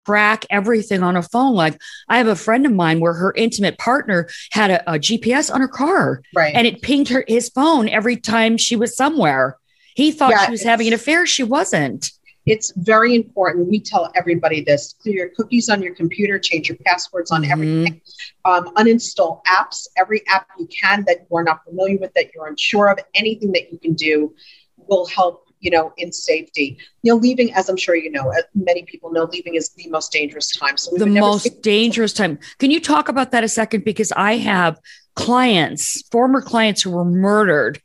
track 0.07 0.47
everything 0.51 1.03
on 1.03 1.17
a 1.17 1.23
phone. 1.23 1.55
Like 1.55 1.81
I 2.09 2.19
have 2.19 2.27
a 2.27 2.37
friend 2.37 2.67
of 2.67 2.73
mine 2.73 3.01
where 3.01 3.15
her 3.15 3.33
intimate 3.37 3.79
partner 3.79 4.29
had 4.53 4.71
a, 4.71 4.95
a 4.95 4.99
GPS 4.99 5.53
on 5.53 5.61
her 5.61 5.69
car, 5.69 6.23
right. 6.35 6.55
and 6.55 6.67
it 6.67 6.83
pinged 6.83 7.09
her 7.09 7.25
his 7.27 7.49
phone 7.49 7.89
every 7.89 8.17
time 8.17 8.57
she 8.57 8.77
was 8.77 8.97
somewhere. 8.97 9.57
He 9.95 10.13
thought 10.13 10.31
yeah, 10.31 10.47
she 10.47 10.51
was 10.53 10.63
having 10.63 10.89
an 10.89 10.95
affair. 10.95 11.27
She 11.27 11.43
wasn't. 11.43 12.11
It's 12.47 12.73
very 12.77 13.15
important. 13.15 13.69
We 13.69 13.81
tell 13.81 14.11
everybody 14.15 14.63
this: 14.63 14.95
clear 15.01 15.15
your 15.15 15.29
cookies 15.31 15.69
on 15.69 15.83
your 15.83 15.95
computer, 15.95 16.39
change 16.39 16.69
your 16.69 16.79
passwords 16.85 17.31
on 17.31 17.43
mm-hmm. 17.43 17.53
everything, 17.53 18.01
um, 18.45 18.75
uninstall 18.77 19.43
apps, 19.45 19.87
every 19.97 20.27
app 20.29 20.49
you 20.59 20.67
can 20.67 21.05
that 21.07 21.27
you 21.31 21.37
are 21.37 21.45
not 21.45 21.65
familiar 21.65 21.99
with, 21.99 22.13
that 22.15 22.35
you're 22.35 22.47
unsure 22.47 22.89
of. 22.89 22.99
Anything 23.15 23.53
that 23.53 23.71
you 23.73 23.79
can 23.79 23.95
do 23.95 24.35
will 24.77 25.07
help 25.07 25.47
you 25.61 25.71
know, 25.71 25.93
in 25.97 26.11
safety. 26.11 26.79
You 27.03 27.13
know, 27.13 27.19
leaving, 27.19 27.53
as 27.55 27.69
I'm 27.69 27.77
sure 27.77 27.95
you 27.95 28.11
know, 28.11 28.33
many 28.55 28.83
people 28.85 29.13
know, 29.13 29.25
leaving 29.25 29.55
is 29.55 29.69
the 29.71 29.89
most 29.89 30.11
dangerous 30.11 30.51
time. 30.57 30.77
So 30.77 30.97
the 30.97 31.07
most 31.07 31.63
dangerous 31.63 32.13
time. 32.13 32.39
Can 32.59 32.71
you 32.71 32.81
talk 32.81 33.09
about 33.09 33.31
that 33.33 33.45
a 33.45 33.49
second? 33.49 33.85
Because 33.85 34.11
I 34.13 34.39
have 34.39 34.81
clients, 35.15 36.03
former 36.11 36.41
clients 36.41 36.83
who 36.83 36.91
were 36.91 37.05
murdered. 37.05 37.81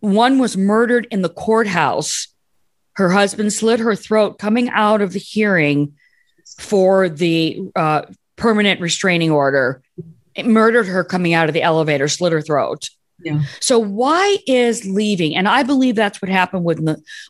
One 0.00 0.38
was 0.38 0.56
murdered 0.56 1.08
in 1.10 1.22
the 1.22 1.28
courthouse. 1.28 2.28
Her 2.96 3.10
husband 3.10 3.52
slit 3.52 3.80
her 3.80 3.94
throat 3.94 4.38
coming 4.38 4.68
out 4.70 5.00
of 5.00 5.12
the 5.12 5.18
hearing 5.18 5.94
for 6.58 7.08
the 7.08 7.60
uh, 7.76 8.02
permanent 8.36 8.80
restraining 8.80 9.30
order. 9.30 9.82
It 10.34 10.46
murdered 10.46 10.86
her 10.86 11.04
coming 11.04 11.34
out 11.34 11.48
of 11.48 11.54
the 11.54 11.62
elevator, 11.62 12.08
slit 12.08 12.32
her 12.32 12.40
throat. 12.40 12.90
Yeah. 13.22 13.42
So 13.60 13.78
why 13.78 14.38
is 14.46 14.84
leaving? 14.84 15.36
And 15.36 15.48
I 15.48 15.62
believe 15.62 15.96
that's 15.96 16.20
what 16.20 16.30
happened 16.30 16.64
with 16.64 16.80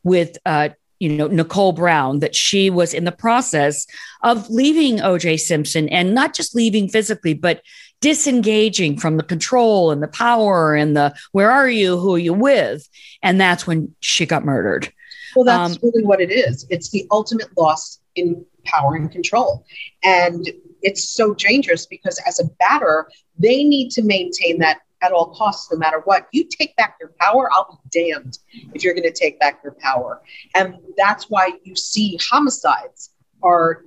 with 0.03 0.37
uh, 0.45 0.71
you 0.99 1.11
know 1.11 1.27
Nicole 1.29 1.73
Brown 1.73 2.21
that 2.21 2.35
she 2.35 2.71
was 2.71 2.95
in 2.95 3.05
the 3.05 3.13
process 3.13 3.87
of 4.23 4.51
leaving 4.51 4.99
OJ 4.99 5.39
Simpson 5.39 5.89
and 5.89 6.15
not 6.15 6.35
just 6.35 6.55
leaving 6.55 6.89
physically, 6.89 7.35
but 7.35 7.63
disengaging 8.01 8.99
from 8.99 9.17
the 9.17 9.23
control 9.23 9.91
and 9.91 10.03
the 10.03 10.09
power 10.09 10.75
and 10.75 10.97
the 10.97 11.15
where 11.33 11.51
are 11.51 11.69
you, 11.69 11.99
who 11.99 12.15
are 12.15 12.19
you 12.19 12.35
with, 12.35 12.89
and 13.23 13.41
that's 13.41 13.67
when 13.67 13.95
she 14.01 14.27
got 14.27 14.45
murdered. 14.45 14.93
Well, 15.37 15.45
that's 15.45 15.75
um, 15.75 15.79
really 15.83 16.05
what 16.05 16.21
it 16.21 16.33
is. 16.33 16.67
It's 16.71 16.89
the 16.91 17.07
ultimate 17.11 17.57
loss 17.57 18.01
in 18.17 18.45
power 18.65 18.97
and 18.97 19.11
control, 19.13 19.65
and 20.03 20.49
it's 20.83 21.11
so 21.11 21.35
dangerous 21.35 21.87
because 21.87 22.19
as 22.27 22.41
a 22.41 22.45
batter, 22.59 23.09
they 23.39 23.63
need 23.63 23.91
to 23.91 24.03
maintain 24.03 24.59
that 24.61 24.81
at 25.03 25.13
all 25.13 25.35
costs, 25.35 25.71
no 25.71 25.79
matter 25.79 26.01
what. 26.05 26.27
You 26.33 26.45
take 26.45 26.75
back 26.77 26.97
your 27.01 27.13
power, 27.21 27.51
I'll 27.53 27.81
be 27.93 28.01
damned 28.01 28.39
if 28.75 28.83
you're 28.83 28.95
going 28.95 29.05
to 29.05 29.13
take 29.13 29.39
back 29.39 29.61
your 29.63 29.77
power. 29.81 30.23
And 30.55 30.79
that's 30.97 31.29
why 31.29 31.53
you 31.65 31.77
see 31.77 32.19
homicides 32.31 33.11
are, 33.43 33.85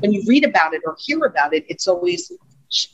when 0.00 0.12
you 0.12 0.24
read 0.26 0.44
about 0.44 0.74
it 0.74 0.82
or 0.84 0.96
hear 0.98 1.24
about 1.24 1.54
it, 1.54 1.64
it's 1.68 1.86
always 1.86 2.30
a 2.30 2.34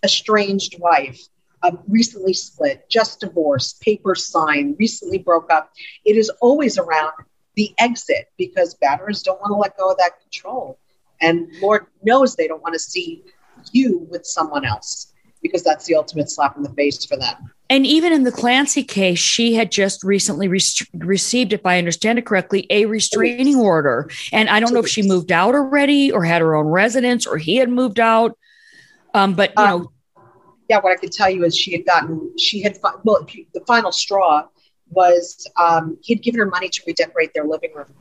estranged 0.05 0.79
wife, 0.79 1.21
um, 1.63 1.79
recently 1.89 2.33
split, 2.33 2.89
just 2.89 3.21
divorced, 3.21 3.81
paper 3.81 4.15
signed, 4.15 4.77
recently 4.79 5.19
broke 5.19 5.51
up. 5.51 5.73
It 6.05 6.17
is 6.17 6.31
always 6.41 6.79
around 6.79 7.13
the 7.57 7.75
exit 7.79 8.31
because 8.39 8.77
batterers 8.83 9.23
don't 9.23 9.41
want 9.41 9.51
to 9.51 9.57
let 9.57 9.77
go 9.77 9.91
of 9.91 9.99
that 9.99 10.21
control. 10.21 10.79
And 11.21 11.49
Lord 11.61 11.87
knows 12.03 12.37
they 12.37 12.47
don't 12.47 12.63
want 12.63 12.75
to 12.75 12.79
see 12.79 13.25
you 13.73 14.07
with 14.11 14.27
someone 14.27 14.65
else 14.65 15.13
because 15.43 15.63
that's 15.63 15.87
the 15.87 15.95
ultimate 15.95 16.31
slap 16.31 16.57
in 16.57 16.63
the 16.63 16.71
face 16.71 17.05
for 17.05 17.17
them. 17.17 17.51
And 17.69 17.85
even 17.85 18.13
in 18.13 18.23
the 18.23 18.31
Clancy 18.31 18.85
case, 18.85 19.19
she 19.19 19.55
had 19.55 19.73
just 19.73 20.05
recently 20.05 20.47
re- 20.47 20.61
received, 20.95 21.53
if 21.53 21.67
I 21.67 21.79
understand 21.79 22.19
it 22.19 22.27
correctly, 22.27 22.67
a 22.71 22.87
restraining 22.87 23.57
order. 23.57 24.09
And 24.33 24.49
I 24.49 24.61
don't 24.61 24.73
know 24.73 24.81
if 24.81 24.89
she 24.89 25.03
moved 25.03 25.33
out 25.33 25.55
already 25.55 26.13
or 26.13 26.25
had 26.25 26.43
her 26.43 26.55
own 26.55 26.67
residence 26.67 27.27
or 27.27 27.39
he 27.39 27.57
had 27.57 27.69
moved 27.69 27.99
out. 27.99 28.39
Um, 29.15 29.35
but, 29.35 29.53
you 29.57 29.65
um, 29.65 29.81
know. 29.81 29.93
Yeah, 30.69 30.79
what 30.81 30.93
I 30.93 30.97
could 30.97 31.13
tell 31.13 31.31
you 31.31 31.45
is 31.45 31.57
she 31.57 31.73
had 31.73 31.87
gotten, 31.87 32.37
she 32.39 32.61
had, 32.63 32.79
well, 33.05 33.27
the 33.55 33.61
final 33.67 33.93
straw 33.93 34.47
was 34.91 35.47
um, 35.57 35.99
he 36.03 36.15
had 36.15 36.23
given 36.23 36.41
her 36.41 36.47
money 36.47 36.69
to 36.69 36.83
redecorate 36.87 37.33
their 37.35 37.45
living 37.45 37.73
room. 37.75 37.93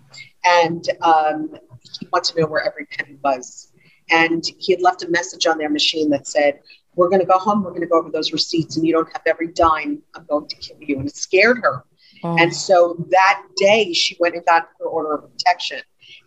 And 0.44 0.88
um, 1.02 1.58
he 2.00 2.08
wanted 2.12 2.34
to 2.34 2.42
know 2.42 2.48
where 2.48 2.64
every 2.64 2.86
penny 2.86 3.18
was. 3.24 3.72
And 4.12 4.44
he 4.60 4.72
had 4.72 4.82
left 4.82 5.04
a 5.04 5.10
message 5.10 5.48
on 5.48 5.58
their 5.58 5.70
machine 5.70 6.10
that 6.12 6.28
said, 6.28 6.60
we're 6.96 7.10
going 7.10 7.22
to 7.22 7.26
go 7.26 7.38
home. 7.38 7.64
We're 7.64 7.72
going 7.72 7.82
to 7.82 7.88
go 7.88 8.00
over 8.00 8.10
those 8.10 8.32
receipts, 8.32 8.78
and 8.78 8.86
you 8.86 8.94
don't 8.94 9.12
have 9.12 9.24
every 9.26 9.48
dime. 9.52 10.02
I'm 10.16 10.26
going 10.30 10.48
to 10.48 10.56
kill 10.56 10.78
you. 10.80 10.98
And 10.98 11.08
it 11.08 11.16
scared 11.16 11.60
her. 11.62 11.84
Oh. 12.24 12.38
And 12.40 12.56
so 12.56 13.06
that 13.10 13.44
day, 13.58 13.94
she 13.94 14.16
went 14.20 14.36
and 14.36 14.46
got 14.46 14.70
her 14.80 14.86
order 14.86 15.16
of 15.16 15.32
protection. 15.32 15.82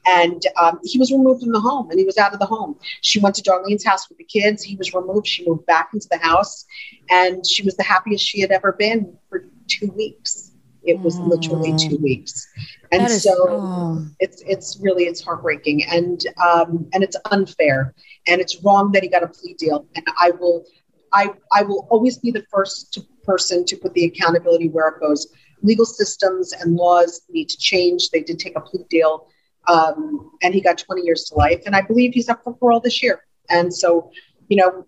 And 0.06 0.42
um, 0.61 0.80
he 0.84 0.98
was 0.98 1.12
removed 1.12 1.42
from 1.42 1.52
the 1.52 1.61
home 1.61 1.90
and 1.90 1.98
he 1.98 2.04
was 2.04 2.18
out 2.18 2.32
of 2.32 2.40
the 2.40 2.46
home. 2.46 2.76
She 3.02 3.20
went 3.20 3.34
to 3.36 3.42
Darlene's 3.42 3.84
house 3.84 4.09
with 4.09 4.18
the 4.18 4.24
kids. 4.24 4.62
He 4.62 4.76
was 4.76 4.94
removed. 4.94 5.26
She 5.26 5.46
moved 5.46 5.66
back 5.66 5.90
into 5.92 6.09
the 6.11 6.18
house 6.18 6.66
and 7.11 7.46
she 7.46 7.62
was 7.62 7.76
the 7.76 7.82
happiest 7.82 8.24
she 8.24 8.40
had 8.40 8.50
ever 8.50 8.72
been 8.72 9.16
for 9.28 9.44
two 9.68 9.88
weeks. 9.96 10.47
It 10.89 10.99
was 11.01 11.18
literally 11.18 11.76
two 11.76 11.99
mm. 11.99 12.03
weeks, 12.03 12.47
and 12.93 13.07
is, 13.07 13.22
so 13.22 13.34
oh. 13.49 14.07
it's 14.20 14.43
it's 14.47 14.78
really 14.80 15.05
it's 15.05 15.22
heartbreaking 15.22 15.84
and 15.84 16.24
um, 16.43 16.89
and 16.93 17.03
it's 17.05 17.16
unfair 17.30 17.95
and 18.26 18.41
it's 18.41 18.62
wrong 18.62 18.93
that 18.93 19.03
he 19.03 19.09
got 19.09 19.22
a 19.22 19.28
plea 19.28 19.55
deal. 19.55 19.86
And 19.97 20.07
I 20.20 20.30
will 20.30 20.64
I 21.12 21.30
I 21.53 21.62
will 21.62 21.86
always 21.91 22.18
be 22.18 22.30
the 22.30 22.45
first 22.51 22.93
to, 22.95 23.03
person 23.24 23.64
to 23.66 23.76
put 23.76 23.95
the 23.95 24.05
accountability 24.05 24.68
where 24.68 24.89
it 24.89 25.01
goes. 25.01 25.26
Legal 25.62 25.84
systems 25.84 26.53
and 26.53 26.76
laws 26.76 27.22
need 27.30 27.49
to 27.49 27.59
change. 27.59 28.11
They 28.11 28.20
did 28.20 28.39
take 28.39 28.57
a 28.57 28.61
plea 28.61 28.84
deal, 28.89 29.28
um, 29.66 30.30
and 30.43 30.55
he 30.55 30.61
got 30.61 30.78
20 30.78 31.03
years 31.03 31.24
to 31.24 31.34
life. 31.34 31.62
And 31.66 31.74
I 31.74 31.80
believe 31.80 32.14
he's 32.14 32.28
up 32.28 32.45
for 32.45 32.55
parole 32.55 32.80
this 32.80 33.03
year. 33.03 33.24
And 33.51 33.74
so, 33.74 34.12
you 34.49 34.57
know, 34.57 34.86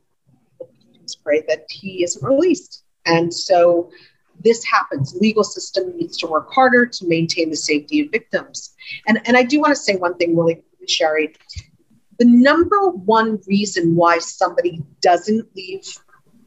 let's 1.01 1.17
pray 1.17 1.43
that 1.49 1.65
he 1.71 2.05
isn't 2.05 2.25
released. 2.25 2.85
And 3.05 3.35
so 3.35 3.91
this 4.43 4.65
happens. 4.65 5.15
Legal 5.21 5.45
system 5.45 5.97
needs 5.97 6.17
to 6.19 6.27
work 6.27 6.53
harder 6.53 6.87
to 6.87 7.07
maintain 7.07 7.51
the 7.51 7.57
safety 7.57 8.01
of 8.01 8.11
victims. 8.11 8.75
And, 9.07 9.21
and 9.27 9.37
I 9.37 9.43
do 9.43 9.61
want 9.61 9.75
to 9.75 9.81
say 9.81 9.97
one 9.97 10.17
thing 10.17 10.37
really, 10.37 10.63
Sherry. 10.89 11.35
The 12.19 12.25
number 12.25 12.89
one 12.89 13.39
reason 13.47 13.95
why 13.97 14.19
somebody 14.19 14.83
doesn't 15.01 15.49
leave 15.57 15.99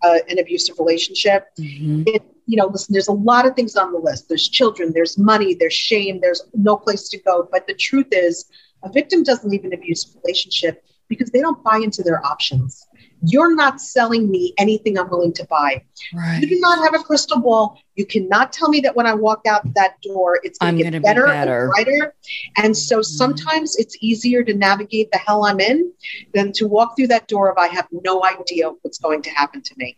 uh, 0.03 0.19
an 0.29 0.39
abusive 0.39 0.77
relationship, 0.77 1.47
mm-hmm. 1.59 2.03
it, 2.07 2.23
you 2.45 2.57
know, 2.57 2.67
listen, 2.67 2.93
there's 2.93 3.07
a 3.07 3.13
lot 3.13 3.47
of 3.47 3.55
things 3.55 3.75
on 3.75 3.91
the 3.91 3.97
list. 3.97 4.27
There's 4.27 4.49
children, 4.49 4.91
there's 4.93 5.17
money, 5.17 5.55
there's 5.55 5.73
shame, 5.73 6.19
there's 6.19 6.43
no 6.53 6.75
place 6.75 7.09
to 7.09 7.17
go. 7.21 7.47
But 7.51 7.67
the 7.67 7.73
truth 7.73 8.07
is, 8.11 8.45
a 8.83 8.91
victim 8.91 9.23
doesn't 9.23 9.49
leave 9.49 9.63
an 9.63 9.73
abusive 9.73 10.15
relationship 10.23 10.83
because 11.07 11.29
they 11.29 11.39
don't 11.39 11.63
buy 11.63 11.77
into 11.77 12.03
their 12.03 12.25
options. 12.25 12.85
You're 13.25 13.55
not 13.55 13.79
selling 13.79 14.29
me 14.29 14.53
anything 14.57 14.97
I'm 14.97 15.09
willing 15.09 15.33
to 15.33 15.45
buy. 15.45 15.83
Right. 16.13 16.41
You 16.41 16.47
do 16.47 16.59
not 16.59 16.83
have 16.83 16.99
a 16.99 17.03
crystal 17.03 17.39
ball. 17.39 17.79
You 17.95 18.05
cannot 18.05 18.51
tell 18.51 18.69
me 18.69 18.81
that 18.81 18.95
when 18.95 19.07
I 19.07 19.13
walk 19.13 19.45
out 19.47 19.61
that 19.75 20.01
door, 20.01 20.39
it's 20.43 20.59
going 20.59 20.77
to 20.77 20.83
get 20.83 21.01
better, 21.01 21.23
be 21.23 21.31
better 21.31 21.63
and 21.63 21.71
brighter. 21.71 22.15
And 22.57 22.75
so 22.75 22.97
mm-hmm. 22.97 23.03
sometimes 23.03 23.77
it's 23.77 23.95
easier 24.01 24.43
to 24.43 24.53
navigate 24.53 25.09
the 25.11 25.19
hell 25.19 25.45
I'm 25.45 25.59
in 25.59 25.93
than 26.33 26.51
to 26.53 26.67
walk 26.67 26.97
through 26.97 27.07
that 27.07 27.27
door 27.27 27.51
if 27.51 27.57
I 27.57 27.67
have 27.67 27.87
no 27.91 28.23
idea 28.25 28.69
what's 28.81 28.97
going 28.97 29.21
to 29.21 29.29
happen 29.29 29.61
to 29.61 29.73
me. 29.77 29.97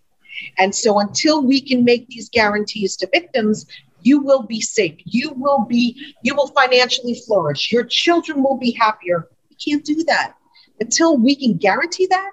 And 0.58 0.76
so 0.76 1.00
until 1.00 1.42
we 1.42 1.62
can 1.62 1.84
make 1.84 2.08
these 2.08 2.30
guarantees 2.30 2.98
to 2.98 3.10
victims, 3.12 3.66
you 4.02 4.20
will 4.20 4.44
be 4.44 4.62
safe. 4.62 4.96
You 5.06 5.32
will 5.32 5.66
be, 5.66 6.14
you 6.22 6.36
will 6.36 6.48
financially 6.48 7.16
flourish. 7.26 7.72
Your 7.72 7.86
children 7.86 8.44
will 8.44 8.58
be 8.58 8.72
happier. 8.72 9.30
We 9.50 9.56
can't 9.56 9.84
do 9.84 10.04
that. 10.04 10.36
Until 10.80 11.18
we 11.18 11.36
can 11.36 11.58
guarantee 11.58 12.08
that, 12.08 12.32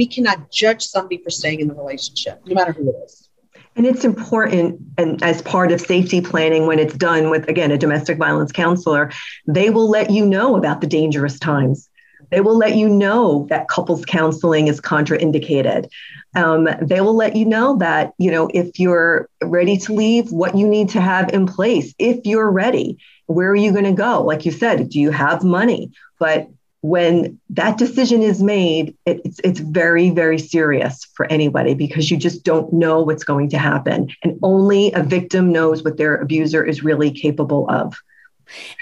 we 0.00 0.06
cannot 0.06 0.50
judge 0.50 0.82
somebody 0.82 1.18
for 1.22 1.28
staying 1.28 1.60
in 1.60 1.68
the 1.68 1.74
relationship, 1.74 2.40
no 2.46 2.54
matter 2.54 2.72
who 2.72 2.88
it 2.88 2.96
is. 3.04 3.28
And 3.76 3.84
it's 3.84 4.02
important, 4.02 4.80
and 4.96 5.22
as 5.22 5.42
part 5.42 5.72
of 5.72 5.78
safety 5.78 6.22
planning, 6.22 6.66
when 6.66 6.78
it's 6.78 6.96
done 6.96 7.28
with, 7.28 7.46
again, 7.50 7.70
a 7.70 7.76
domestic 7.76 8.16
violence 8.16 8.50
counselor, 8.50 9.12
they 9.46 9.68
will 9.68 9.90
let 9.90 10.08
you 10.08 10.24
know 10.24 10.56
about 10.56 10.80
the 10.80 10.86
dangerous 10.86 11.38
times. 11.38 11.90
They 12.30 12.40
will 12.40 12.56
let 12.56 12.76
you 12.76 12.88
know 12.88 13.46
that 13.50 13.68
couples 13.68 14.06
counseling 14.06 14.68
is 14.68 14.80
contraindicated. 14.80 15.90
Um, 16.34 16.66
they 16.80 17.02
will 17.02 17.14
let 17.14 17.36
you 17.36 17.44
know 17.44 17.76
that, 17.76 18.14
you 18.16 18.30
know, 18.30 18.48
if 18.54 18.80
you're 18.80 19.28
ready 19.42 19.76
to 19.76 19.92
leave, 19.92 20.32
what 20.32 20.56
you 20.56 20.66
need 20.66 20.88
to 20.90 21.00
have 21.02 21.28
in 21.34 21.46
place. 21.46 21.92
If 21.98 22.24
you're 22.24 22.50
ready, 22.50 22.96
where 23.26 23.50
are 23.50 23.62
you 23.66 23.72
going 23.72 23.84
to 23.84 23.92
go? 23.92 24.22
Like 24.22 24.46
you 24.46 24.52
said, 24.52 24.88
do 24.88 24.98
you 24.98 25.10
have 25.10 25.44
money? 25.44 25.92
But 26.18 26.48
when 26.82 27.38
that 27.50 27.76
decision 27.76 28.22
is 28.22 28.42
made, 28.42 28.96
it, 29.04 29.20
it's, 29.24 29.40
it's 29.44 29.60
very, 29.60 30.10
very 30.10 30.38
serious 30.38 31.04
for 31.14 31.26
anybody 31.26 31.74
because 31.74 32.10
you 32.10 32.16
just 32.16 32.42
don't 32.42 32.72
know 32.72 33.02
what's 33.02 33.24
going 33.24 33.50
to 33.50 33.58
happen. 33.58 34.08
And 34.22 34.38
only 34.42 34.92
a 34.92 35.02
victim 35.02 35.52
knows 35.52 35.82
what 35.82 35.98
their 35.98 36.16
abuser 36.16 36.64
is 36.64 36.82
really 36.82 37.10
capable 37.10 37.68
of. 37.70 37.94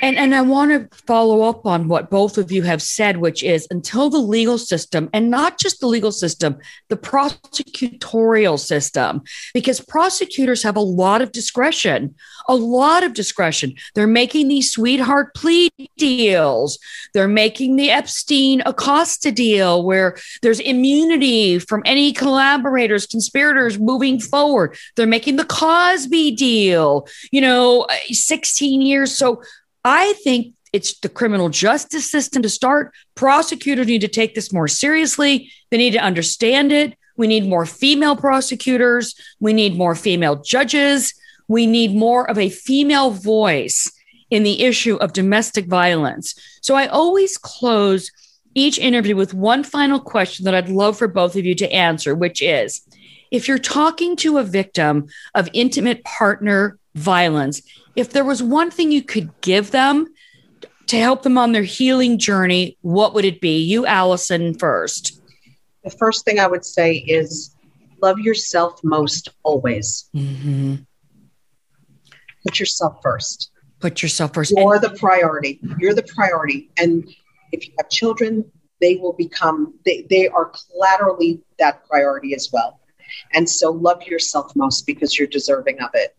And 0.00 0.16
and 0.16 0.34
I 0.34 0.40
want 0.40 0.70
to 0.90 0.96
follow 1.06 1.42
up 1.42 1.66
on 1.66 1.88
what 1.88 2.10
both 2.10 2.38
of 2.38 2.50
you 2.50 2.62
have 2.62 2.82
said, 2.82 3.18
which 3.18 3.42
is 3.42 3.66
until 3.70 4.08
the 4.08 4.18
legal 4.18 4.58
system, 4.58 5.10
and 5.12 5.30
not 5.30 5.58
just 5.58 5.80
the 5.80 5.86
legal 5.86 6.12
system, 6.12 6.56
the 6.88 6.96
prosecutorial 6.96 8.58
system, 8.58 9.22
because 9.52 9.80
prosecutors 9.80 10.62
have 10.62 10.76
a 10.76 10.80
lot 10.80 11.20
of 11.20 11.32
discretion, 11.32 12.14
a 12.48 12.54
lot 12.54 13.04
of 13.04 13.12
discretion. 13.12 13.74
They're 13.94 14.06
making 14.06 14.48
these 14.48 14.72
sweetheart 14.72 15.34
plea 15.34 15.70
deals. 15.96 16.78
They're 17.12 17.28
making 17.28 17.76
the 17.76 17.90
Epstein 17.90 18.62
Acosta 18.64 19.30
deal 19.30 19.82
where 19.82 20.16
there's 20.42 20.58
immunity 20.58 21.58
from 21.58 21.82
any 21.84 22.12
collaborators, 22.12 23.06
conspirators 23.06 23.78
moving 23.78 24.18
forward. 24.18 24.76
They're 24.96 25.06
making 25.06 25.36
the 25.36 25.44
Cosby 25.44 26.32
deal, 26.32 27.06
you 27.30 27.40
know, 27.40 27.86
16 28.10 28.80
years. 28.80 29.16
So 29.16 29.42
I 29.84 30.14
think 30.24 30.54
it's 30.72 30.98
the 31.00 31.08
criminal 31.08 31.48
justice 31.48 32.10
system 32.10 32.42
to 32.42 32.48
start. 32.48 32.94
Prosecutors 33.14 33.86
need 33.86 34.00
to 34.00 34.08
take 34.08 34.34
this 34.34 34.52
more 34.52 34.68
seriously. 34.68 35.50
They 35.70 35.76
need 35.76 35.92
to 35.92 35.98
understand 35.98 36.72
it. 36.72 36.96
We 37.16 37.26
need 37.26 37.46
more 37.46 37.66
female 37.66 38.16
prosecutors. 38.16 39.14
We 39.40 39.52
need 39.52 39.76
more 39.76 39.94
female 39.94 40.36
judges. 40.36 41.14
We 41.48 41.66
need 41.66 41.94
more 41.94 42.28
of 42.28 42.38
a 42.38 42.50
female 42.50 43.10
voice 43.10 43.90
in 44.30 44.42
the 44.42 44.62
issue 44.62 44.96
of 44.96 45.12
domestic 45.12 45.66
violence. 45.66 46.34
So 46.60 46.74
I 46.74 46.86
always 46.86 47.38
close 47.38 48.10
each 48.54 48.78
interview 48.78 49.16
with 49.16 49.34
one 49.34 49.64
final 49.64 50.00
question 50.00 50.44
that 50.44 50.54
I'd 50.54 50.68
love 50.68 50.98
for 50.98 51.08
both 51.08 51.36
of 51.36 51.44
you 51.44 51.54
to 51.56 51.72
answer, 51.72 52.14
which 52.14 52.42
is 52.42 52.82
if 53.30 53.48
you're 53.48 53.58
talking 53.58 54.16
to 54.16 54.38
a 54.38 54.44
victim 54.44 55.06
of 55.34 55.48
intimate 55.52 56.04
partner 56.04 56.78
violence, 56.94 57.62
if 57.96 58.10
there 58.10 58.24
was 58.24 58.42
one 58.42 58.70
thing 58.70 58.90
you 58.92 59.02
could 59.02 59.30
give 59.40 59.70
them 59.70 60.06
to 60.86 60.96
help 60.98 61.22
them 61.22 61.36
on 61.36 61.52
their 61.52 61.62
healing 61.62 62.18
journey, 62.18 62.76
what 62.80 63.14
would 63.14 63.24
it 63.24 63.40
be? 63.40 63.58
You, 63.62 63.86
Allison, 63.86 64.54
first. 64.54 65.20
The 65.84 65.90
first 65.90 66.24
thing 66.24 66.38
I 66.38 66.46
would 66.46 66.64
say 66.64 66.94
is 66.94 67.54
love 68.02 68.18
yourself 68.18 68.80
most 68.82 69.28
always. 69.42 70.08
Mm-hmm. 70.14 70.76
Put 72.48 72.60
yourself 72.60 72.98
first. 73.02 73.50
Put 73.80 74.02
yourself 74.02 74.34
first. 74.34 74.54
You're 74.56 74.78
the 74.78 74.90
priority. 74.90 75.60
You're 75.78 75.94
the 75.94 76.02
priority. 76.02 76.70
And 76.78 77.08
if 77.52 77.66
you 77.66 77.74
have 77.78 77.90
children, 77.90 78.50
they 78.80 78.96
will 78.96 79.12
become, 79.12 79.74
they, 79.84 80.06
they 80.08 80.28
are 80.28 80.46
collaterally 80.46 81.42
that 81.58 81.86
priority 81.88 82.34
as 82.34 82.48
well. 82.52 82.80
And 83.34 83.48
so 83.48 83.70
love 83.70 84.02
yourself 84.02 84.54
most 84.56 84.86
because 84.86 85.18
you're 85.18 85.28
deserving 85.28 85.80
of 85.80 85.90
it. 85.94 86.14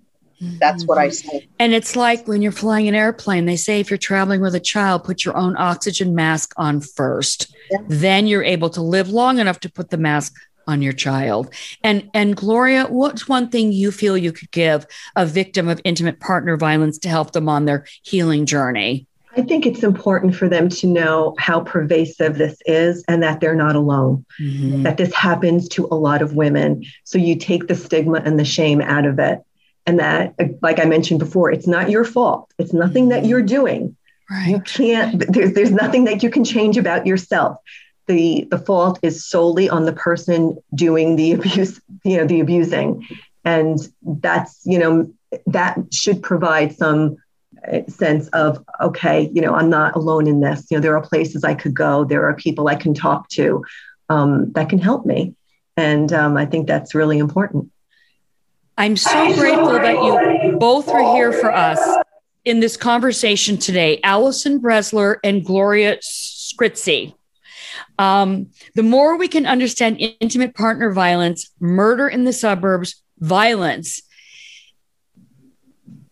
That's 0.60 0.86
what 0.86 0.98
I 0.98 1.08
mm-hmm. 1.08 1.30
say. 1.30 1.50
And 1.60 1.74
it's 1.74 1.96
like 1.96 2.28
when 2.28 2.42
you're 2.42 2.54
flying 2.54 2.88
an 2.88 2.96
airplane, 2.96 3.46
they 3.46 3.58
say 3.58 3.80
if 3.80 3.90
you're 3.90 3.98
traveling 3.98 4.40
with 4.40 4.56
a 4.56 4.60
child, 4.60 5.04
put 5.04 5.26
your 5.26 5.36
own 5.36 5.56
oxygen 5.58 6.16
mask 6.16 6.54
on 6.56 6.80
first. 6.80 7.54
Yeah. 7.72 7.80
Then 7.88 8.26
you're 8.26 8.44
able 8.44 8.70
to 8.72 8.82
live 8.82 9.10
long 9.10 9.40
enough 9.40 9.60
to 9.62 9.72
put 9.72 9.90
the 9.90 9.98
mask 9.98 10.34
on 10.70 10.82
your 10.82 10.94
child. 10.94 11.54
And 11.84 12.10
and 12.14 12.36
Gloria, 12.36 12.86
what's 12.86 13.28
one 13.28 13.50
thing 13.50 13.72
you 13.72 13.92
feel 13.92 14.18
you 14.18 14.32
could 14.32 14.52
give 14.52 14.86
a 15.16 15.26
victim 15.26 15.68
of 15.68 15.82
intimate 15.84 16.20
partner 16.20 16.58
violence 16.58 16.98
to 17.00 17.10
help 17.10 17.32
them 17.32 17.50
on 17.50 17.66
their 17.66 17.86
healing 18.04 18.46
journey? 18.46 19.08
I 19.38 19.42
think 19.44 19.66
it's 19.66 19.84
important 19.84 20.36
for 20.36 20.50
them 20.50 20.70
to 20.70 20.88
know 20.88 21.36
how 21.38 21.62
pervasive 21.62 22.38
this 22.38 22.58
is 22.66 23.04
and 23.08 23.22
that 23.22 23.40
they're 23.40 23.56
not 23.56 23.76
alone, 23.76 24.26
mm-hmm. 24.40 24.84
that 24.84 24.98
this 24.98 25.14
happens 25.14 25.70
to 25.70 25.88
a 25.92 25.96
lot 25.96 26.22
of 26.22 26.34
women. 26.34 26.84
So 27.04 27.18
you 27.18 27.36
take 27.36 27.68
the 27.68 27.76
stigma 27.76 28.22
and 28.26 28.40
the 28.40 28.46
shame 28.46 28.82
out 28.82 29.06
of 29.06 29.20
it 29.20 29.40
and 29.90 30.00
that 30.00 30.36
like 30.62 30.80
i 30.80 30.86
mentioned 30.86 31.20
before 31.20 31.52
it's 31.52 31.68
not 31.68 31.90
your 31.90 32.06
fault 32.06 32.54
it's 32.60 32.74
nothing 32.74 33.10
that 33.10 33.26
you're 33.26 33.42
doing 33.42 33.96
right. 34.30 34.50
you 34.50 34.60
can't 34.62 35.26
there's, 35.34 35.54
there's 35.54 35.72
nothing 35.72 36.04
that 36.04 36.22
you 36.22 36.30
can 36.30 36.44
change 36.44 36.78
about 36.78 37.08
yourself 37.08 37.58
the 38.10 38.48
the 38.50 38.58
fault 38.58 39.00
is 39.04 39.26
solely 39.26 39.70
on 39.70 39.86
the 39.86 39.94
person 39.94 40.58
doing 40.76 41.16
the 41.16 41.32
abuse 41.38 41.80
you 42.04 42.18
know 42.18 42.26
the 42.26 42.42
abusing. 42.42 43.08
And 43.46 43.80
that's 44.02 44.60
you 44.66 44.78
know 44.78 45.10
that 45.46 45.78
should 45.94 46.22
provide 46.22 46.76
some 46.76 47.18
uh, 47.72 47.82
sense 47.88 48.28
of 48.30 48.64
okay 48.82 49.30
you 49.34 49.42
know 49.42 49.54
i'm 49.54 49.70
not 49.70 49.96
alone 49.96 50.28
in 50.28 50.42
this. 50.42 50.68
You 50.70 50.78
know 50.78 50.82
there 50.82 50.98
are 50.98 51.02
places 51.02 51.46
i 51.46 51.54
could 51.54 51.74
go. 51.74 52.04
There 52.04 52.26
are 52.28 52.34
people 52.34 52.68
i 52.68 52.76
can 52.76 52.94
talk 52.94 53.30
to 53.30 53.64
um, 54.10 54.52
that 54.54 54.68
can 54.70 54.80
help 54.80 55.06
me. 55.06 55.36
And 55.78 56.12
um, 56.12 56.36
i 56.36 56.46
think 56.46 56.68
that's 56.68 56.94
really 56.94 57.20
important. 57.20 57.72
I'm 58.78 58.98
so 58.98 59.34
grateful 59.36 59.74
that 59.74 59.96
you 60.04 60.58
both 60.58 60.88
are 60.88 61.16
here 61.16 61.34
for 61.34 61.52
us 61.54 61.80
in 62.46 62.62
this 62.62 62.78
conversation 62.78 63.58
today, 63.58 64.00
Allison 64.04 64.60
Bresler 64.62 65.18
and 65.22 65.46
Gloria 65.46 65.98
Scritzi. 65.98 67.14
Um, 67.98 68.48
the 68.76 68.84
more 68.84 69.18
we 69.18 69.28
can 69.28 69.46
understand 69.46 69.98
intimate 70.20 70.56
partner 70.56 70.92
violence, 70.92 71.52
murder 71.60 72.08
in 72.08 72.24
the 72.24 72.34
suburbs, 72.34 73.02
violence, 73.20 74.02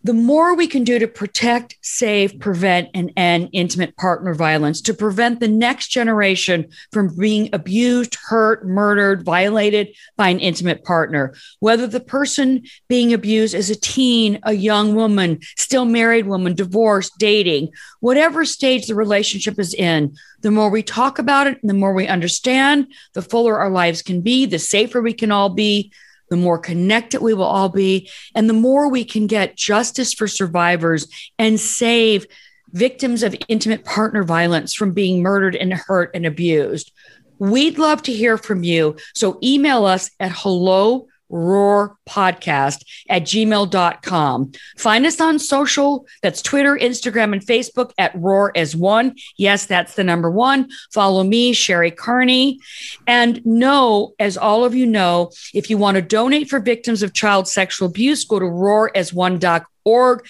the 0.08 0.14
more 0.14 0.55
we 0.55 0.68
can 0.68 0.86
do 0.86 0.97
to 0.97 1.05
protect, 1.05 1.76
save, 1.82 2.39
prevent, 2.39 2.88
and 2.93 3.12
end 3.18 3.49
intimate 3.51 3.97
partner 3.97 4.34
violence, 4.34 4.80
to 4.80 4.93
prevent 4.93 5.41
the 5.41 5.49
next 5.49 5.89
generation 5.89 6.70
from 6.93 7.14
being 7.14 7.49
abused, 7.51 8.16
hurt, 8.16 8.66
murdered, 8.66 9.26
violated 9.26 9.89
by 10.16 10.30
an 10.30 10.39
intimate 10.39 10.86
partner, 10.86 11.36
whether 11.60 11.86
the 11.86 11.99
person 11.99 12.64
being 12.88 13.12
abused 13.12 13.53
is 13.53 13.70
a 13.70 13.76
teen, 13.76 14.39
a 14.43 14.53
young 14.53 14.95
woman, 14.95 15.39
still 15.58 15.84
married 15.84 16.26
woman, 16.26 16.55
divorced, 16.55 17.12
dating, 17.20 17.68
whatever 17.99 18.45
stage 18.45 18.88
the 18.88 18.95
relationship 18.95 19.60
is 19.60 19.74
in, 19.74 20.16
the 20.39 20.51
more 20.51 20.70
we 20.70 20.84
talk 20.84 21.20
about 21.20 21.47
it, 21.47 21.58
and 21.62 21.70
the 21.70 21.74
more 21.74 21.93
we 21.93 22.08
understand, 22.08 22.88
the 23.14 23.22
fuller 23.22 23.60
our 23.60 23.70
lives 23.70 24.01
can 24.01 24.22
be, 24.22 24.45
the 24.45 24.58
safer 24.58 25.01
we 25.01 25.12
can 25.12 25.34
all 25.34 25.49
be, 25.49 25.91
the 26.30 26.38
more 26.38 26.57
connected 26.57 27.21
we 27.21 27.34
will 27.34 27.43
all 27.43 27.69
be, 27.69 28.09
and 28.36 28.49
the 28.49 28.53
more 28.53 28.89
we 28.89 29.03
can 29.03 29.28
get 29.28 29.55
justice 29.55 30.13
for 30.13 30.28
survivors 30.28 31.07
and 31.38 31.59
save 31.59 32.25
victims 32.71 33.23
of 33.23 33.36
intimate 33.47 33.86
partner 33.86 34.23
violence 34.23 34.73
from 34.73 34.91
being 34.91 35.21
murdered 35.21 35.55
and 35.55 35.73
hurt 35.73 36.11
and 36.13 36.25
abused. 36.25 36.91
We'd 37.39 37.78
love 37.78 38.01
to 38.03 38.13
hear 38.13 38.38
from 38.38 38.63
you. 38.63 38.97
So 39.13 39.39
email 39.43 39.86
us 39.86 40.09
at 40.19 40.32
hello 40.32 41.07
roar 41.30 41.97
podcast 42.07 42.84
at 43.09 43.23
gmail.com. 43.23 44.51
Find 44.78 45.05
us 45.05 45.19
on 45.19 45.39
social. 45.39 46.05
That's 46.21 46.41
Twitter, 46.41 46.78
Instagram, 46.78 47.34
and 47.34 47.41
Facebook 47.41 47.91
at 47.97 48.15
roar 48.15 48.51
as 48.55 48.75
one. 48.75 49.15
Yes, 49.38 49.65
that's 49.65 49.95
the 49.95 50.03
number 50.03 50.32
one. 50.32 50.69
Follow 50.93 51.23
me, 51.23 51.53
Sherry 51.53 51.91
Carney. 51.91 52.59
And 53.05 53.45
know, 53.45 54.13
as 54.19 54.38
all 54.38 54.63
of 54.63 54.75
you 54.75 54.86
know, 54.86 55.32
if 55.53 55.69
you 55.69 55.78
want 55.78 55.95
to 55.95 56.01
donate 56.01 56.49
for 56.49 56.59
victims 56.59 57.03
of 57.03 57.13
child 57.13 57.47
sexual 57.47 57.88
abuse, 57.88 58.23
go 58.25 58.39
to 58.39 58.45
roaras1.org 58.45 60.28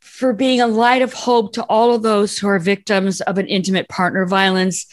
for 0.00 0.32
being 0.32 0.60
a 0.60 0.66
light 0.66 1.02
of 1.02 1.12
hope 1.12 1.52
to 1.52 1.62
all 1.64 1.94
of 1.94 2.02
those 2.02 2.38
who 2.38 2.48
are 2.48 2.58
victims 2.58 3.20
of 3.22 3.38
an 3.38 3.46
intimate 3.46 3.88
partner 3.88 4.26
violence 4.26 4.86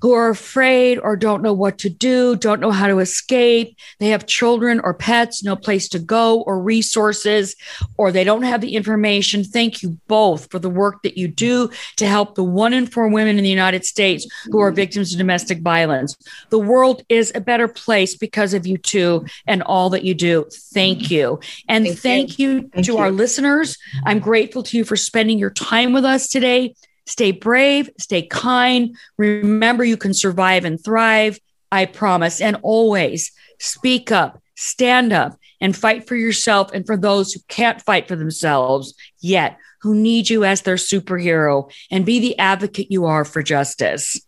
who 0.00 0.12
are 0.12 0.30
afraid 0.30 0.98
or 0.98 1.16
don't 1.16 1.42
know 1.42 1.52
what 1.52 1.78
to 1.78 1.90
do, 1.90 2.36
don't 2.36 2.60
know 2.60 2.70
how 2.70 2.88
to 2.88 2.98
escape. 2.98 3.76
They 4.00 4.08
have 4.08 4.26
children 4.26 4.80
or 4.80 4.94
pets, 4.94 5.42
no 5.42 5.56
place 5.56 5.88
to 5.90 5.98
go 5.98 6.42
or 6.42 6.60
resources, 6.60 7.56
or 7.96 8.12
they 8.12 8.24
don't 8.24 8.42
have 8.42 8.60
the 8.60 8.74
information. 8.74 9.44
Thank 9.44 9.82
you 9.82 9.98
both 10.08 10.50
for 10.50 10.58
the 10.58 10.70
work 10.70 11.02
that 11.02 11.16
you 11.16 11.28
do 11.28 11.70
to 11.96 12.06
help 12.06 12.34
the 12.34 12.44
one 12.44 12.72
in 12.72 12.86
four 12.86 13.08
women 13.08 13.38
in 13.38 13.44
the 13.44 13.50
United 13.50 13.84
States 13.84 14.26
who 14.50 14.60
are 14.60 14.70
mm-hmm. 14.70 14.76
victims 14.76 15.12
of 15.12 15.18
domestic 15.18 15.60
violence. 15.60 16.16
The 16.50 16.58
world 16.58 17.02
is 17.08 17.32
a 17.34 17.40
better 17.40 17.68
place 17.68 18.16
because 18.16 18.54
of 18.54 18.66
you 18.66 18.78
two 18.78 19.24
and 19.46 19.62
all 19.62 19.90
that 19.90 20.04
you 20.04 20.14
do. 20.14 20.46
Thank 20.72 21.00
mm-hmm. 21.00 21.14
you. 21.14 21.40
And 21.68 21.86
thank, 21.86 21.98
thank 21.98 22.38
you, 22.38 22.50
you 22.50 22.60
thank 22.72 22.86
to 22.86 22.92
you. 22.92 22.98
our 22.98 23.10
listeners. 23.10 23.76
I'm 24.04 24.18
grateful 24.18 24.62
to 24.64 24.76
you 24.76 24.84
for 24.84 24.96
spending 24.96 25.38
your 25.38 25.50
time 25.50 25.92
with 25.92 26.04
us 26.04 26.28
today. 26.28 26.74
Stay 27.06 27.32
brave, 27.32 27.90
stay 27.98 28.22
kind. 28.22 28.96
Remember, 29.18 29.84
you 29.84 29.96
can 29.96 30.14
survive 30.14 30.64
and 30.64 30.82
thrive. 30.82 31.38
I 31.70 31.86
promise. 31.86 32.40
And 32.40 32.56
always 32.62 33.32
speak 33.58 34.12
up, 34.12 34.40
stand 34.54 35.12
up, 35.12 35.36
and 35.60 35.76
fight 35.76 36.06
for 36.06 36.16
yourself 36.16 36.70
and 36.72 36.86
for 36.86 36.96
those 36.96 37.32
who 37.32 37.40
can't 37.48 37.80
fight 37.80 38.08
for 38.08 38.16
themselves 38.16 38.94
yet, 39.20 39.58
who 39.80 39.94
need 39.94 40.30
you 40.30 40.44
as 40.44 40.62
their 40.62 40.76
superhero, 40.76 41.70
and 41.90 42.06
be 42.06 42.20
the 42.20 42.38
advocate 42.38 42.90
you 42.90 43.06
are 43.06 43.24
for 43.24 43.42
justice. 43.42 44.20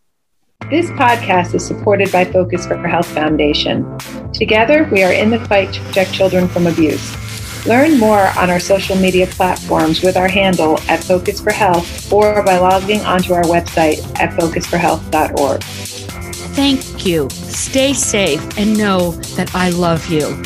This 0.71 0.91
podcast 0.91 1.55
is 1.55 1.65
supported 1.65 2.11
by 2.11 2.25
Focus 2.25 2.67
for 2.67 2.77
Health 2.89 3.07
Foundation. 3.07 3.99
Together, 4.33 4.89
we 4.91 5.03
are 5.05 5.13
in 5.13 5.31
the 5.31 5.45
fight 5.47 5.73
to 5.75 5.81
protect 5.83 6.13
children 6.13 6.49
from 6.49 6.67
abuse. 6.67 7.26
Learn 7.67 7.99
more 7.99 8.29
on 8.39 8.49
our 8.49 8.61
social 8.61 8.97
media 8.97 9.27
platforms 9.27 10.01
with 10.01 10.17
our 10.17 10.29
handle 10.29 10.79
at 10.89 11.03
Focus 11.03 11.41
for 11.41 11.51
Health 11.51 12.13
or 12.13 12.43
by 12.45 12.59
logging 12.59 13.01
onto 13.01 13.33
our 13.33 13.43
website 13.43 13.99
at 14.21 14.31
focusforhealth.org. 14.39 15.63
Thank 16.55 17.05
you. 17.05 17.29
Stay 17.31 17.93
safe 17.93 18.41
and 18.57 18.79
know 18.79 19.11
that 19.37 19.53
I 19.55 19.71
love 19.71 20.07
you. 20.09 20.43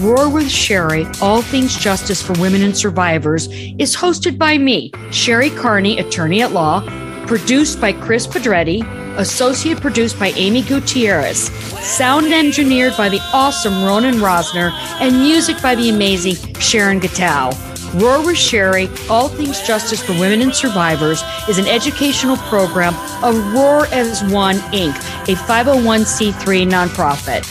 Roar 0.00 0.28
with 0.28 0.50
Sherry, 0.50 1.06
All 1.22 1.40
Things 1.40 1.76
Justice 1.76 2.20
for 2.20 2.34
Women 2.40 2.62
and 2.62 2.76
Survivors, 2.76 3.46
is 3.78 3.96
hosted 3.96 4.36
by 4.36 4.58
me, 4.58 4.90
Sherry 5.10 5.50
Carney, 5.50 5.98
attorney 5.98 6.42
at 6.42 6.52
law, 6.52 6.80
produced 7.26 7.80
by 7.80 7.92
Chris 7.92 8.26
Pedretti, 8.26 8.84
associate 9.18 9.80
produced 9.80 10.18
by 10.18 10.28
Amy 10.36 10.62
Gutierrez, 10.62 11.48
sound 11.84 12.32
engineered 12.32 12.96
by 12.96 13.08
the 13.08 13.20
awesome 13.32 13.84
Ronan 13.84 14.16
Rosner, 14.16 14.70
and 15.00 15.16
music 15.16 15.60
by 15.60 15.74
the 15.74 15.88
amazing 15.88 16.36
Sharon 16.54 17.00
Gattow. 17.00 17.52
Roar 18.00 18.24
with 18.24 18.36
Sherry, 18.36 18.88
All 19.08 19.28
Things 19.28 19.60
Justice 19.62 20.02
for 20.02 20.12
Women 20.12 20.42
and 20.42 20.54
Survivors, 20.54 21.22
is 21.48 21.58
an 21.58 21.66
educational 21.66 22.36
program 22.36 22.94
of 23.24 23.36
Roar 23.52 23.86
as 23.86 24.22
One, 24.32 24.56
Inc., 24.72 24.94
a 25.28 25.34
501c3 25.36 26.68
nonprofit. 26.68 27.44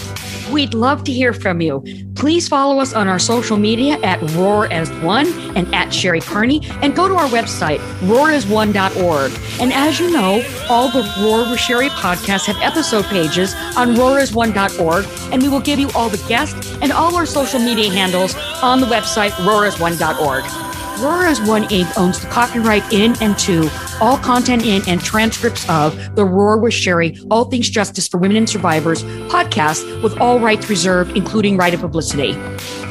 We'd 0.52 0.74
love 0.74 1.04
to 1.06 1.12
hear 1.12 1.34
from 1.34 1.62
you. 1.62 1.84
Please 2.16 2.48
follow 2.48 2.80
us 2.80 2.94
on 2.94 3.08
our 3.08 3.20
social 3.20 3.58
media 3.58 4.00
at 4.02 4.22
Roar 4.32 4.72
as 4.72 4.90
One 5.02 5.28
and 5.56 5.74
at 5.74 5.94
Sherry 5.94 6.22
Carney, 6.22 6.62
and 6.82 6.96
go 6.96 7.08
to 7.08 7.16
our 7.16 7.28
website, 7.28 7.80
roarasone.org. 8.00 9.32
And 9.60 9.74
as 9.74 10.00
you 10.00 10.12
know, 10.12 10.44
all 10.70 10.90
the 10.90 11.04
Roar 11.22 11.50
with 11.50 11.60
Sherry 11.60 11.90
podcasts 11.90 12.46
have 12.46 12.58
episode 12.62 13.06
pages 13.06 13.54
on 13.76 13.96
roarasone.org, 13.96 15.06
and 15.34 15.42
we 15.42 15.50
will 15.50 15.62
give 15.62 15.80
you 15.80 15.90
all 15.96 16.10
the 16.10 16.24
guests 16.28 16.78
and 16.82 16.92
all 16.92 17.16
our 17.16 17.26
social 17.26 17.60
media 17.60 17.92
handles 17.92 18.36
on 18.62 18.80
the 18.80 18.88
website, 18.88 19.32
roarasone.org. 19.32 20.75
Roar 21.00 21.26
as 21.26 21.42
One 21.42 21.64
Inc. 21.66 21.98
owns 21.98 22.20
the 22.22 22.28
copyright 22.28 22.94
in 22.94 23.22
and 23.22 23.38
to 23.40 23.70
all 24.00 24.18
content 24.18 24.66
in 24.66 24.82
and 24.88 25.02
transcripts 25.02 25.68
of 25.70 26.16
the 26.16 26.24
Roar 26.24 26.58
with 26.58 26.74
Sherry, 26.74 27.18
All 27.30 27.46
Things 27.46 27.70
Justice 27.70 28.08
for 28.08 28.18
Women 28.18 28.38
and 28.38 28.50
Survivors 28.50 29.04
podcast 29.30 30.02
with 30.02 30.18
all 30.20 30.40
rights 30.40 30.70
reserved, 30.70 31.16
including 31.18 31.58
right 31.58 31.74
of 31.74 31.82
publicity. 31.82 32.34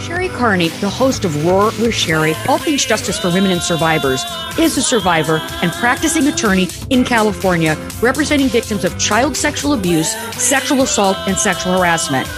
Sherry 0.00 0.28
Carney, 0.28 0.68
the 0.68 0.90
host 0.90 1.24
of 1.24 1.44
Roar 1.46 1.66
with 1.80 1.94
Sherry, 1.94 2.34
All 2.46 2.58
Things 2.58 2.84
Justice 2.84 3.18
for 3.18 3.30
Women 3.30 3.50
and 3.50 3.62
Survivors, 3.62 4.22
is 4.58 4.76
a 4.76 4.82
survivor 4.82 5.38
and 5.62 5.72
practicing 5.72 6.26
attorney 6.26 6.68
in 6.90 7.04
California 7.04 7.74
representing 8.02 8.48
victims 8.48 8.84
of 8.84 8.98
child 8.98 9.36
sexual 9.36 9.72
abuse, 9.72 10.12
sexual 10.34 10.82
assault, 10.82 11.16
and 11.26 11.36
sexual 11.36 11.78
harassment. 11.78 12.28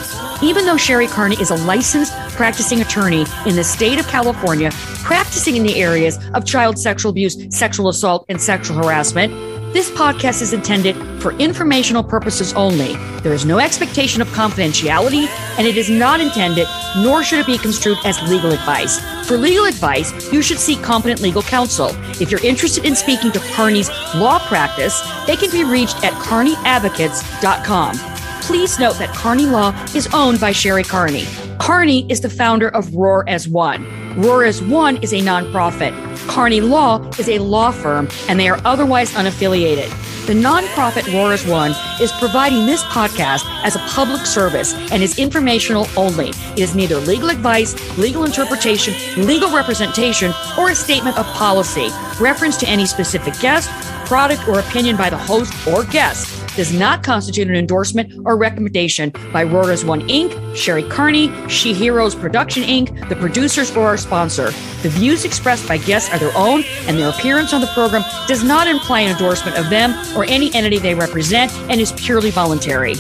Even 0.42 0.64
though 0.64 0.76
Sherry 0.76 1.06
Carney 1.06 1.36
is 1.40 1.50
a 1.50 1.56
licensed 1.56 2.12
practicing 2.36 2.80
attorney 2.80 3.24
in 3.46 3.56
the 3.56 3.64
state 3.64 3.98
of 3.98 4.06
California, 4.06 4.70
practicing 5.02 5.56
in 5.56 5.62
the 5.62 5.82
areas 5.82 6.18
of 6.34 6.44
child 6.44 6.78
sexual 6.78 7.10
abuse, 7.10 7.36
sexual 7.50 7.88
assault, 7.88 8.24
and 8.28 8.40
sexual 8.40 8.76
harassment, 8.76 9.32
this 9.72 9.90
podcast 9.90 10.40
is 10.40 10.54
intended 10.54 10.96
for 11.20 11.32
informational 11.32 12.02
purposes 12.02 12.54
only. 12.54 12.96
There 13.20 13.34
is 13.34 13.44
no 13.44 13.58
expectation 13.58 14.22
of 14.22 14.28
confidentiality, 14.28 15.26
and 15.58 15.66
it 15.66 15.76
is 15.76 15.90
not 15.90 16.20
intended, 16.20 16.66
nor 16.96 17.22
should 17.22 17.40
it 17.40 17.46
be 17.46 17.58
construed 17.58 17.98
as 18.04 18.22
legal 18.22 18.52
advice. 18.52 19.00
For 19.26 19.36
legal 19.36 19.66
advice, 19.66 20.32
you 20.32 20.40
should 20.40 20.58
seek 20.58 20.82
competent 20.82 21.20
legal 21.20 21.42
counsel. 21.42 21.90
If 22.20 22.30
you're 22.30 22.44
interested 22.44 22.86
in 22.86 22.94
speaking 22.94 23.32
to 23.32 23.40
Carney's 23.52 23.90
law 24.14 24.38
practice, 24.46 25.02
they 25.26 25.36
can 25.36 25.50
be 25.50 25.64
reached 25.64 26.02
at 26.04 26.12
carneyadvocates.com. 26.14 28.15
Please 28.46 28.78
note 28.78 28.96
that 28.98 29.12
Carney 29.12 29.44
Law 29.44 29.74
is 29.92 30.06
owned 30.14 30.38
by 30.38 30.52
Sherry 30.52 30.84
Carney. 30.84 31.24
Carney 31.58 32.08
is 32.08 32.20
the 32.20 32.30
founder 32.30 32.68
of 32.68 32.94
Roar 32.94 33.28
as 33.28 33.48
One. 33.48 33.84
Roar 34.14 34.44
as 34.44 34.62
One 34.62 34.98
is 34.98 35.12
a 35.12 35.16
nonprofit. 35.16 35.92
Carney 36.28 36.60
Law 36.60 37.04
is 37.18 37.28
a 37.28 37.40
law 37.40 37.72
firm, 37.72 38.08
and 38.28 38.38
they 38.38 38.48
are 38.48 38.60
otherwise 38.64 39.10
unaffiliated. 39.14 39.88
The 40.28 40.32
nonprofit 40.32 41.12
Roar 41.12 41.32
as 41.32 41.44
One 41.44 41.72
is 42.00 42.12
providing 42.12 42.66
this 42.66 42.84
podcast 42.84 43.42
as 43.64 43.74
a 43.74 43.80
public 43.80 44.24
service 44.24 44.74
and 44.92 45.02
is 45.02 45.18
informational 45.18 45.88
only. 45.96 46.28
It 46.28 46.60
is 46.60 46.76
neither 46.76 46.98
legal 46.98 47.30
advice, 47.30 47.74
legal 47.98 48.22
interpretation, 48.24 48.94
legal 49.26 49.50
representation, 49.50 50.32
or 50.56 50.70
a 50.70 50.74
statement 50.76 51.18
of 51.18 51.26
policy. 51.34 51.88
Reference 52.20 52.56
to 52.58 52.68
any 52.68 52.86
specific 52.86 53.34
guest, 53.40 53.68
product, 54.06 54.46
or 54.46 54.60
opinion 54.60 54.96
by 54.96 55.10
the 55.10 55.18
host 55.18 55.52
or 55.66 55.82
guest 55.82 56.35
does 56.56 56.72
not 56.72 57.02
constitute 57.02 57.48
an 57.48 57.54
endorsement 57.54 58.12
or 58.24 58.36
recommendation 58.36 59.12
by 59.32 59.44
Roar 59.44 59.70
as 59.70 59.84
One 59.84 60.00
Inc., 60.08 60.56
Sherry 60.56 60.82
Carney, 60.82 61.30
She 61.48 61.72
Heroes 61.72 62.14
Production 62.14 62.62
Inc., 62.62 63.08
the 63.08 63.16
producers, 63.16 63.74
or 63.76 63.86
our 63.86 63.96
sponsor. 63.96 64.50
The 64.82 64.88
views 64.88 65.24
expressed 65.24 65.68
by 65.68 65.78
guests 65.78 66.12
are 66.12 66.18
their 66.18 66.36
own, 66.36 66.64
and 66.86 66.98
their 66.98 67.10
appearance 67.10 67.52
on 67.52 67.60
the 67.60 67.66
program 67.68 68.02
does 68.26 68.42
not 68.42 68.66
imply 68.66 69.00
an 69.00 69.12
endorsement 69.12 69.56
of 69.58 69.70
them 69.70 69.94
or 70.16 70.24
any 70.24 70.54
entity 70.54 70.78
they 70.78 70.94
represent 70.94 71.52
and 71.70 71.80
is 71.80 71.92
purely 71.92 72.30
voluntary. 72.30 72.94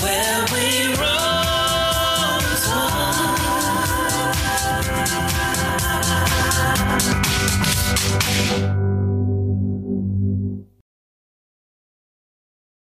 Well, 0.00 0.27